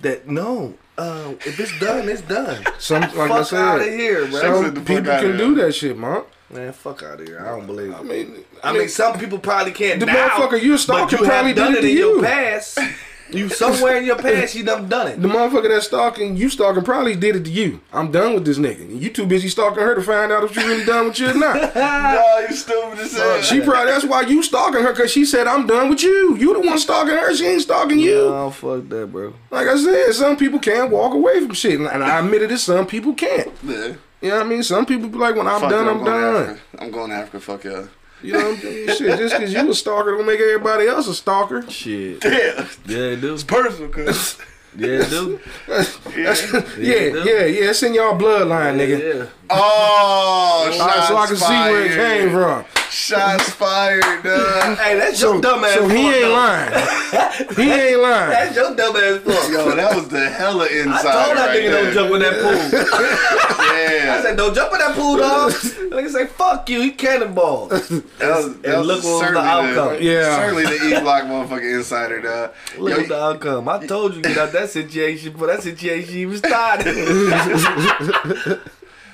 that 0.00 0.26
no. 0.26 0.74
Uh, 0.96 1.34
if 1.44 1.58
it's 1.58 1.78
done, 1.80 2.08
it's 2.08 2.22
done. 2.22 2.64
Some 2.78 3.02
like 3.02 3.12
I 3.12 3.28
Fuck 3.28 3.46
said, 3.46 3.58
out 3.58 3.80
of 3.80 3.86
here, 3.86 4.26
bro. 4.28 4.40
some 4.40 4.74
Get 4.74 4.86
people 4.86 5.02
can 5.04 5.36
do 5.36 5.54
that 5.56 5.74
shit, 5.74 5.98
man. 5.98 6.22
Man, 6.50 6.72
fuck 6.72 7.02
out 7.02 7.20
of 7.20 7.26
here. 7.26 7.40
I 7.40 7.46
don't 7.50 7.66
believe 7.66 7.90
it. 7.90 7.96
I 7.96 8.02
mean, 8.02 8.44
I 8.62 8.72
mean, 8.72 8.88
some 8.88 9.18
people 9.18 9.38
probably 9.38 9.72
can't 9.72 9.98
The 9.98 10.06
now, 10.06 10.28
motherfucker 10.28 10.62
you 10.62 10.72
but 10.72 10.78
stalking 10.80 11.18
you 11.18 11.24
probably 11.24 11.48
have 11.48 11.56
done 11.56 11.72
did 11.72 11.84
it 11.84 11.84
it 11.84 11.90
in 11.90 11.96
to 11.96 12.00
your 12.00 12.22
past. 12.22 12.78
You 13.34 13.48
somewhere 13.48 13.96
in 13.96 14.04
your 14.04 14.16
past, 14.22 14.54
you 14.54 14.64
done 14.64 14.88
done 14.88 15.08
it. 15.08 15.20
The 15.22 15.28
motherfucker 15.28 15.68
that's 15.68 15.86
stalking 15.86 16.36
you 16.36 16.48
stalking 16.48 16.82
probably 16.84 17.16
did 17.16 17.36
it 17.36 17.44
to 17.44 17.50
you. 17.50 17.80
I'm 17.92 18.10
done 18.10 18.34
with 18.34 18.44
this 18.44 18.58
nigga. 18.58 19.00
You 19.00 19.10
too 19.10 19.26
busy 19.26 19.48
stalking 19.48 19.82
her 19.82 19.94
to 19.94 20.02
find 20.02 20.30
out 20.32 20.44
if 20.44 20.54
she 20.54 20.60
really 20.60 20.84
done 20.84 21.06
with 21.08 21.18
you 21.18 21.30
or 21.30 21.34
not. 21.34 21.74
No, 21.74 22.46
you 22.48 22.54
stupid 22.54 22.98
as 23.00 23.16
hell. 23.16 23.42
She 23.42 23.60
probably 23.60 23.92
that's 23.92 24.04
why 24.04 24.22
you 24.22 24.42
stalking 24.42 24.82
her 24.82 24.92
because 24.92 25.10
she 25.10 25.24
said 25.24 25.46
I'm 25.46 25.66
done 25.66 25.88
with 25.90 26.02
you. 26.02 26.36
You 26.36 26.54
the 26.54 26.60
one 26.66 26.78
stalking 26.78 27.14
her. 27.14 27.34
She 27.34 27.46
ain't 27.46 27.62
stalking 27.62 27.98
you. 27.98 28.20
Oh 28.20 28.50
fuck 28.50 28.88
that, 28.88 29.10
bro. 29.12 29.34
Like 29.50 29.66
I 29.68 29.76
said, 29.76 30.12
some 30.14 30.36
people 30.36 30.58
can't 30.58 30.90
walk 30.90 31.14
away 31.14 31.40
from 31.40 31.54
shit, 31.54 31.80
and 31.80 31.88
I 31.88 32.18
admitted 32.20 32.50
it. 32.52 32.58
Some 32.58 32.86
people 32.86 33.14
can't. 33.14 33.50
Yeah. 33.62 33.94
You 34.22 34.30
know 34.30 34.36
what 34.38 34.46
I 34.46 34.48
mean? 34.48 34.62
Some 34.62 34.86
people 34.86 35.08
be 35.10 35.18
like, 35.18 35.36
when 35.36 35.46
I'm 35.46 35.60
Fuck 35.60 35.70
done, 35.70 35.86
I'm 35.86 35.98
to 35.98 36.04
done. 36.06 36.34
Africa. 36.36 36.60
I'm 36.78 36.90
going 36.90 37.10
to 37.10 37.16
Africa. 37.16 37.40
Fuck 37.40 37.64
y'all. 37.64 37.88
You 38.24 38.32
know 38.32 38.38
what 38.38 38.54
I'm 38.56 38.60
saying? 38.60 38.88
Shit, 38.88 39.18
just 39.18 39.34
because 39.36 39.52
you 39.52 39.70
a 39.70 39.74
stalker 39.74 40.12
don't 40.12 40.26
make 40.26 40.40
everybody 40.40 40.86
else 40.86 41.06
a 41.08 41.14
stalker. 41.14 41.68
Shit. 41.70 42.20
Damn. 42.20 42.66
Yeah, 42.86 42.98
it 42.98 43.20
do. 43.20 43.34
It's 43.34 43.44
Personal, 43.44 43.90
cuz. 43.90 44.38
Yeah, 44.76 44.88
it 44.88 45.08
do. 45.10 45.38
yeah. 45.68 46.34
Yeah, 46.76 47.22
yeah, 47.22 47.44
yeah. 47.44 47.70
It's 47.70 47.80
in 47.84 47.94
y'all 47.94 48.18
bloodline, 48.18 48.74
nigga. 48.76 48.98
Yeah. 49.20 49.26
Oh, 49.48 49.56
All 49.56 50.66
right, 50.66 50.76
shots 50.76 51.06
so 51.08 51.16
I 51.16 51.26
can 51.28 51.36
see 51.36 51.44
where 51.46 51.86
it 51.86 51.94
came 51.94 52.30
from. 52.32 52.64
Shots 52.94 53.50
fired, 53.50 54.22
dog. 54.22 54.78
Hey, 54.78 54.96
that's 54.98 55.18
So, 55.18 55.32
your 55.32 55.40
dumb 55.42 55.64
ass. 55.64 55.74
so 55.74 55.88
he 55.88 55.96
fuck, 56.04 56.14
ain't 56.14 56.22
though. 56.22 56.32
lying. 56.32 56.72
He 57.56 57.72
ain't 57.72 58.00
lying. 58.00 58.30
That's 58.30 58.54
your 58.56 58.74
dumb 58.76 58.96
ass 58.96 59.18
fuck. 59.24 59.50
Yo, 59.50 59.74
that 59.74 59.96
was 59.96 60.08
the 60.08 60.30
hella 60.30 60.66
inside. 60.66 61.06
I 61.06 61.24
told 61.24 61.36
that 61.36 61.46
right 61.48 61.58
nigga 61.58 61.70
there. 61.70 61.84
don't 61.84 61.94
jump 61.94 62.14
in 62.14 62.20
that 62.20 62.34
pool. 62.40 62.54
Yeah. 63.74 64.14
I 64.16 64.22
said, 64.22 64.36
don't 64.36 64.54
jump 64.54 64.72
in 64.72 64.78
that 64.78 64.94
pool, 64.94 65.16
dog. 65.16 65.52
The 65.94 66.00
nigga 66.00 66.10
say, 66.10 66.26
fuck 66.26 66.68
you, 66.70 66.82
he 66.82 66.90
cannonball. 66.92 67.66
That 67.68 67.80
was, 67.80 68.56
that 68.58 68.64
And 68.64 68.78
was 68.78 68.86
look 68.86 69.02
what 69.04 69.10
was 69.12 69.20
the 69.20 69.26
certainly 69.26 69.48
outcome. 69.48 69.96
Yeah. 70.00 70.36
Certainly 70.36 70.64
the 70.66 70.96
E 70.96 71.00
Block 71.00 71.24
motherfucking 71.24 71.74
insider, 71.76 72.20
dog. 72.20 72.52
Look 72.78 72.90
Yo, 72.96 73.02
at 73.02 73.08
the 73.08 73.20
outcome. 73.22 73.68
I 73.68 73.86
told 73.86 74.14
you 74.14 74.22
get 74.22 74.38
out 74.38 74.52
that 74.52 74.70
situation 74.70 75.32
before 75.32 75.48
that 75.48 75.62
situation 75.62 76.14
even 76.16 76.36
started. 76.38 76.94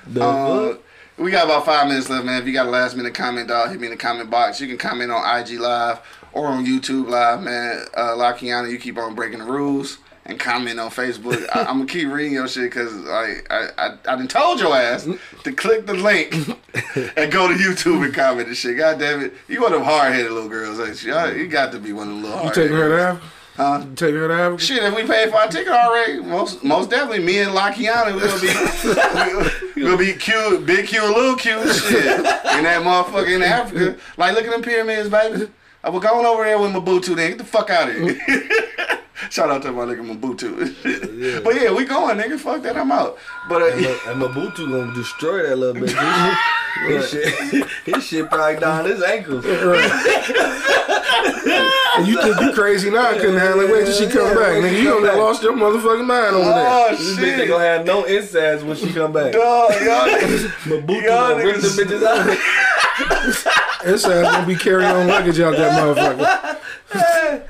the 0.06 0.22
Uh, 0.22 0.68
fuck? 0.74 0.80
We 1.20 1.30
got 1.30 1.44
about 1.44 1.66
five 1.66 1.86
minutes 1.86 2.08
left, 2.08 2.24
man. 2.24 2.40
If 2.40 2.48
you 2.48 2.54
got 2.54 2.66
a 2.66 2.70
last 2.70 2.96
minute 2.96 3.12
comment, 3.12 3.48
dog, 3.48 3.70
hit 3.70 3.78
me 3.78 3.88
in 3.88 3.90
the 3.90 3.96
comment 3.96 4.30
box. 4.30 4.60
You 4.60 4.66
can 4.66 4.78
comment 4.78 5.10
on 5.10 5.38
IG 5.38 5.60
Live 5.60 6.00
or 6.32 6.46
on 6.46 6.64
YouTube 6.64 7.08
Live, 7.08 7.42
man. 7.42 7.84
Uh, 7.94 8.14
Lakiana, 8.16 8.70
you 8.70 8.78
keep 8.78 8.96
on 8.96 9.14
breaking 9.14 9.40
the 9.40 9.44
rules 9.44 9.98
and 10.24 10.40
comment 10.40 10.80
on 10.80 10.90
Facebook. 10.90 11.46
I, 11.54 11.60
I'm 11.60 11.78
gonna 11.78 11.86
keep 11.86 12.08
reading 12.08 12.32
your 12.32 12.48
shit 12.48 12.70
because 12.70 12.92
I, 13.06 13.36
I 13.50 13.68
I 13.76 13.98
I 14.08 14.16
done 14.16 14.28
told 14.28 14.60
your 14.60 14.74
ass 14.74 15.06
to 15.44 15.52
click 15.52 15.86
the 15.86 15.94
link 15.94 16.32
and 17.16 17.30
go 17.30 17.48
to 17.48 17.54
YouTube 17.54 18.02
and 18.02 18.14
comment 18.14 18.48
and 18.48 18.56
shit. 18.56 18.78
God 18.78 18.98
damn 18.98 19.20
it, 19.20 19.34
you 19.46 19.60
one 19.60 19.74
of 19.74 19.80
them 19.80 19.88
hard 19.88 20.14
headed 20.14 20.32
little 20.32 20.48
girls, 20.48 20.80
ain't 20.80 21.02
you? 21.04 21.42
You 21.42 21.48
got 21.48 21.70
to 21.72 21.78
be 21.78 21.92
one 21.92 22.08
of 22.08 22.14
them 22.14 22.22
little 22.22 22.44
You 22.46 22.52
taking 22.52 22.76
her 22.76 22.98
Africa? 22.98 23.26
Huh? 23.60 23.84
Taking 23.94 24.16
her 24.16 24.28
to 24.28 24.32
Africa? 24.32 24.62
Shit, 24.62 24.82
if 24.84 24.96
we 24.96 25.06
paid 25.06 25.28
for 25.28 25.36
our 25.36 25.48
ticket 25.48 25.70
already, 25.70 26.22
most 26.22 26.64
most 26.64 26.88
definitely 26.88 27.22
me 27.22 27.40
and 27.40 27.50
Lakiana 27.50 28.14
will 28.14 28.40
be 29.74 29.82
we'll 29.84 29.98
be 29.98 30.14
cute, 30.14 30.64
big 30.64 30.86
Q 30.86 31.02
little 31.02 31.36
Q 31.36 31.70
shit 31.70 32.06
in 32.06 32.22
that 32.64 32.80
motherfucker 32.82 33.36
in 33.36 33.42
Africa. 33.42 33.98
Like 34.16 34.34
look 34.34 34.46
at 34.46 34.50
them 34.50 34.62
pyramids, 34.62 35.10
baby. 35.10 35.50
I 35.84 35.90
was 35.90 36.02
going 36.02 36.24
over 36.24 36.42
there 36.42 36.58
with 36.58 36.72
my 36.72 36.78
Mabutu 36.78 37.14
then. 37.14 37.32
Get 37.32 37.38
the 37.38 37.44
fuck 37.44 37.68
out 37.68 37.90
of 37.90 37.96
here. 37.96 38.18
Shout 39.28 39.50
out 39.50 39.62
to 39.62 39.72
my 39.72 39.84
nigga 39.84 40.02
Mabutu. 40.18 41.44
But 41.44 41.54
yeah, 41.60 41.72
we 41.72 41.84
going, 41.84 42.16
nigga. 42.18 42.38
Fuck 42.38 42.62
that, 42.62 42.76
I'm 42.76 42.90
out. 42.90 43.18
But 43.48 43.62
uh, 43.62 43.66
And 43.66 44.20
Mabutu 44.22 44.70
gonna 44.70 44.94
destroy 44.94 45.42
that 45.48 45.56
little 45.56 45.82
bitch. 45.82 46.36
His 46.86 47.10
shit, 47.10 47.66
his 47.84 48.04
shit 48.04 48.30
probably 48.30 48.58
down 48.60 48.84
his 48.86 49.02
ankles. 49.02 49.44
And 49.44 49.56
you 52.06 52.22
think 52.22 52.40
you 52.40 52.52
crazy 52.52 52.90
now? 52.90 53.10
I 53.10 53.14
couldn't 53.18 53.38
handle 53.38 53.60
it. 53.60 53.70
Wait 53.72 53.84
till 53.86 53.94
she 53.94 54.06
come 54.06 54.34
back. 54.36 54.52
Nigga, 54.62 54.78
you 54.82 55.04
done 55.04 55.18
lost 55.18 55.42
your 55.42 55.52
motherfucking 55.52 56.06
mind 56.06 56.36
over 56.36 56.44
there. 56.48 56.68
oh 56.68 56.94
This 56.96 57.16
bitch 57.16 57.38
ain't 57.40 57.48
gonna 57.48 57.64
have 57.64 57.84
no 57.86 58.04
insides 58.04 58.62
when 58.62 58.76
she 58.76 58.92
come 58.92 59.12
back. 59.12 59.32
Dog, 59.32 59.72
y'all 59.82 60.06
niggas. 60.08 60.46
Mabutu 60.64 61.06
gonna 61.06 61.44
rip 61.44 61.56
the 61.56 61.68
bitches 61.68 62.02
out. 62.06 62.38
It's 63.82 64.04
gonna 64.06 64.46
be 64.46 64.54
carrying 64.56 64.90
on 64.90 65.06
luggage 65.06 65.40
out 65.40 65.56
that 65.56 65.72
motherfucker. 65.72 66.58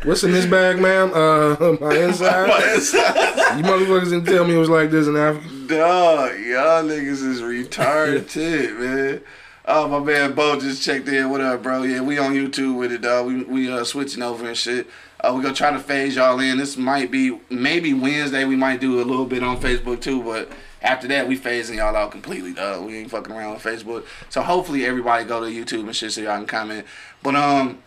What's 0.05 0.23
in 0.25 0.33
this 0.33 0.47
bag, 0.47 0.79
ma'am? 0.79 1.13
Uh, 1.15 1.77
my 1.81 1.95
inside. 1.95 2.49
My 2.49 2.73
inside. 2.75 3.59
You 3.59 3.65
motherfuckers 3.65 4.11
didn't 4.11 4.27
tell 4.27 4.45
me 4.45 4.55
it 4.55 4.59
was 4.59 4.69
like 4.69 4.91
this 4.91 5.07
in 5.07 5.17
Africa. 5.17 5.49
Dog, 5.67 6.39
y'all 6.41 6.85
niggas 6.85 7.25
is 7.25 7.41
retarded, 7.41 8.79
man. 8.81 9.23
Oh 9.67 9.89
my 9.89 10.01
man, 10.01 10.33
Bo 10.33 10.59
just 10.59 10.83
checked 10.83 11.09
in. 11.09 11.31
What 11.31 11.41
up, 11.41 11.63
bro? 11.63 11.85
Yeah, 11.85 12.01
we 12.01 12.19
on 12.19 12.33
YouTube 12.35 12.77
with 12.77 12.93
it, 12.93 13.03
dog. 13.03 13.27
We 13.27 13.43
we 13.45 13.73
uh 13.73 13.85
switching 13.85 14.23
over 14.23 14.47
and 14.47 14.57
shit. 14.57 14.87
Uh, 15.21 15.33
we 15.37 15.43
gonna 15.43 15.55
try 15.55 15.71
to 15.71 15.79
phase 15.79 16.17
y'all 16.17 16.41
in. 16.41 16.59
This 16.59 16.77
might 16.77 17.11
be 17.11 17.39
maybe 17.51 17.95
Wednesday. 17.95 18.45
We 18.45 18.57
might 18.57 18.81
do 18.81 19.01
a 19.01 19.05
little 19.05 19.27
bit 19.27 19.43
on 19.43 19.61
Facebook 19.61 20.01
too, 20.01 20.23
but 20.23 20.51
after 20.83 21.07
that, 21.09 21.29
we 21.29 21.39
phasing 21.39 21.77
y'all 21.77 21.95
out 21.95 22.11
completely, 22.11 22.55
dog. 22.55 22.87
We 22.87 22.97
ain't 22.97 23.11
fucking 23.11 23.33
around 23.33 23.55
with 23.55 23.63
Facebook. 23.63 24.05
So 24.29 24.43
hopefully 24.43 24.85
everybody 24.85 25.25
go 25.25 25.41
to 25.41 25.47
YouTube 25.47 25.85
and 25.85 25.95
shit 25.95 26.13
so 26.13 26.23
y'all 26.23 26.39
can 26.39 26.47
comment. 26.47 26.87
But 27.23 27.37
um, 27.37 27.83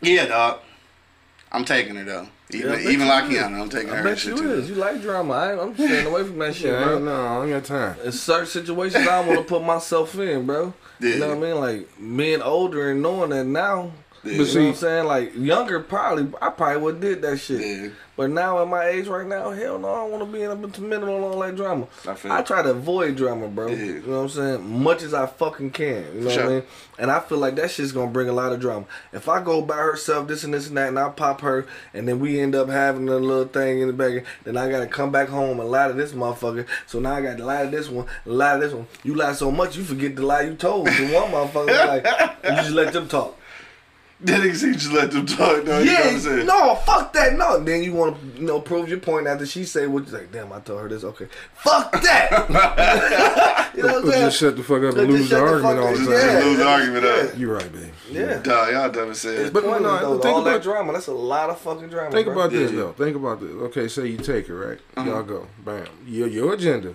yeah, 0.00 0.26
dog. 0.26 0.60
I'm 1.52 1.64
taking 1.64 1.96
her 1.96 2.04
though. 2.04 2.28
Even 2.50 2.70
Yeah, 2.72 2.78
even 2.78 3.00
you 3.00 3.06
like 3.12 3.30
is. 3.30 3.42
I'm 3.42 3.68
taking 3.68 3.90
I 3.92 3.96
her. 3.96 4.02
bet 4.04 4.18
shit 4.18 4.36
you 4.36 4.42
too. 4.42 4.52
is. 4.52 4.68
You 4.68 4.76
like 4.76 5.00
drama. 5.02 5.32
I, 5.34 5.60
I'm 5.62 5.74
staying 5.74 6.06
away 6.06 6.22
from 6.24 6.38
that 6.38 6.54
shit, 6.56 6.72
Yeah, 6.72 6.80
I 6.80 6.84
bro. 6.84 6.94
ain't- 6.96 7.04
no, 7.04 7.26
I 7.26 7.42
ain't 7.44 7.50
got 7.52 7.64
time. 7.64 7.96
In 8.04 8.12
certain 8.12 8.46
situations, 8.46 9.06
I 9.06 9.20
want 9.26 9.38
to 9.40 9.44
put 9.44 9.62
myself 9.64 10.16
in, 10.18 10.46
bro. 10.46 10.72
You 11.00 11.18
know 11.18 11.28
what 11.28 11.38
I 11.38 11.40
mean? 11.40 11.56
Like 11.60 12.16
being 12.16 12.42
older 12.42 12.90
and 12.90 13.02
knowing 13.02 13.30
that 13.30 13.44
now. 13.46 13.92
Yeah. 14.26 14.32
You 14.32 14.38
But 14.38 14.44
know 14.44 14.50
see- 14.52 14.58
what 14.60 14.68
I'm 14.68 14.74
saying? 14.74 15.06
Like 15.06 15.34
younger, 15.36 15.80
probably 15.80 16.28
I 16.42 16.50
probably 16.50 16.82
would 16.82 17.00
did 17.00 17.22
that 17.22 17.38
shit. 17.38 17.60
Yeah. 17.60 17.88
But 18.16 18.30
now 18.30 18.62
at 18.62 18.68
my 18.68 18.86
age 18.86 19.08
right 19.08 19.26
now, 19.26 19.50
hell 19.50 19.78
no, 19.78 19.88
I 19.92 19.96
don't 19.96 20.10
want 20.10 20.24
to 20.24 20.32
be 20.32 20.42
in 20.42 20.50
a 20.50 20.56
minimal 20.80 21.16
on 21.16 21.22
all 21.34 21.40
that 21.40 21.54
drama. 21.54 21.86
I 22.08 22.38
I 22.38 22.40
try 22.40 22.62
to 22.62 22.70
avoid 22.70 23.14
drama, 23.14 23.46
bro. 23.48 23.66
Yeah. 23.68 23.76
You 23.76 24.00
know 24.06 24.16
what 24.16 24.22
I'm 24.22 24.28
saying? 24.30 24.82
Much 24.82 25.02
as 25.02 25.12
I 25.12 25.26
fucking 25.26 25.72
can. 25.72 26.02
You 26.14 26.20
know 26.20 26.20
For 26.20 26.24
what 26.24 26.32
I 26.32 26.34
sure. 26.34 26.50
mean? 26.50 26.62
And 26.98 27.10
I 27.10 27.20
feel 27.20 27.36
like 27.36 27.56
that 27.56 27.70
shit's 27.70 27.92
gonna 27.92 28.10
bring 28.10 28.30
a 28.30 28.32
lot 28.32 28.52
of 28.52 28.60
drama. 28.60 28.86
If 29.12 29.28
I 29.28 29.42
go 29.42 29.60
by 29.60 29.76
herself, 29.76 30.28
this 30.28 30.44
and 30.44 30.54
this 30.54 30.66
and 30.68 30.78
that, 30.78 30.88
and 30.88 30.98
I 30.98 31.10
pop 31.10 31.42
her, 31.42 31.66
and 31.92 32.08
then 32.08 32.18
we 32.18 32.40
end 32.40 32.54
up 32.54 32.70
having 32.70 33.06
a 33.10 33.16
little 33.16 33.44
thing 33.44 33.80
in 33.80 33.86
the 33.88 33.92
back, 33.92 34.24
then 34.44 34.56
I 34.56 34.70
gotta 34.70 34.86
come 34.86 35.12
back 35.12 35.28
home 35.28 35.60
and 35.60 35.70
lie 35.70 35.88
to 35.88 35.92
this 35.94 36.12
motherfucker. 36.12 36.64
So 36.86 36.98
now 37.00 37.16
I 37.16 37.20
got 37.20 37.36
to 37.36 37.44
lie 37.44 37.64
to 37.66 37.70
this 37.70 37.90
one, 37.90 38.06
lie 38.24 38.54
to 38.54 38.60
this 38.60 38.72
one. 38.72 38.86
You 39.04 39.14
lie 39.14 39.34
so 39.34 39.50
much, 39.50 39.76
you 39.76 39.84
forget 39.84 40.16
the 40.16 40.22
lie 40.24 40.40
you 40.42 40.54
told 40.54 40.86
to 40.88 41.12
one 41.14 41.32
motherfucker. 41.32 41.86
like 41.86 42.04
you 42.44 42.50
just 42.62 42.70
let 42.70 42.94
them 42.94 43.08
talk. 43.08 43.38
That 44.20 44.40
nigga 44.40 44.56
see 44.56 44.72
just 44.72 44.92
let 44.92 45.10
them 45.10 45.26
talk. 45.26 45.64
No, 45.64 45.78
you 45.80 45.92
know 45.92 46.00
what 46.00 46.06
I'm 46.06 46.20
saying? 46.20 46.46
no, 46.46 46.74
fuck 46.76 47.12
that, 47.12 47.34
no. 47.34 47.62
Then 47.62 47.82
you 47.82 47.92
want 47.92 48.18
to, 48.18 48.40
you 48.40 48.46
know, 48.46 48.60
prove 48.60 48.88
your 48.88 48.98
point 48.98 49.26
after 49.26 49.44
she 49.44 49.64
say 49.64 49.86
what 49.86 50.06
you 50.06 50.12
like. 50.14 50.32
Damn, 50.32 50.50
I 50.54 50.60
told 50.60 50.80
her 50.80 50.88
this. 50.88 51.04
Okay, 51.04 51.26
fuck 51.54 51.92
that. 51.92 52.30
you 53.76 53.82
know 53.82 53.88
what 53.92 54.04
I'm 54.04 54.10
saying? 54.10 54.24
just 54.26 54.38
shut 54.38 54.56
the 54.56 54.62
fuck 54.62 54.82
up 54.84 54.96
and 54.96 55.10
lose 55.12 55.28
the 55.28 55.38
argument 55.38 55.62
fuck 55.64 55.76
all 55.84 55.88
up. 55.88 55.94
the 55.98 56.04
time. 56.04 56.12
Yeah. 56.38 56.44
lose 56.44 56.56
the 56.58 56.66
argument 56.66 57.04
up. 57.04 57.38
You're 57.38 57.54
right, 57.54 57.72
babe. 57.72 57.92
Yeah. 58.10 58.38
Dog, 58.38 58.72
y'all 58.72 58.90
dumb 58.90 59.10
as 59.10 59.22
hell. 59.22 59.32
It's 59.34 59.50
But 59.50 59.64
no, 59.64 59.72
pointless, 59.72 60.02
no, 60.02 60.18
think 60.18 60.34
all 60.34 60.42
that 60.44 60.50
about- 60.50 60.62
drama. 60.62 60.92
That's 60.94 61.06
a 61.08 61.12
lot 61.12 61.50
of 61.50 61.58
fucking 61.60 61.88
drama. 61.90 62.10
Think 62.10 62.26
bro. 62.28 62.34
about 62.36 62.50
this 62.52 62.70
Yeah. 62.72 62.76
though. 62.78 62.92
Think 62.92 63.16
about 63.16 63.40
this. 63.40 63.50
Okay, 63.50 63.88
say 63.88 64.06
you 64.06 64.16
take 64.16 64.46
her, 64.46 64.56
right? 64.56 64.78
Uh-huh. 64.96 65.10
Y'all 65.10 65.22
go. 65.24 65.46
Bam. 65.62 65.86
Your 66.06 66.28
your 66.28 66.54
agenda 66.54 66.94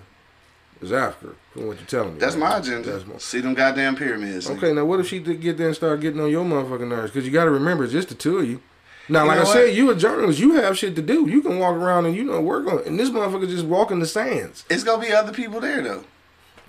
is 0.82 0.92
Africa, 0.92 1.36
from 1.54 1.68
what 1.68 1.78
you're 1.78 1.86
telling 1.88 2.14
me. 2.14 2.20
That's 2.20 2.36
right? 2.36 2.50
my 2.52 2.58
agenda. 2.58 2.92
That's 2.92 3.06
my- 3.06 3.18
See 3.18 3.40
them 3.40 3.54
goddamn 3.54 3.96
pyramids. 3.96 4.48
nigga. 4.50 4.58
Okay, 4.58 4.74
now 4.74 4.86
what 4.86 5.00
if 5.00 5.08
she 5.08 5.20
did 5.20 5.40
get 5.42 5.58
there 5.58 5.68
and 5.68 5.76
start 5.76 6.00
getting 6.02 6.20
on 6.20 6.30
your 6.30 6.44
motherfucking 6.44 6.88
nerves? 6.88 7.12
Because 7.12 7.26
you 7.26 7.32
got 7.32 7.46
to 7.46 7.52
remember, 7.52 7.84
it's 7.84 7.94
just 7.94 8.10
the 8.10 8.16
two 8.16 8.40
of 8.40 8.50
you. 8.50 8.62
Now, 9.10 9.24
You 9.24 9.28
like 9.30 9.38
I 9.40 9.44
what? 9.44 9.54
said, 9.54 9.76
you 9.76 9.90
a 9.92 9.96
journalist. 9.96 10.40
You 10.40 10.54
have 10.56 10.78
shit 10.78 10.96
to 10.96 11.02
do. 11.02 11.28
You 11.28 11.42
can 11.42 11.60
walk 11.60 11.76
around 11.76 12.06
and 12.06 12.16
you 12.16 12.24
know 12.24 12.40
work 12.42 12.68
on. 12.72 12.80
it. 12.80 12.86
And 12.86 13.00
this 13.00 13.10
motherfucker 13.10 13.48
just 13.50 13.66
walking 13.66 14.00
the 14.00 14.06
sands. 14.06 14.64
It's 14.70 14.84
gonna 14.84 15.02
be 15.06 15.12
other 15.12 15.34
people 15.34 15.60
there 15.60 15.82
though. 15.82 16.04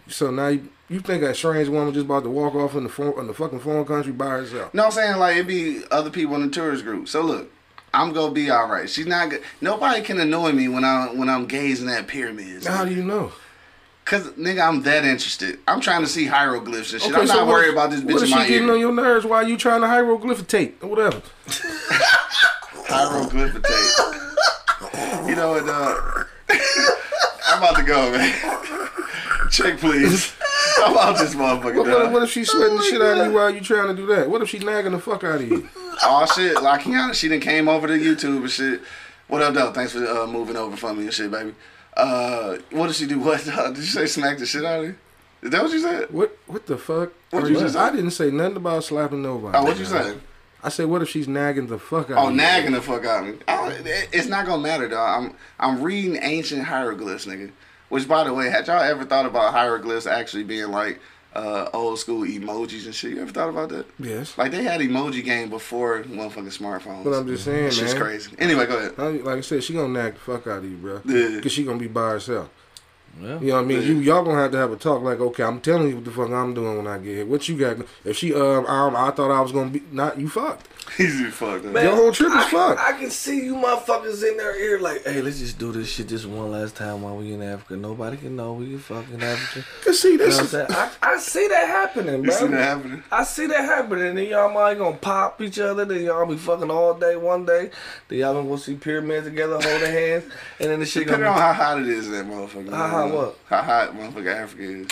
So 0.08 0.30
now 0.30 0.48
you, 0.48 0.68
you 0.88 1.00
think 1.00 1.22
a 1.22 1.34
strange 1.34 1.68
woman 1.68 1.94
just 1.94 2.06
about 2.06 2.24
to 2.24 2.30
walk 2.30 2.54
off 2.54 2.74
in 2.74 2.82
the 2.84 2.88
for, 2.88 3.18
in 3.20 3.28
the 3.28 3.34
fucking 3.34 3.60
foreign 3.60 3.84
country 3.84 4.12
by 4.12 4.28
herself? 4.30 4.74
No, 4.74 4.86
I'm 4.86 4.90
saying 4.90 5.18
like 5.18 5.36
it'd 5.36 5.46
be 5.46 5.82
other 5.90 6.10
people 6.10 6.34
in 6.34 6.42
the 6.42 6.48
tourist 6.48 6.82
group. 6.84 7.06
So 7.08 7.20
look, 7.22 7.50
I'm 7.94 8.12
gonna 8.12 8.32
be 8.32 8.50
all 8.50 8.66
right. 8.66 8.90
She's 8.90 9.06
not. 9.06 9.32
Nobody 9.60 10.00
can 10.02 10.18
annoy 10.18 10.50
me 10.52 10.66
when 10.68 10.84
I 10.84 11.06
when 11.14 11.28
I'm 11.28 11.46
gazing 11.46 11.88
at 11.90 12.08
pyramids. 12.08 12.66
How 12.66 12.84
do 12.84 12.92
you 12.92 13.04
know? 13.04 13.30
Cause 14.04 14.26
nigga, 14.32 14.66
I'm 14.66 14.82
that 14.82 15.04
interested. 15.04 15.60
I'm 15.68 15.80
trying 15.80 16.00
to 16.02 16.08
see 16.08 16.26
hieroglyphs 16.26 16.92
and 16.92 17.00
shit. 17.00 17.12
Okay, 17.12 17.20
I'm 17.20 17.26
so 17.28 17.36
not 17.36 17.46
worried 17.46 17.68
if- 17.68 17.72
about 17.74 17.90
this 17.90 18.00
bitch 18.00 18.16
if 18.16 18.22
in 18.22 18.26
she 18.28 18.34
my 18.34 18.48
getting 18.48 18.66
ear. 18.68 18.74
on 18.74 18.80
your 18.80 18.92
nerves 18.92 19.24
while 19.24 19.46
you 19.46 19.56
trying 19.56 19.80
to 19.80 19.86
hieroglyphitate 19.86 20.74
or 20.82 20.88
whatever? 20.88 21.22
Hieroglyphitate. 22.92 25.28
you 25.28 25.36
know 25.36 25.50
what, 25.50 25.64
dog? 25.66 26.26
I'm 27.46 27.58
about 27.58 27.76
to 27.76 27.82
go, 27.84 28.10
man. 28.12 28.34
Check, 29.50 29.78
please. 29.78 30.32
I'm 30.78 30.96
out 30.96 31.16
this 31.18 31.34
motherfucker, 31.34 31.76
What, 31.76 31.86
what, 31.86 32.12
what 32.12 32.22
if 32.24 32.30
she's 32.30 32.50
sweating 32.50 32.76
the 32.78 32.82
shit 32.82 33.00
out 33.00 33.18
of 33.18 33.26
you 33.28 33.32
while 33.34 33.50
you 33.50 33.60
trying 33.60 33.88
to 33.88 33.94
do 33.94 34.06
that? 34.06 34.28
What 34.28 34.42
if 34.42 34.48
she 34.48 34.58
nagging 34.58 34.92
the 34.92 34.98
fuck 34.98 35.22
out 35.24 35.40
of 35.40 35.48
you? 35.48 35.68
Oh 36.02 36.26
shit, 36.34 36.60
like 36.62 36.80
Kiana, 36.82 37.14
she 37.14 37.28
done 37.28 37.40
came 37.40 37.68
over 37.68 37.86
to 37.86 37.92
YouTube 37.94 38.38
and 38.42 38.50
shit. 38.50 38.80
What 39.28 39.42
up, 39.42 39.54
though? 39.54 39.72
Thanks 39.72 39.92
for 39.92 40.04
uh, 40.06 40.26
moving 40.26 40.56
over 40.56 40.76
for 40.76 40.92
me 40.94 41.04
and 41.04 41.12
shit, 41.12 41.30
baby. 41.30 41.54
Uh, 41.96 42.56
what 42.70 42.86
did 42.88 42.96
she 42.96 43.06
do? 43.06 43.18
What 43.24 43.44
dog? 43.44 43.74
did 43.74 43.84
she 43.84 43.90
say? 43.90 44.06
Smack 44.06 44.38
the 44.38 44.46
shit 44.46 44.64
out 44.64 44.80
of 44.80 44.84
you? 44.86 44.96
Is 45.42 45.50
that 45.50 45.62
what 45.62 45.72
you 45.72 45.80
said? 45.80 46.10
What 46.10 46.38
what 46.46 46.66
the 46.66 46.78
fuck? 46.78 47.12
What'd 47.30 47.50
you 47.50 47.58
just? 47.58 47.76
I 47.76 47.90
didn't 47.90 48.12
say 48.12 48.30
nothing 48.30 48.56
about 48.56 48.84
slapping 48.84 49.22
nobody. 49.22 49.56
Oh, 49.58 49.64
what 49.64 49.76
you 49.78 49.84
man. 49.84 50.14
say? 50.14 50.18
I 50.64 50.68
said, 50.68 50.86
what 50.86 51.02
if 51.02 51.08
she's 51.08 51.26
nagging 51.26 51.66
the 51.66 51.78
fuck 51.78 52.08
out 52.10 52.18
Oh, 52.18 52.26
of 52.26 52.30
you? 52.30 52.36
nagging 52.36 52.70
the 52.72 52.80
fuck 52.80 53.04
out 53.04 53.26
of 53.26 53.34
me. 53.34 53.38
It- 53.90 54.08
it's 54.12 54.28
not 54.28 54.46
gonna 54.46 54.62
matter, 54.62 54.88
dog. 54.88 55.22
I'm 55.24 55.34
I'm 55.58 55.82
reading 55.82 56.18
ancient 56.22 56.62
hieroglyphs, 56.64 57.26
nigga. 57.26 57.50
Which, 57.88 58.06
by 58.08 58.24
the 58.24 58.32
way, 58.32 58.48
had 58.48 58.68
y'all 58.68 58.80
ever 58.80 59.04
thought 59.04 59.26
about 59.26 59.52
hieroglyphs 59.52 60.06
actually 60.06 60.44
being 60.44 60.70
like 60.70 61.00
uh, 61.34 61.68
old 61.72 61.98
school 61.98 62.22
emojis 62.26 62.84
and 62.86 62.94
shit? 62.94 63.12
You 63.12 63.22
ever 63.22 63.30
thought 63.32 63.48
about 63.48 63.68
that? 63.70 63.86
Yes. 63.98 64.36
Like 64.36 64.50
they 64.52 64.62
had 64.62 64.80
emoji 64.80 65.24
game 65.24 65.48
before 65.50 66.02
motherfucking 66.02 66.56
smartphones. 66.58 67.04
But 67.04 67.12
I'm 67.14 67.26
just 67.26 67.44
saying, 67.44 67.64
That 67.64 67.72
shit's 67.74 67.94
man. 67.94 68.02
crazy. 68.02 68.32
Anyway, 68.38 68.66
go 68.66 68.76
ahead. 68.78 68.94
I- 68.98 69.08
Like 69.22 69.38
I 69.38 69.40
said, 69.40 69.62
she 69.64 69.72
gonna 69.74 69.88
knock 69.88 70.14
the 70.14 70.20
fuck 70.20 70.46
out 70.46 70.58
of 70.58 70.64
you, 70.70 70.76
bro. 70.76 71.00
Yeah. 71.04 71.40
Cause 71.40 71.52
she 71.52 71.64
gonna 71.64 71.78
be 71.78 71.88
by 71.88 72.10
herself. 72.10 72.48
Yeah. 73.20 73.40
You 73.40 73.48
know 73.48 73.54
what 73.56 73.60
I 73.60 73.64
mean? 73.66 73.82
You 73.82 73.94
y'all 73.98 74.24
gonna 74.24 74.40
have 74.40 74.52
to 74.52 74.56
have 74.58 74.72
a 74.72 74.76
talk 74.76 75.02
like, 75.02 75.20
okay, 75.20 75.42
I'm 75.42 75.60
telling 75.60 75.88
you 75.88 75.96
what 75.96 76.04
the 76.06 76.10
fuck 76.10 76.30
I'm 76.30 76.54
doing 76.54 76.78
when 76.78 76.86
I 76.86 76.96
get 76.98 77.14
here. 77.16 77.26
What 77.26 77.46
you 77.48 77.58
got? 77.58 77.76
If 78.04 78.16
she 78.16 78.32
um, 78.34 78.64
um 78.66 78.96
I 78.96 79.10
thought 79.10 79.30
I 79.30 79.40
was 79.42 79.52
gonna 79.52 79.68
be 79.70 79.82
not 79.92 80.18
you 80.18 80.28
fucked. 80.30 80.66
Easy 80.98 81.24
fuck. 81.30 81.64
Man, 81.64 81.84
Your 81.84 81.96
whole 81.96 82.12
trip 82.12 82.28
is 82.30 82.36
I, 82.36 82.50
fucked. 82.50 82.80
I 82.80 82.92
can 82.98 83.10
see 83.10 83.44
you 83.44 83.54
motherfuckers 83.56 84.28
in 84.28 84.36
their 84.36 84.56
ear 84.58 84.78
like, 84.78 85.04
hey, 85.04 85.22
let's 85.22 85.38
just 85.38 85.58
do 85.58 85.72
this 85.72 85.88
shit 85.88 86.08
just 86.08 86.26
one 86.26 86.50
last 86.50 86.76
time 86.76 87.02
while 87.02 87.16
we 87.16 87.32
in 87.32 87.42
Africa. 87.42 87.76
Nobody 87.76 88.16
can 88.18 88.36
know 88.36 88.52
we 88.54 88.76
fucking 88.76 89.22
African. 89.22 89.64
Cause 89.84 90.00
see 90.00 90.12
You 90.12 90.18
know 90.18 90.26
this 90.26 90.38
I'm 90.38 90.44
is 90.44 90.50
saying? 90.50 90.66
I, 90.70 90.90
I 91.02 91.18
see 91.18 91.48
that 91.48 91.66
happening, 91.66 92.16
You 92.24 92.30
bro. 92.30 92.34
see 92.34 92.46
that 92.48 92.62
happening? 92.62 93.02
I 93.10 93.24
see 93.24 93.46
that 93.46 93.64
happening. 93.64 94.14
Then 94.16 94.26
y'all 94.26 94.52
might 94.52 94.74
gonna 94.78 94.96
pop 94.96 95.40
each 95.40 95.58
other. 95.58 95.84
Then 95.84 96.02
y'all 96.04 96.26
be 96.26 96.36
fucking 96.36 96.70
all 96.70 96.94
day 96.94 97.16
one 97.16 97.46
day. 97.46 97.70
Then 98.08 98.18
y'all 98.18 98.34
gonna 98.34 98.48
go 98.48 98.56
see 98.56 98.74
pyramids 98.74 99.26
together, 99.26 99.54
holding 99.54 99.90
hands. 99.92 100.24
And 100.60 100.70
then 100.70 100.80
the 100.80 100.86
shit 100.86 101.04
Depending 101.06 101.28
on 101.28 101.34
gonna 101.36 101.46
how 101.46 101.52
hot 101.54 101.78
it 101.80 101.88
is 101.88 102.06
in 102.08 102.12
that 102.12 102.26
motherfucker. 102.26 102.70
How 102.70 102.88
hot 102.88 103.10
what? 103.12 103.38
How 103.46 103.62
hot 103.62 103.94
motherfucker 103.96 104.34
Africa 104.34 104.62
is. 104.62 104.88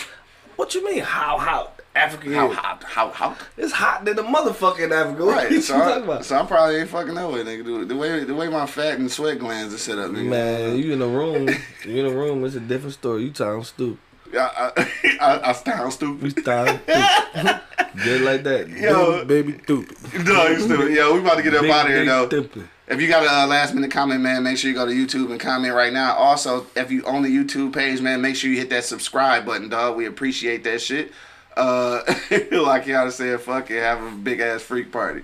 What 0.56 0.74
you 0.74 0.84
mean? 0.84 1.00
How 1.02 1.38
hot 1.38 1.79
Africa 1.94 2.32
How 2.32 2.50
hot? 2.52 2.84
How 2.84 3.08
hot? 3.10 3.36
It's 3.56 3.72
hot 3.72 4.04
than 4.04 4.14
the 4.16 4.22
motherfucking 4.22 4.92
Africa. 4.92 5.24
What 5.26 5.36
Right. 5.36 5.50
you 5.50 5.60
So 5.60 5.74
talking 5.74 6.02
I, 6.02 6.04
about? 6.04 6.24
so 6.24 6.36
I 6.36 6.46
probably 6.46 6.76
ain't 6.76 6.88
fucking 6.88 7.14
know 7.14 7.34
it, 7.34 7.46
nigga. 7.46 7.64
The- 7.80 7.84
The 7.86 7.96
way 7.96 8.22
the 8.24 8.34
way 8.34 8.48
my 8.48 8.66
fat 8.66 8.98
and 8.98 9.10
sweat 9.10 9.38
glands 9.40 9.74
are 9.74 9.78
set 9.78 9.98
up, 9.98 10.10
nigga. 10.12 10.28
Man, 10.28 10.76
you 10.78 10.92
in 10.92 11.00
the 11.00 11.06
room. 11.08 11.48
you 11.84 11.96
in 11.96 12.06
the 12.06 12.14
room. 12.14 12.44
It's 12.44 12.54
a 12.54 12.60
different 12.60 12.94
story. 12.94 13.24
You 13.24 13.30
talking 13.32 13.64
stupid. 13.64 13.98
I, 14.32 14.70
I, 14.76 15.16
I, 15.20 15.48
I 15.50 15.52
sound 15.52 15.84
We 16.22 16.30
stupid. 16.30 16.44
talking 16.44 16.78
stupid. 16.84 17.60
Just 17.96 18.22
like 18.22 18.44
that. 18.44 18.68
Yo, 18.70 19.24
baby 19.24 19.58
stupid. 19.64 20.24
no, 20.24 20.46
you 20.46 20.60
stupid. 20.60 20.92
Yo, 20.94 21.12
we 21.14 21.18
about 21.18 21.38
to 21.38 21.42
get 21.42 21.54
up 21.54 21.64
out 21.64 21.86
of 21.86 21.92
here 21.92 22.04
though. 22.04 22.26
stupid. 22.28 22.68
If 22.86 23.00
you 23.00 23.08
got 23.08 23.24
a 23.24 23.30
uh, 23.42 23.46
last 23.48 23.74
minute 23.74 23.90
comment, 23.90 24.20
man, 24.20 24.42
make 24.44 24.58
sure 24.58 24.68
you 24.70 24.76
go 24.76 24.86
to 24.86 24.92
YouTube 24.92 25.30
and 25.30 25.38
comment 25.40 25.74
right 25.74 25.92
now. 25.92 26.14
Also, 26.14 26.66
if 26.76 26.90
you 26.92 27.02
own 27.04 27.22
the 27.22 27.28
YouTube 27.28 27.72
page, 27.72 28.00
man, 28.00 28.20
make 28.20 28.34
sure 28.36 28.50
you 28.50 28.56
hit 28.56 28.70
that 28.70 28.84
subscribe 28.84 29.44
button, 29.44 29.68
dog. 29.68 29.96
We 29.96 30.06
appreciate 30.06 30.62
that 30.64 30.80
shit. 30.80 31.12
Uh, 31.56 32.02
like 32.52 32.86
y'all 32.86 33.10
said, 33.10 33.40
fuck 33.40 33.70
it, 33.70 33.82
have 33.82 34.02
a 34.02 34.16
big 34.16 34.40
ass 34.40 34.62
freak 34.62 34.92
party. 34.92 35.22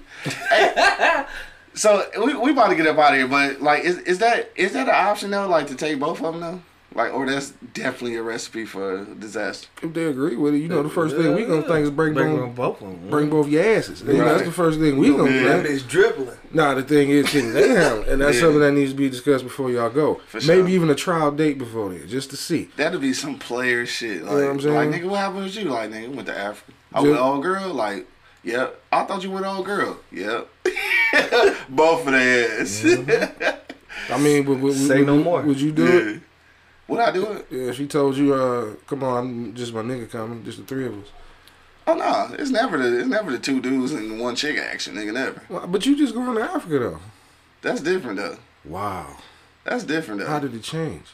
Hey, 0.50 1.24
so 1.74 2.04
we 2.24 2.34
we 2.34 2.50
about 2.50 2.68
to 2.68 2.76
get 2.76 2.86
up 2.86 2.98
out 2.98 3.12
of 3.12 3.18
here, 3.18 3.28
but 3.28 3.60
like, 3.62 3.84
is 3.84 3.98
is 3.98 4.18
that 4.18 4.50
is 4.56 4.72
that 4.72 4.88
an 4.88 4.94
option 4.94 5.30
though? 5.30 5.48
Like 5.48 5.68
to 5.68 5.74
take 5.74 5.98
both 5.98 6.20
of 6.22 6.32
them 6.32 6.40
though? 6.40 6.60
Like, 6.96 7.12
or 7.12 7.26
that's 7.26 7.50
definitely 7.74 8.16
a 8.16 8.22
recipe 8.22 8.64
for 8.64 9.04
disaster. 9.04 9.68
If 9.82 9.92
they 9.92 10.04
agree 10.04 10.34
with 10.34 10.54
it, 10.54 10.58
you 10.58 10.68
know 10.68 10.82
the 10.82 10.88
first 10.88 11.14
thing 11.14 11.34
we 11.34 11.44
gonna 11.44 11.60
think 11.60 11.84
is 11.84 11.90
bring 11.90 12.14
Bring 12.14 12.34
both 12.36 12.54
both 12.56 12.80
of 12.82 12.88
them. 12.88 13.10
bring 13.10 13.28
both 13.28 13.48
your 13.48 13.62
asses. 13.62 14.00
You 14.00 14.14
know, 14.14 14.20
Right. 14.24 14.28
that's 14.32 14.44
the 14.44 14.52
first 14.52 14.78
thing 14.80 14.96
we 14.96 15.10
gonna 15.10 15.30
Yeah. 15.30 15.62
think. 15.62 15.82
bitch 15.82 15.88
dribbling. 15.88 16.38
Nah, 16.54 16.72
the 16.74 16.82
thing 16.82 17.10
is, 17.10 17.28
can 17.28 17.52
they 17.52 17.68
have, 17.74 18.08
and 18.08 18.22
that's 18.22 18.36
Yeah. 18.36 18.40
something 18.44 18.60
that 18.60 18.72
needs 18.72 18.92
to 18.92 18.96
be 18.96 19.10
discussed 19.10 19.44
before 19.44 19.70
y'all 19.70 19.90
go. 19.90 20.20
For 20.28 20.40
sure. 20.40 20.56
Maybe 20.56 20.72
even 20.72 20.88
a 20.88 20.94
trial 20.94 21.30
date 21.30 21.58
before 21.58 21.90
then, 21.90 22.08
just 22.08 22.30
to 22.30 22.36
see. 22.38 22.70
That'd 22.78 22.98
be 23.00 23.12
some 23.12 23.38
player 23.38 23.84
shit. 23.84 24.22
Like, 24.22 24.30
know 24.32 24.40
what 24.40 24.50
I'm 24.52 24.60
saying? 24.62 24.74
like 24.74 24.88
nigga, 24.90 25.04
what 25.04 25.20
happened 25.20 25.44
with 25.44 25.54
you? 25.56 25.64
Like, 25.68 25.90
nigga, 25.92 26.14
went 26.14 26.26
to 26.28 26.38
Africa. 26.38 26.72
I 26.94 26.98
oh, 27.00 27.02
Just- 27.02 27.10
went 27.10 27.22
old 27.22 27.42
girl. 27.42 27.74
Like, 27.74 28.06
yep. 28.42 28.80
I 28.90 29.04
thought 29.04 29.22
you 29.22 29.30
went 29.30 29.44
old 29.44 29.66
girl. 29.66 29.98
Yep. 30.12 30.48
Both 31.68 32.06
of 32.06 32.12
their 32.12 32.60
ass. 32.62 32.82
Mm-hmm. 32.82 34.12
I 34.14 34.18
mean, 34.18 34.46
would, 34.46 34.62
would, 34.62 34.74
Say 34.74 34.98
would, 34.98 35.06
no 35.06 35.16
would- 35.16 35.24
more. 35.24 35.42
Would 35.42 35.60
you 35.60 35.72
do 35.72 35.86
it? 35.86 36.22
Would 36.88 37.00
I 37.00 37.10
do 37.10 37.26
it? 37.32 37.46
Yeah, 37.50 37.72
she 37.72 37.86
told 37.86 38.16
you, 38.16 38.34
uh, 38.34 38.74
come 38.86 39.02
on, 39.02 39.18
I'm 39.18 39.54
just 39.54 39.74
my 39.74 39.82
nigga 39.82 40.10
coming, 40.10 40.44
just 40.44 40.58
the 40.58 40.64
three 40.64 40.86
of 40.86 41.02
us. 41.02 41.08
Oh 41.88 41.94
no, 41.94 42.34
it's 42.38 42.50
never 42.50 42.78
the 42.78 42.98
it's 43.00 43.08
never 43.08 43.30
the 43.30 43.38
two 43.38 43.60
dudes 43.60 43.92
and 43.92 44.20
one 44.20 44.34
chick 44.34 44.58
action, 44.58 44.94
nigga. 44.94 45.12
Never. 45.12 45.42
Well, 45.48 45.66
but 45.66 45.86
you 45.86 45.96
just 45.96 46.14
going 46.14 46.34
to 46.34 46.42
Africa 46.42 46.78
though. 46.78 46.98
That's 47.62 47.80
different 47.80 48.18
though. 48.18 48.38
Wow. 48.64 49.16
That's 49.64 49.84
different 49.84 50.20
though. 50.20 50.26
How 50.26 50.38
did 50.38 50.54
it 50.54 50.62
change? 50.62 51.06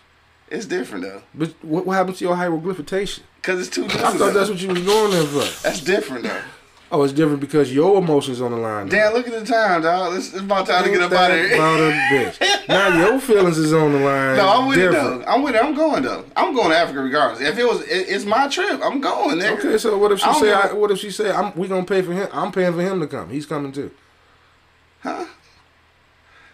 it's 0.53 0.67
different 0.67 1.05
though. 1.05 1.23
But 1.35 1.55
what, 1.63 1.87
what 1.87 1.95
happened 1.95 2.17
to 2.19 2.25
your 2.25 2.37
hieroglyphication? 2.37 3.21
Cause 3.43 3.61
it's 3.61 3.71
two 3.71 3.83
dudes. 3.83 3.97
I 3.97 4.11
thought 4.11 4.19
though. 4.19 4.33
that's 4.33 4.51
what 4.51 4.61
you 4.61 4.69
was 4.69 4.83
going 4.83 5.11
there 5.11 5.25
for. 5.25 5.63
That's 5.63 5.81
different 5.81 6.25
though. 6.25 6.43
Oh, 6.95 7.03
it's 7.05 7.15
different 7.15 7.41
because 7.41 7.73
your 7.75 7.97
emotions 7.97 8.43
on 8.43 8.51
the 8.51 8.59
line. 8.59 8.87
now. 8.87 8.93
Damn, 8.93 9.15
look 9.15 9.27
at 9.27 9.33
the 9.33 9.47
time, 9.47 9.81
dog. 9.81 10.15
It's, 10.15 10.29
it's 10.29 10.43
about 10.43 10.67
time 10.67 10.85
to 10.85 10.91
get 10.91 11.01
up 11.01 11.11
out 11.13 11.31
of 11.31 11.39
here. 11.39 11.55
about 11.55 11.81
a 11.81 11.91
bitch. 12.13 12.59
Now 12.69 12.97
your 12.97 13.19
feelings 13.19 13.57
is 13.57 13.73
on 13.73 13.93
the 13.93 13.99
line. 13.99 14.37
No, 14.37 14.47
I'm 14.47 14.69
with 14.69 14.77
different. 14.77 15.23
it 15.23 15.25
though. 15.25 15.33
I'm 15.33 15.43
with 15.43 15.55
it. 15.55 15.65
I'm 15.65 15.75
going 15.75 16.03
though. 16.03 16.25
I'm 16.37 16.55
going 16.55 16.69
to 16.69 16.77
Africa 16.77 17.01
regardless. 17.01 17.41
If 17.41 17.59
it 17.59 17.65
was, 17.65 17.81
it, 17.83 18.09
it's 18.09 18.27
my 18.27 18.47
trip. 18.47 18.79
I'm 18.85 19.01
going. 19.01 19.39
there. 19.39 19.55
Okay, 19.59 19.79
so 19.79 19.97
what 19.97 20.13
if 20.13 20.21
she 20.21 20.27
I 20.27 20.41
say? 20.41 20.53
I, 20.53 20.73
what 20.75 20.91
if 20.91 20.99
she 20.99 21.11
say? 21.11 21.31
I'm, 21.31 21.57
we 21.57 21.67
gonna 21.67 21.87
pay 21.87 22.03
for 22.03 22.13
him. 22.13 22.29
I'm 22.31 22.53
paying 22.53 22.75
for 22.75 22.83
him 22.83 23.01
to 23.01 23.07
come. 23.07 23.31
He's 23.31 23.47
coming 23.47 23.73
too. 23.73 23.91
Huh? 25.01 25.25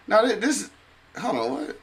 Now 0.07 0.25
this. 0.25 0.69
Hold 1.17 1.35
on, 1.35 1.51
what? 1.51 1.77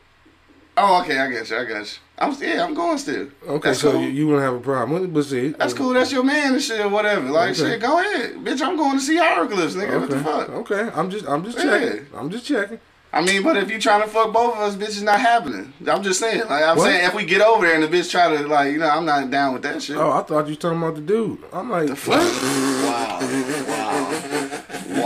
Oh, 0.79 1.03
okay, 1.03 1.19
I 1.19 1.31
got 1.31 1.51
you. 1.51 1.57
I 1.59 1.65
got 1.65 1.81
you. 1.81 1.99
I'm 2.19 2.35
yeah, 2.41 2.65
I'm 2.65 2.73
going 2.75 2.97
still. 2.97 3.29
Okay, 3.47 3.69
That's 3.69 3.81
so 3.81 3.93
cool. 3.93 4.01
you, 4.01 4.09
you 4.09 4.27
wouldn't 4.27 4.43
have 4.45 4.55
a 4.55 4.61
problem 4.61 4.93
with 4.95 5.05
it, 5.05 5.13
but 5.13 5.25
see, 5.25 5.49
That's 5.49 5.75
uh, 5.75 5.77
cool. 5.77 5.91
That's 5.93 6.11
your 6.13 6.25
man 6.25 6.55
and 6.55 6.63
shit 6.63 6.81
or 6.81 6.89
whatever. 6.89 7.29
Like 7.31 7.51
Okay. 7.51 7.73
shit, 7.73 7.81
go 7.81 7.99
ahead, 8.01 8.37
bitch. 8.37 8.63
I'm 8.63 8.77
going 8.77 8.93
to 8.93 9.01
see 9.01 9.17
hieroglyphs, 9.17 9.75
nigga. 9.75 10.01
What 10.01 10.09
the 10.09 10.17
Okay, 10.17 10.25
fuck? 10.25 10.49
okay. 10.49 10.89
I'm 10.95 11.11
just, 11.11 11.27
I'm 11.29 11.45
just 11.45 11.59
Yeah. 11.59 11.65
checking. 11.79 12.07
I'm 12.17 12.31
just 12.31 12.47
checking. 12.47 12.79
I 13.13 13.21
mean, 13.23 13.43
but 13.43 13.57
if 13.57 13.71
you 13.71 13.79
trying 13.79 14.03
to 14.03 14.09
fuck 14.09 14.33
both 14.33 14.55
of 14.57 14.61
us, 14.61 14.77
bitch, 14.77 14.89
it's 14.89 15.01
not 15.03 15.21
happening. 15.21 15.73
I'm 15.87 16.03
just 16.03 16.19
saying. 16.21 16.41
Like 16.41 16.65
I'm 16.65 16.77
What? 16.77 16.85
saying, 16.85 17.05
if 17.07 17.15
we 17.15 17.25
get 17.25 17.41
over 17.43 17.65
there 17.67 17.75
and 17.75 17.83
the 17.85 17.89
bitch 17.89 18.11
try 18.11 18.35
to 18.35 18.47
like, 18.49 18.73
you 18.73 18.79
know, 18.79 18.89
I'm 18.89 19.05
not 19.07 19.31
down 19.31 19.53
with 19.55 19.63
that 19.63 19.83
shit. 19.83 19.97
Oh, 19.97 20.11
I 20.11 20.23
thought 20.23 20.45
you 20.47 20.51
was 20.51 20.59
talking 20.59 20.79
about 20.79 20.95
the 20.97 21.01
dude. 21.03 21.39
I'm 21.53 21.71
like, 21.71 21.89
the 21.89 21.97
fuck? 21.97 22.19
what? 22.19 22.43
Wow, 22.87 23.19
wow, 23.21 24.46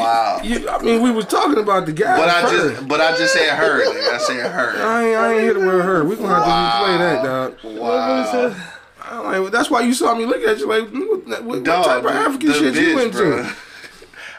wow. 0.01 0.41
You, 0.43 0.69
I 0.69 0.83
mean, 0.83 1.03
we 1.03 1.11
was 1.11 1.27
talking 1.27 1.59
about 1.59 1.87
the 1.87 1.93
guy. 1.93 2.17
But 2.17 2.29
I 2.29 2.43
first. 2.43 2.75
just, 2.77 2.89
but 2.89 3.01
I 3.01 3.17
just 3.17 3.33
said 3.33 3.57
her. 3.57 3.85
Nigga. 3.85 4.15
I 4.15 4.19
said 4.19 4.51
her. 4.51 4.83
I 4.85 5.05
ain't, 5.05 5.17
I 5.17 5.33
ain't 5.35 5.43
hit 5.43 5.57
it 5.57 5.61
with 5.61 5.85
her. 5.85 6.05
We 6.05 6.17
gonna 6.17 6.29
have 6.35 6.45
to 6.45 6.51
replay 6.51 6.99
that, 6.99 7.23
dog. 7.25 7.79
Wow. 7.79 8.55
I'm 9.03 9.43
like, 9.43 9.53
that's 9.53 9.71
why 9.71 9.81
you 9.81 9.93
saw 9.93 10.15
me 10.15 10.25
look 10.25 10.43
at 10.43 10.59
you 10.59 10.69
like, 10.69 10.89
what, 10.91 11.27
what, 11.27 11.45
what 11.45 11.65
Dog, 11.65 11.85
type 11.85 12.05
of 12.05 12.11
African 12.11 12.49
the 12.49 12.55
shit 12.55 12.75
you 12.75 12.97
bitch, 12.97 13.07
into? 13.07 13.19
bruh. 13.19 13.57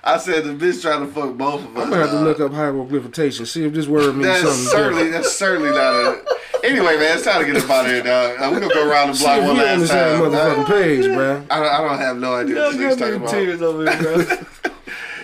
I 0.03 0.18
said 0.18 0.45
the 0.45 0.53
bitch 0.53 0.82
trying 0.82 1.05
to 1.05 1.12
fuck 1.14 1.38
both 1.38 1.64
of 1.64 1.78
us. 1.78 1.84
I'm 1.84 1.89
gonna 1.91 2.01
have 2.01 2.12
to 2.12 2.22
look 2.22 2.39
up 2.39 2.51
hieroglyphication, 2.53 3.45
see 3.45 3.66
if 3.66 3.74
this 3.74 3.88
word 3.88 4.16
means 4.16 4.28
That's 4.28 4.41
something 4.41 4.66
certainly 4.66 5.03
different. 5.03 5.24
that's 5.24 5.36
certainly 5.36 5.70
not 5.72 5.93
a. 5.93 6.24
Anyway, 6.64 6.95
man, 6.97 7.18
it's 7.18 7.24
time 7.26 7.45
to 7.45 7.51
get 7.51 7.62
up 7.64 7.70
out 7.70 7.86
of 7.86 7.91
here, 7.91 8.01
dog. 8.03 8.39
Uh, 8.39 8.49
we 8.53 8.59
gonna 8.62 8.74
go 8.74 8.89
around 8.89 9.14
the 9.14 9.20
block 9.20 9.38
if 9.39 9.43
one 9.45 9.55
we 9.57 9.62
on 9.64 9.80
last 9.80 9.89
time. 9.89 10.22
motherfucking 10.22 10.68
page, 10.68 11.05
bruh. 11.05 11.45
I 11.51 11.59
don't, 11.59 11.74
I 11.74 11.82
don't 11.82 11.97
have 11.99 12.18
no 12.18 12.36
idea 12.36 12.55
what 12.55 12.78
this 12.78 12.82
nigga's 12.82 12.97
talking 12.97 13.16
about. 13.16 13.30
tears 13.30 13.62
over 13.62 13.91
here, 13.91 14.26
bro. 14.26 14.38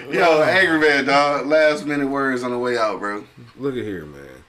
Yo, 0.09 0.41
angry 0.43 0.79
man, 0.79 1.05
dog. 1.05 1.47
Last 1.47 1.85
minute 1.85 2.07
words 2.07 2.43
on 2.43 2.51
the 2.51 2.57
way 2.57 2.77
out, 2.77 2.99
bro. 2.99 3.23
Look 3.57 3.75
at 3.75 3.83
here, 3.83 4.05
man. 4.05 4.43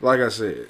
Like 0.00 0.20
I 0.20 0.28
said, 0.28 0.68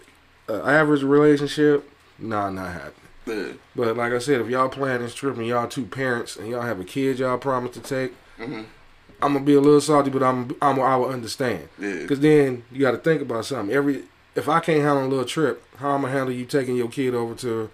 uh, 0.49 0.63
average 0.65 1.03
relationship, 1.03 1.89
nah, 2.19 2.51
not 2.51 2.73
happening. 2.73 2.93
Yeah. 3.27 3.53
But 3.75 3.97
like 3.97 4.13
I 4.13 4.19
said, 4.19 4.41
if 4.41 4.49
y'all 4.49 4.69
plan 4.69 5.01
this 5.01 5.15
trip 5.15 5.37
and 5.37 5.47
y'all 5.47 5.67
two 5.69 5.85
parents 5.87 6.37
and 6.37 6.49
y'all 6.49 6.63
have 6.63 6.79
a 6.81 6.85
kid 6.85 7.19
y'all 7.19 7.39
promise 7.39 7.73
to 7.75 7.81
take, 7.81 8.13
Mm-hmm. 8.39 8.63
I'm 9.23 9.33
gonna 9.33 9.47
be 9.47 9.55
a 9.55 9.61
little 9.63 9.81
salty, 9.81 10.11
but 10.11 10.23
I'm 10.23 10.55
I'm 10.61 10.79
I 10.79 10.95
will 10.97 11.09
understand. 11.09 11.71
Yeah. 11.79 12.05
Cause 12.07 12.21
then 12.21 12.65
you 12.71 12.81
got 12.81 12.91
to 12.91 12.99
think 12.99 13.23
about 13.23 13.47
something. 13.47 13.75
Every 13.75 14.03
if 14.35 14.47
I 14.47 14.61
can't 14.61 14.83
handle 14.83 15.07
a 15.07 15.09
little 15.09 15.25
trip, 15.25 15.65
how 15.79 15.93
I'm 15.93 16.03
gonna 16.03 16.13
handle 16.13 16.35
you 16.35 16.45
taking 16.45 16.77
your 16.77 16.89
kid 16.91 17.15
over 17.15 17.35
to 17.37 17.71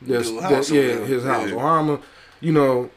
this, 0.00 0.28
or 0.30 0.34
yeah 0.72 1.04
his 1.04 1.24
house, 1.24 1.48
Yeah. 1.48 1.56
or 1.56 1.60
how 1.62 1.66
I'm 1.80 1.86
gonna, 1.88 2.02
you 2.40 2.52
know, 2.52 2.90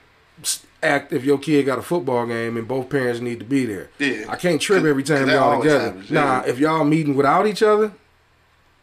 act 0.84 1.12
if 1.14 1.24
your 1.24 1.38
kid 1.38 1.66
got 1.66 1.80
a 1.80 1.82
football 1.82 2.26
game 2.26 2.56
and 2.58 2.68
both 2.68 2.90
parents 2.90 3.20
need 3.20 3.40
to 3.40 3.46
be 3.46 3.66
there. 3.66 3.90
Yeah. 4.00 4.26
I 4.30 4.36
can't 4.36 4.62
trip 4.62 4.84
every 4.84 5.04
time 5.04 5.30
y'all 5.30 5.62
together. 5.62 5.86
happens, 5.86 6.12
yeah. 6.12 6.24
Nah, 6.24 6.44
if 6.46 6.60
y'all 6.60 6.84
meeting 6.84 7.16
without 7.16 7.48
each 7.48 7.64
other, 7.64 7.92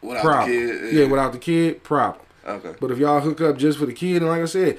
Without 0.01 0.23
problem. 0.23 0.49
the 0.51 0.55
kid. 0.89 0.93
yeah, 0.93 1.05
without 1.07 1.31
the 1.31 1.39
kid, 1.39 1.83
problem. 1.83 2.25
Okay. 2.45 2.75
But 2.79 2.91
if 2.91 2.97
y'all 2.99 3.21
hook 3.21 3.41
up 3.41 3.57
just 3.57 3.79
for 3.79 3.85
the 3.87 3.93
kid, 3.93 4.21
and 4.21 4.27
like 4.27 4.41
I 4.41 4.45
said, 4.45 4.77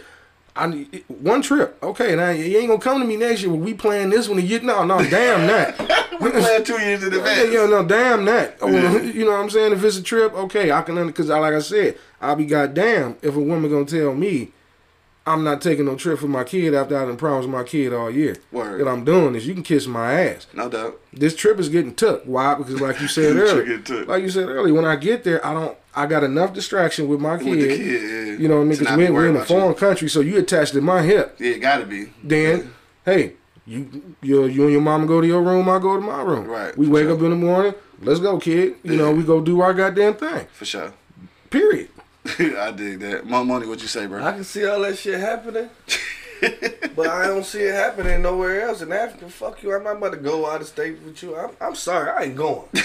I 0.54 0.68
need 0.68 1.04
one 1.08 1.42
trip. 1.42 1.76
Okay, 1.82 2.14
now 2.16 2.30
you 2.30 2.56
ain't 2.58 2.68
gonna 2.68 2.80
come 2.80 3.00
to 3.00 3.06
me 3.06 3.16
next 3.16 3.42
year. 3.42 3.50
when 3.50 3.60
we 3.60 3.74
playing 3.74 4.10
this 4.10 4.28
one 4.28 4.40
to 4.40 4.46
get 4.46 4.62
no, 4.62 4.84
no, 4.84 4.98
damn 5.10 5.46
that. 5.48 5.78
we 6.20 6.30
playing 6.30 6.64
two 6.64 6.80
years 6.80 7.02
in 7.02 7.12
Yeah, 7.12 7.18
advance. 7.18 7.52
yeah, 7.52 7.66
no, 7.66 7.84
damn 7.84 8.24
that. 8.26 8.60
Well, 8.62 9.04
You 9.04 9.24
know 9.24 9.32
what 9.32 9.40
I'm 9.40 9.50
saying? 9.50 9.72
If 9.72 9.82
it's 9.84 9.98
a 9.98 10.02
trip, 10.02 10.32
okay, 10.32 10.70
I 10.70 10.82
can 10.82 11.06
because 11.08 11.28
I 11.28 11.38
like 11.40 11.54
I 11.54 11.58
said, 11.58 11.98
I'll 12.20 12.36
be 12.36 12.46
goddamn 12.46 13.16
if 13.20 13.34
a 13.36 13.40
woman 13.40 13.70
gonna 13.70 13.84
tell 13.84 14.14
me 14.14 14.52
I'm 15.26 15.42
not 15.42 15.60
taking 15.60 15.86
no 15.86 15.96
trip 15.96 16.20
for 16.20 16.28
my 16.28 16.44
kid 16.44 16.72
after 16.74 16.96
I 16.96 17.04
done 17.04 17.16
promised 17.16 17.48
my 17.48 17.64
kid 17.64 17.92
all 17.92 18.10
year. 18.10 18.36
Word. 18.52 18.80
That 18.80 18.88
I'm 18.88 19.04
doing 19.04 19.32
this. 19.32 19.44
You 19.44 19.54
can 19.54 19.64
kiss 19.64 19.86
my 19.88 20.12
ass. 20.20 20.46
No 20.54 20.68
doubt. 20.68 21.00
This 21.12 21.34
trip 21.34 21.58
is 21.58 21.68
getting 21.68 21.94
took. 21.94 22.22
Why? 22.24 22.54
Because 22.54 22.80
like 22.80 23.00
you 23.00 23.08
said 23.08 23.34
earlier, 23.36 24.04
like 24.04 24.22
you 24.22 24.30
said 24.30 24.48
earlier, 24.48 24.72
when 24.72 24.84
I 24.84 24.94
get 24.96 25.24
there, 25.24 25.44
I 25.44 25.52
don't. 25.52 25.76
I 25.94 26.06
got 26.06 26.22
enough 26.22 26.52
distraction 26.52 27.08
with 27.08 27.20
my 27.20 27.38
kid. 27.38 27.46
With 27.48 27.60
the 27.60 27.68
kid, 27.68 28.02
yeah. 28.02 28.38
You 28.38 28.48
know 28.48 28.56
what 28.56 28.60
I 28.62 28.64
mean? 28.66 28.78
Because 28.78 28.96
we're, 28.96 29.12
we're 29.12 29.28
in 29.28 29.34
a 29.34 29.38
about 29.38 29.50
you. 29.50 29.56
foreign 29.56 29.74
country, 29.74 30.08
so 30.08 30.20
you 30.20 30.36
attached 30.38 30.74
to 30.74 30.80
my 30.80 31.02
hip. 31.02 31.36
Yeah, 31.40 31.52
it 31.52 31.58
gotta 31.60 31.86
be. 31.86 32.12
Then, 32.22 32.72
hey, 33.04 33.32
you, 33.66 34.14
you, 34.22 34.44
you 34.44 34.62
and 34.64 34.72
your 34.72 34.80
mama 34.82 35.06
go 35.06 35.20
to 35.22 35.26
your 35.26 35.42
room, 35.42 35.68
I 35.70 35.78
go 35.78 35.96
to 35.96 36.00
my 36.02 36.20
room. 36.22 36.46
Right, 36.46 36.76
We 36.76 36.86
wake 36.86 37.04
sure. 37.06 37.14
up 37.14 37.22
in 37.22 37.30
the 37.30 37.36
morning. 37.36 37.74
Let's 38.00 38.20
go, 38.20 38.38
kid. 38.38 38.76
You 38.84 38.96
know, 38.96 39.10
we 39.12 39.22
go 39.24 39.40
do 39.40 39.60
our 39.62 39.72
goddamn 39.72 40.14
thing. 40.16 40.46
For 40.52 40.66
sure. 40.66 40.92
Period. 41.50 41.88
I 42.58 42.70
dig 42.72 43.00
that. 43.00 43.26
My 43.26 43.42
money, 43.42 43.66
what 43.66 43.80
you 43.82 43.88
say, 43.88 44.06
bro? 44.06 44.22
I 44.24 44.32
can 44.32 44.44
see 44.44 44.66
all 44.66 44.80
that 44.80 44.98
shit 44.98 45.20
happening. 45.20 45.70
but 46.94 47.08
I 47.08 47.26
don't 47.26 47.44
see 47.46 47.60
it 47.60 47.74
happening 47.74 48.22
nowhere 48.22 48.62
else 48.62 48.82
in 48.82 48.92
Africa. 48.92 49.28
Fuck 49.28 49.62
you. 49.62 49.74
I'm 49.74 49.84
not 49.84 49.96
about 49.96 50.12
to 50.12 50.18
go 50.18 50.50
out 50.50 50.60
of 50.60 50.66
state 50.66 51.00
with 51.02 51.22
you. 51.22 51.36
I'm, 51.36 51.50
I'm 51.60 51.74
sorry. 51.74 52.10
I 52.10 52.24
ain't 52.24 52.36
going. 52.36 52.66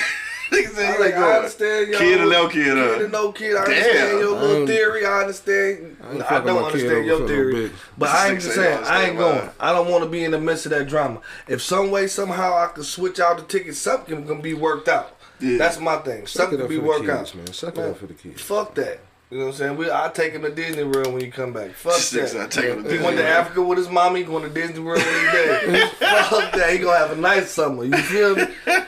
Nigga 0.51 0.77
I, 0.77 0.93
you 0.93 0.99
like, 0.99 1.13
I 1.13 1.37
understand 1.37 1.87
your 1.89 1.99
Kid 1.99 2.19
or 2.19 2.29
no 2.29 2.49
kid, 2.49 2.65
Kid 2.65 2.77
huh? 2.77 3.05
or 3.05 3.07
no 3.07 3.31
kid. 3.31 3.55
I 3.55 3.65
Damn. 3.65 3.73
understand 3.73 4.19
your 4.19 4.35
I 4.37 4.41
little 4.41 4.67
theory. 4.67 5.05
I 5.05 5.21
understand. 5.21 5.97
I 6.03 6.13
ain't 6.13 6.31
I, 6.31 6.39
don't 6.41 6.63
understand 6.65 7.05
your 7.05 7.27
theory. 7.27 7.71
But 7.97 8.09
I 8.09 8.29
ain't 8.31 8.41
just 8.41 8.55
saying. 8.55 8.83
I 8.83 8.87
I 8.87 9.03
ain't 9.05 9.17
going. 9.17 9.49
I 9.61 9.71
don't 9.71 9.89
want 9.89 10.03
to 10.03 10.09
be 10.09 10.25
in 10.25 10.31
the 10.31 10.41
midst 10.41 10.65
of 10.65 10.71
that 10.71 10.89
drama. 10.89 11.21
If 11.47 11.61
some 11.61 11.89
way 11.89 12.07
somehow 12.07 12.57
I 12.57 12.67
could 12.67 12.83
switch 12.85 13.19
out 13.21 13.37
the 13.37 13.43
ticket, 13.43 13.75
something 13.75 14.27
can 14.27 14.41
be 14.41 14.53
worked 14.53 14.89
out. 14.89 15.15
Yeah. 15.39 15.57
That's 15.57 15.79
my 15.79 15.97
thing. 15.97 16.27
Suck 16.27 16.49
Something 16.49 16.59
can 16.59 16.67
be 16.67 16.77
worked 16.79 17.05
kids, 17.05 17.29
out. 17.31 17.35
man. 17.35 17.53
Suck 17.53 17.77
it 17.77 17.83
up 17.85 17.97
for 17.97 18.07
the 18.07 18.13
kids. 18.13 18.41
Fuck 18.41 18.75
that. 18.75 18.99
You 19.32 19.38
know 19.38 19.45
what 19.45 19.51
I'm 19.51 19.57
saying? 19.57 19.77
We 19.77 19.89
I 19.89 20.11
take 20.13 20.34
him 20.34 20.41
to 20.41 20.51
Disney 20.51 20.84
World 20.84 21.13
when 21.13 21.21
you 21.23 21.32
come 21.32 21.53
back. 21.53 21.71
Fuck 21.71 21.93
This 21.95 22.11
nigga 22.13 22.27
said, 22.27 22.41
that. 22.41 22.51
"Take 22.51 22.65
him 22.65 22.84
to 22.84 22.89
he 22.91 22.97
went 23.01 23.15
to 23.15 23.23
World." 23.23 23.34
Africa 23.34 23.61
with 23.61 23.77
his 23.77 23.88
mommy. 23.89 24.23
Going 24.23 24.43
to 24.43 24.49
Disney 24.49 24.79
World 24.79 24.99
every 24.99 25.32
day. 25.32 25.59
he 25.65 25.71
there. 25.71 25.88
Fuck 26.25 26.51
that. 26.51 26.69
He 26.73 26.79
gonna 26.79 26.97
have 26.97 27.11
a 27.11 27.15
nice 27.15 27.49
summer. 27.49 27.86
You 27.86 27.95
feel 27.97 28.36
me? 28.36 28.45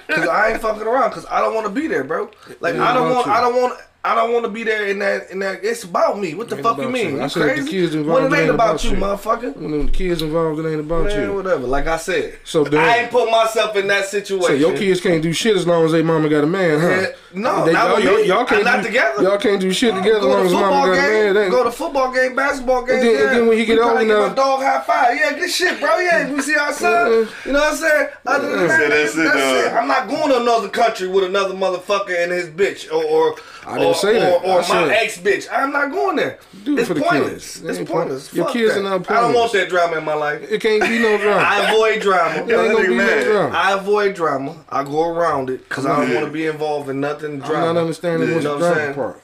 Cause 0.09 0.27
I 0.27 0.51
ain't 0.51 0.61
fucking 0.61 0.83
around. 0.83 1.11
Cause 1.11 1.25
I 1.31 1.39
don't 1.39 1.55
want 1.55 1.65
to 1.67 1.71
be 1.71 1.87
there, 1.87 2.03
bro. 2.03 2.29
Like 2.59 2.75
It 2.75 2.81
I 2.81 2.93
don't 2.93 3.09
want. 3.13 3.25
you. 3.25 3.31
I 3.31 3.39
don't 3.39 3.55
want. 3.61 3.79
I 4.05 4.15
don't 4.15 4.33
want 4.33 4.43
to 4.43 4.51
be 4.51 4.63
there 4.65 4.85
in 4.87 4.99
that. 4.99 5.31
In 5.31 5.39
that. 5.39 5.63
It's 5.63 5.85
about 5.85 6.19
me. 6.19 6.33
What 6.33 6.49
the 6.49 6.57
fuck 6.57 6.77
you 6.77 6.89
mean? 6.89 7.11
you. 7.11 7.15
You, 7.15 7.21
I 7.23 7.27
said 7.27 7.43
the 7.43 7.53
crazy? 7.53 7.69
kids 7.69 7.95
When 7.95 8.01
involved, 8.03 8.33
it 8.33 8.37
ain't 8.37 8.49
about, 8.49 8.69
about 8.71 8.83
you, 8.83 8.89
you. 8.91 8.95
motherfucker. 8.97 9.55
When 9.55 9.85
the 9.85 9.91
kids 9.93 10.21
involved, 10.21 10.59
it 10.59 10.69
ain't 10.69 10.81
about 10.81 11.05
Man, 11.05 11.21
you. 11.29 11.35
whatever. 11.35 11.65
Like 11.67 11.87
I 11.87 11.95
said. 11.95 12.37
So 12.43 12.65
then- 12.65 12.81
I 12.83 12.97
ain't 12.97 13.11
put 13.11 13.31
myself 13.31 13.77
in 13.77 13.87
that 13.87 14.07
situation. 14.07 14.45
So 14.47 14.53
your 14.55 14.75
kids 14.77 14.99
can't 14.99 15.23
do 15.23 15.31
shit 15.31 15.55
as 15.55 15.65
long 15.65 15.85
as 15.85 15.93
they 15.93 16.01
mama 16.03 16.27
got 16.27 16.43
a 16.43 16.47
man, 16.47 16.81
huh? 16.81 16.87
Yeah, 16.89 17.05
no, 17.35 17.65
They- 17.65 17.73
not 17.73 17.87
y'all, 17.87 17.95
with 17.95 18.05
y'all, 18.05 18.15
me. 18.17 18.23
y'all 18.27 18.45
can't 18.45 18.59
I'm 18.59 18.65
not 18.65 18.81
do, 18.83 18.87
together. 18.87 19.23
Y'all 19.23 19.37
can't 19.37 19.61
do 19.61 19.71
shit 19.73 19.93
together 19.95 20.17
as 20.17 20.21
Go 20.23 20.29
long 20.29 20.39
to 20.41 20.45
as 20.47 20.53
mama 20.53 20.65
football 20.65 20.85
got 20.85 20.93
a 20.93 21.11
game. 21.11 21.33
They- 21.33 21.49
Go 21.49 21.63
to 21.63 21.71
football 21.71 22.11
game, 22.13 22.35
basketball 22.35 22.83
game. 22.85 22.95
And 22.97 23.05
then- 23.07 23.13
yeah. 23.15 23.21
and 23.21 23.29
then 23.37 23.47
when 23.47 23.57
he 23.57 23.65
get 23.65 23.73
We 23.77 23.81
old 23.81 23.91
probably 23.91 24.09
enough- 24.11 24.29
my 24.29 24.35
dog 24.35 24.61
high 24.63 24.81
five. 24.81 25.15
Yeah, 25.17 25.33
good 25.39 25.49
shit, 25.49 25.79
bro. 25.79 25.97
Yeah, 25.99 26.31
we 26.31 26.41
see 26.41 26.55
our 26.55 26.73
son. 26.73 27.27
You 27.45 27.51
know 27.53 27.59
what 27.59 27.71
I'm 27.71 27.75
saying? 27.77 28.07
Other 28.25 28.49
than 28.57 28.67
that, 28.67 28.79
So 28.79 28.89
that's 28.89 29.15
it, 29.15 29.23
dog. 29.65 29.73
I'm 29.73 29.87
not 29.87 30.07
going 30.07 30.29
to 30.29 30.41
another 30.41 30.69
country 30.69 31.07
with 31.07 31.23
another 31.25 31.53
motherfucker 31.55 32.23
and 32.23 32.31
his 32.31 32.49
bitch 32.49 32.91
or 32.91 33.03
or. 33.03 33.35
I 33.65 33.75
didn't 33.75 33.87
or, 33.87 33.95
say 33.95 34.19
that. 34.19 34.41
Or, 34.43 34.45
or 34.45 34.61
I 34.61 34.67
my 34.87 34.93
ex 34.93 35.17
bitch. 35.19 35.47
I'm 35.49 35.71
not 35.71 35.89
going 35.89 36.17
there. 36.17 36.37
Do 36.65 36.73
it 36.75 36.79
it's 36.79 36.89
for 36.89 36.95
the 36.95 37.01
pointless. 37.01 37.59
kids. 37.59 37.63
It's 37.69 37.79
ain't 37.79 37.87
pointless. 37.87 38.33
your 38.33 38.43
Fuck 38.43 38.53
kids 38.55 38.73
that. 38.73 38.81
are 38.81 38.83
not 38.99 39.09
I 39.09 39.21
don't 39.21 39.33
want 39.33 39.53
that 39.53 39.69
drama 39.69 39.99
in 39.99 40.03
my 40.03 40.15
life. 40.15 40.41
It 40.51 40.59
can't 40.59 40.81
be 40.83 40.99
no 40.99 41.17
drama. 41.17 41.41
I 41.47 41.71
avoid 41.71 42.01
drama. 42.01 42.35
It 42.35 42.39
ain't 42.41 42.49
gonna 42.49 42.81
be 42.81 42.87
no 42.89 42.95
mad. 42.95 43.23
drama. 43.23 43.55
I 43.57 43.71
avoid 43.71 44.15
drama. 44.15 44.55
I 44.67 44.83
go 44.83 45.07
around 45.07 45.49
it 45.49 45.63
because 45.69 45.85
I 45.85 45.95
don't 45.97 46.13
want 46.13 46.25
to 46.25 46.31
be 46.33 46.45
involved 46.45 46.89
in 46.89 46.99
nothing 46.99 47.22
drama. 47.29 47.67
I'm 47.67 47.75
not 47.75 47.81
understanding 47.81 48.27
Yeah. 48.29 48.35
what's 48.35 48.43
You 48.45 48.49
the 48.49 48.55
what 48.55 48.59
drama 48.59 48.75
saying? 48.75 48.93
part. 48.95 49.23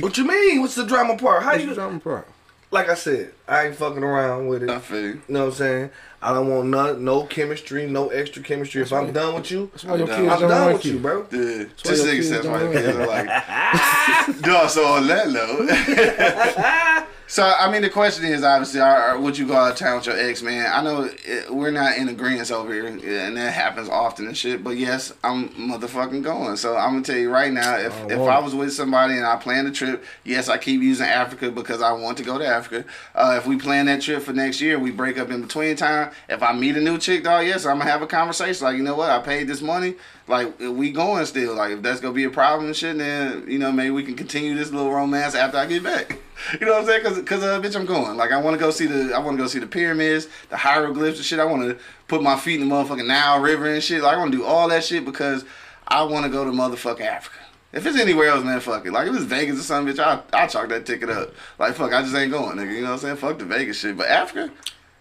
What 0.00 0.18
you 0.18 0.24
mean? 0.26 0.60
What's 0.60 0.74
the 0.74 0.86
drama 0.86 1.16
part? 1.16 1.42
How 1.42 1.50
What's 1.52 1.62
the 1.64 1.68
you? 1.70 1.74
drama 1.74 2.00
part? 2.00 2.28
Like 2.70 2.88
I 2.88 2.94
said, 2.94 3.32
I 3.46 3.66
ain't 3.66 3.76
fucking 3.76 4.02
around 4.02 4.46
with 4.48 4.62
it. 4.62 4.70
I 4.70 4.78
feel 4.78 5.00
you. 5.00 5.06
You 5.08 5.20
know 5.28 5.40
what 5.40 5.46
I'm 5.48 5.52
saying? 5.52 5.90
I 6.22 6.32
don't 6.32 6.48
want 6.48 6.68
no, 6.68 6.94
no 6.96 7.24
chemistry, 7.24 7.86
no 7.86 8.08
extra 8.08 8.42
chemistry. 8.42 8.80
If 8.80 8.92
I'm 8.94 9.12
done 9.12 9.34
with 9.34 9.50
you, 9.50 9.68
That's 9.72 9.84
why 9.84 9.96
your 9.96 10.10
I'm 10.10 10.16
kids 10.22 10.32
I'm 10.32 10.40
done 10.48 10.64
like 10.66 10.72
with 10.76 10.84
you, 10.86 10.92
you. 10.94 10.98
bro. 11.00 11.26
Yeah. 11.30 11.38
why 11.58 11.66
Just 11.76 12.04
your 12.04 12.12
nigga 12.14 12.16
kids 12.16 12.28
said 12.30 12.42
don't 12.44 12.52
my 12.52 12.62
like 12.62 12.72
kids 12.72 12.96
are 12.96 13.06
like. 13.06 14.40
Dog, 14.42 14.70
so 14.70 14.84
on 14.86 15.06
that 15.08 15.28
note. 15.30 17.06
so, 17.32 17.44
I 17.44 17.72
mean, 17.72 17.80
the 17.80 17.88
question 17.88 18.26
is 18.26 18.42
obviously, 18.44 18.80
are, 18.80 19.18
would 19.18 19.38
you 19.38 19.46
go 19.46 19.54
out 19.54 19.72
of 19.72 19.78
town 19.78 19.96
with 19.96 20.06
your 20.06 20.18
ex, 20.18 20.42
man? 20.42 20.70
I 20.70 20.82
know 20.82 21.08
it, 21.24 21.50
we're 21.50 21.70
not 21.70 21.96
in 21.96 22.10
agreement 22.10 22.50
over 22.50 22.74
here, 22.74 22.84
and 22.86 23.36
that 23.38 23.54
happens 23.54 23.88
often 23.88 24.26
and 24.26 24.36
shit, 24.36 24.62
but 24.62 24.76
yes, 24.76 25.14
I'm 25.24 25.48
motherfucking 25.48 26.22
going. 26.22 26.56
So, 26.56 26.76
I'm 26.76 26.90
going 26.90 27.02
to 27.04 27.12
tell 27.12 27.18
you 27.18 27.30
right 27.30 27.50
now, 27.50 27.78
if, 27.78 27.94
Oh, 28.02 28.10
if. 28.10 28.20
I 28.20 28.38
was 28.38 28.54
with 28.54 28.74
somebody 28.74 29.14
and 29.14 29.24
I 29.24 29.36
planned 29.36 29.66
a 29.66 29.70
trip, 29.70 30.04
yes, 30.24 30.50
I 30.50 30.58
keep 30.58 30.82
using 30.82 31.06
Africa 31.06 31.50
because 31.50 31.80
I 31.80 31.92
want 31.92 32.18
to 32.18 32.22
go 32.22 32.36
to 32.36 32.46
Africa. 32.46 32.84
Uh, 33.14 33.36
if 33.38 33.46
we 33.46 33.56
plan 33.56 33.86
that 33.86 34.02
trip 34.02 34.22
for 34.22 34.34
next 34.34 34.60
year, 34.60 34.78
we 34.78 34.90
break 34.90 35.18
up 35.18 35.30
in 35.30 35.40
between 35.40 35.74
time. 35.74 36.10
If 36.28 36.42
I 36.42 36.52
meet 36.52 36.76
a 36.76 36.82
new 36.82 36.98
chick, 36.98 37.24
dog, 37.24 37.46
yes, 37.46 37.64
I'm 37.64 37.78
gonna 37.78 37.90
have 37.90 38.02
a 38.02 38.06
conversation. 38.06 38.64
Like, 38.66 38.76
you 38.76 38.82
know 38.82 38.94
what? 38.94 39.08
I 39.08 39.20
paid 39.20 39.48
this 39.48 39.62
money. 39.62 39.94
Like, 40.28 40.58
we 40.60 40.90
going 40.92 41.24
still. 41.24 41.54
Like, 41.54 41.72
if 41.72 41.82
that's 41.82 42.00
gonna 42.00 42.12
be 42.12 42.24
a 42.24 42.30
problem 42.30 42.66
and 42.66 42.76
shit, 42.76 42.98
then 42.98 43.46
you 43.48 43.58
know 43.58 43.72
maybe 43.72 43.90
we 43.90 44.04
can 44.04 44.16
continue 44.16 44.54
this 44.54 44.70
little 44.70 44.92
romance 44.92 45.34
after 45.34 45.56
I 45.56 45.64
get 45.66 45.82
back. 45.82 46.18
You 46.60 46.66
know 46.66 46.72
what 46.72 46.80
I'm 46.80 46.86
saying? 46.86 47.04
Cause, 47.04 47.22
cause 47.22 47.42
uh, 47.42 47.60
bitch, 47.60 47.76
I'm 47.76 47.86
going. 47.86 48.16
Like, 48.16 48.32
I 48.32 48.40
want 48.40 48.54
to 48.54 48.60
go 48.60 48.70
see 48.70 48.86
the, 48.86 49.14
I 49.14 49.18
want 49.18 49.36
to 49.36 49.42
go 49.42 49.46
see 49.46 49.58
the 49.58 49.66
pyramids, 49.66 50.28
the 50.48 50.56
hieroglyphs 50.56 51.18
and 51.18 51.24
shit. 51.24 51.38
I 51.38 51.44
want 51.44 51.62
to 51.62 51.78
put 52.08 52.22
my 52.22 52.36
feet 52.36 52.60
in 52.60 52.68
the 52.68 52.74
motherfucking 52.74 53.06
Nile 53.06 53.40
River 53.40 53.66
and 53.72 53.82
shit. 53.82 54.02
Like, 54.02 54.14
I 54.14 54.18
want 54.18 54.32
to 54.32 54.38
do 54.38 54.44
all 54.44 54.68
that 54.68 54.84
shit 54.84 55.04
because 55.04 55.44
I 55.86 56.02
want 56.02 56.24
to 56.24 56.30
go 56.30 56.44
to 56.44 56.50
motherfucking 56.50 57.00
Africa. 57.00 57.38
If 57.72 57.86
it's 57.86 57.98
anywhere 57.98 58.28
else, 58.28 58.44
man, 58.44 58.60
fuck 58.60 58.84
it. 58.84 58.92
Like 58.92 59.08
if 59.08 59.14
it's 59.14 59.24
Vegas 59.24 59.58
or 59.58 59.62
something, 59.62 59.94
bitch, 59.94 59.98
I 59.98 60.20
I 60.32 60.46
chalk 60.46 60.68
that 60.68 60.84
ticket 60.84 61.08
up. 61.08 61.32
Like 61.58 61.74
fuck, 61.74 61.92
I 61.92 62.02
just 62.02 62.14
ain't 62.14 62.30
going, 62.30 62.58
nigga. 62.58 62.74
You 62.74 62.82
know 62.82 62.88
what 62.88 62.92
I'm 62.92 62.98
saying? 62.98 63.16
Fuck 63.16 63.38
the 63.38 63.46
Vegas 63.46 63.78
shit. 63.78 63.96
But 63.96 64.08
Africa, 64.08 64.52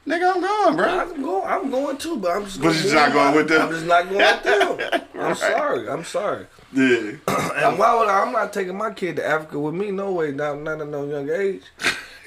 nigga, 0.08 0.34
I'm 0.34 0.42
going, 0.42 0.78
bro. 0.78 0.88
I'm 0.88 1.22
going. 1.22 1.48
I'm 1.48 1.70
going 1.70 1.98
too, 1.98 2.16
but 2.16 2.32
I'm 2.32 2.46
just. 2.46 2.62
But 2.62 2.82
you're 2.82 2.94
not 2.94 3.12
going 3.12 3.36
with 3.36 3.50
them? 3.50 3.62
I'm 3.64 3.72
just 3.72 3.86
not 3.86 4.10
going 4.10 4.20
with 4.20 4.44
them. 4.44 5.02
I'm 5.22 5.36
sorry. 5.36 5.90
I'm 5.90 6.06
sorry. 6.06 6.48
Yeah. 6.74 7.12
And 7.28 7.78
why 7.78 7.96
would 7.98 8.08
I, 8.08 8.22
I'm 8.22 8.32
not 8.32 8.54
taking 8.54 8.78
my 8.78 8.92
kid 8.92 9.18
to 9.18 9.26
Africa 9.28 9.60
with 9.60 9.74
me? 9.74 9.92
No 9.92 10.12
way. 10.12 10.32
Not 10.32 10.60
not 10.62 10.82
at 10.82 10.88
no 10.88 11.06
young 11.06 11.30
age. 11.30 11.64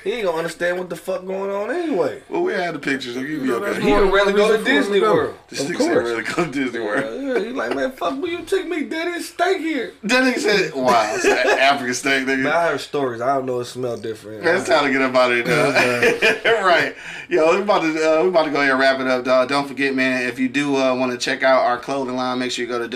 He 0.03 0.13
ain't 0.13 0.25
gonna 0.27 0.37
understand 0.37 0.77
what 0.79 0.91
the 0.91 0.97
fuck 0.97 1.25
going 1.25 1.51
on 1.51 1.71
anyway. 1.75 2.21
Well, 2.29 2.43
we 2.43 2.53
had 2.53 2.75
the 2.75 2.79
pictures. 2.79 3.15
So 3.15 3.21
you 3.21 3.41
be 3.41 3.47
know, 3.47 3.65
okay. 3.65 3.81
He 3.81 3.91
would 3.91 4.13
rather 4.13 4.33
go 4.33 4.49
to 4.49 4.59
Reason 4.59 4.65
for 4.67 4.71
him 4.71 4.77
Disney. 4.83 5.01
World. 5.01 5.35
This 5.49 5.61
Of 5.61 5.67
nigga 5.69 5.79
said 5.79 5.93
course. 5.95 6.09
really 6.11 6.23
come 6.25 6.53
to 6.53 6.65
Disney 6.65 6.81
World. 6.81 7.23
Yeah, 7.23 7.39
he 7.39 7.53
like, 7.55 7.75
man, 7.75 7.93
fuck, 7.93 8.21
will 8.21 8.29
you 8.29 8.43
take 8.43 8.69
me, 8.69 8.85
daddy? 8.85 9.23
Steak 9.23 9.61
here. 9.63 9.95
That 10.03 10.25
nigga 10.25 10.41
said, 10.41 10.75
"Wow, 10.75 11.11
it's 11.15 11.25
an 11.25 11.33
African 11.59 11.95
steak, 11.95 12.27
nigga." 12.27 12.43
Man, 12.43 12.53
I 12.53 12.69
heard 12.69 12.81
stories. 12.83 13.23
I 13.23 13.35
don't 13.37 13.47
know. 13.47 13.61
It 13.61 13.65
smelled 13.65 14.03
different. 14.03 14.45
Man, 14.45 14.57
it's 14.57 14.69
time 14.69 14.85
to 14.85 14.93
get 14.93 15.01
up 15.01 15.15
out 15.15 15.33
of 15.33 15.37
here, 15.39 15.45
dog. 15.47 16.45
right. 16.67 16.95
Yo, 17.31 17.57
we 17.57 17.63
about 17.63 17.81
to 17.81 17.89
uh, 18.21 18.23
we 18.25 18.29
about 18.29 18.45
to 18.45 18.51
go 18.51 18.59
ahead 18.59 18.73
and 18.73 18.79
wrap 18.81 19.01
it 19.01 19.07
up, 19.07 19.25
dog. 19.25 19.49
Don't 19.49 19.67
forget, 19.67 19.95
man, 19.95 20.29
if 20.29 20.39
you 20.39 20.51
do 20.51 20.77
uh, 20.77 20.95
want 20.95 21.13
to 21.13 21.19
check 21.19 21.43
out 21.43 21.63
our 21.63 21.79
clothing 21.79 22.17
line, 22.17 22.39
make 22.39 22.51
sure 22.51 22.63
you 22.67 22.71
go 22.71 22.79
to 22.79 22.89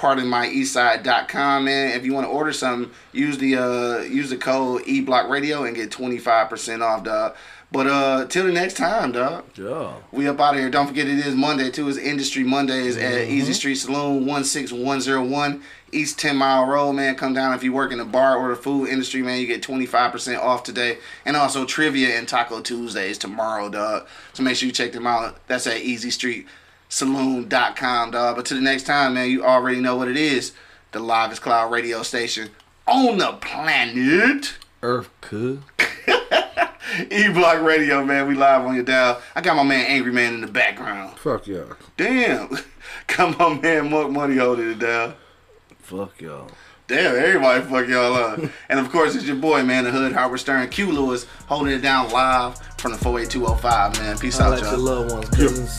www.pardonmyeastside.com, 0.00 1.64
man. 1.64 1.96
If 1.96 2.04
you 2.04 2.12
want 2.12 2.26
to 2.26 2.30
order 2.30 2.52
something, 2.52 2.92
use 3.12 3.38
the 3.38 3.56
uh, 3.56 3.98
use 4.00 4.30
the 4.30 4.36
code 4.36 4.82
eBlockRadio 4.84 5.66
and 5.66 5.76
get 5.76 5.90
25% 5.90 6.82
off, 6.82 7.04
dog. 7.04 7.36
But 7.72 7.86
uh 7.86 8.26
till 8.26 8.46
the 8.46 8.52
next 8.52 8.76
time, 8.76 9.12
dog. 9.12 9.44
Yeah. 9.54 9.92
We 10.10 10.26
up 10.26 10.40
out 10.40 10.54
of 10.54 10.60
here. 10.60 10.70
Don't 10.70 10.88
forget 10.88 11.06
it 11.06 11.24
is 11.24 11.36
Monday 11.36 11.70
too. 11.70 11.88
It's 11.88 11.98
Industry 11.98 12.42
Mondays 12.42 12.96
at 12.96 13.28
Easy 13.28 13.52
Street 13.52 13.76
Saloon, 13.76 14.26
one 14.26 14.42
six 14.42 14.72
one 14.72 15.00
zero 15.00 15.22
one 15.22 15.62
East 15.92 16.18
Ten 16.18 16.36
Mile 16.36 16.66
Road. 16.66 16.94
Man, 16.94 17.14
come 17.14 17.32
down 17.32 17.54
if 17.54 17.62
you 17.62 17.72
work 17.72 17.92
in 17.92 17.98
the 17.98 18.04
bar 18.04 18.36
or 18.36 18.48
the 18.48 18.56
food 18.56 18.88
industry. 18.88 19.22
Man, 19.22 19.38
you 19.38 19.46
get 19.46 19.62
twenty 19.62 19.86
five 19.86 20.10
percent 20.10 20.42
off 20.42 20.64
today, 20.64 20.98
and 21.24 21.36
also 21.36 21.64
trivia 21.64 22.18
and 22.18 22.26
Taco 22.26 22.60
Tuesdays 22.60 23.18
tomorrow, 23.18 23.68
dog. 23.68 24.08
So 24.32 24.42
make 24.42 24.56
sure 24.56 24.66
you 24.66 24.72
check 24.72 24.90
them 24.90 25.06
out. 25.06 25.36
That's 25.46 25.68
at 25.68 25.76
Easy 25.76 26.10
Street 26.10 26.48
Saloon.com, 26.90 28.10
dog. 28.10 28.36
But 28.36 28.44
to 28.46 28.54
the 28.54 28.60
next 28.60 28.82
time, 28.82 29.14
man, 29.14 29.30
you 29.30 29.44
already 29.44 29.80
know 29.80 29.96
what 29.96 30.08
it 30.08 30.16
is. 30.16 30.52
The 30.92 30.98
livest 30.98 31.40
cloud 31.40 31.72
radio 31.72 32.02
station 32.02 32.50
on 32.86 33.18
the 33.18 33.32
planet. 33.40 34.54
Earth 34.82 35.08
could. 35.20 35.62
E 37.10 37.28
Block 37.28 37.62
Radio, 37.62 38.04
man. 38.04 38.26
We 38.26 38.34
live 38.34 38.66
on 38.66 38.74
your 38.74 38.82
dial. 38.82 39.22
I 39.36 39.40
got 39.40 39.54
my 39.54 39.62
man 39.62 39.86
Angry 39.86 40.10
Man 40.12 40.34
in 40.34 40.40
the 40.40 40.48
background. 40.48 41.16
Fuck 41.18 41.46
yeah. 41.46 41.62
Damn. 41.96 42.58
Come 43.06 43.36
on, 43.38 43.60
man 43.60 43.90
Monk 43.90 44.10
Money 44.10 44.36
holding 44.36 44.72
it 44.72 44.80
down. 44.80 45.14
Fuck 45.78 46.20
y'all. 46.20 46.50
Damn, 46.88 47.14
everybody 47.14 47.62
fuck 47.62 47.86
y'all 47.86 48.14
up. 48.14 48.40
and 48.68 48.80
of 48.80 48.90
course, 48.90 49.14
it's 49.14 49.24
your 49.24 49.36
boy, 49.36 49.62
man, 49.62 49.84
the 49.84 49.92
Hood, 49.92 50.12
Howard 50.12 50.40
Stern, 50.40 50.68
Q 50.68 50.90
Lewis, 50.90 51.26
holding 51.46 51.72
it 51.72 51.80
down 51.80 52.10
live 52.10 52.58
from 52.78 52.90
the 52.90 52.98
48205, 52.98 53.98
man. 54.00 54.18
Peace 54.18 54.40
I 54.40 54.46
out, 54.46 54.50
like 54.50 54.60
your 54.62 54.72
y'all. 54.72 54.80
loved 54.80 55.12
ones, 55.12 55.28
cousins. 55.28 55.78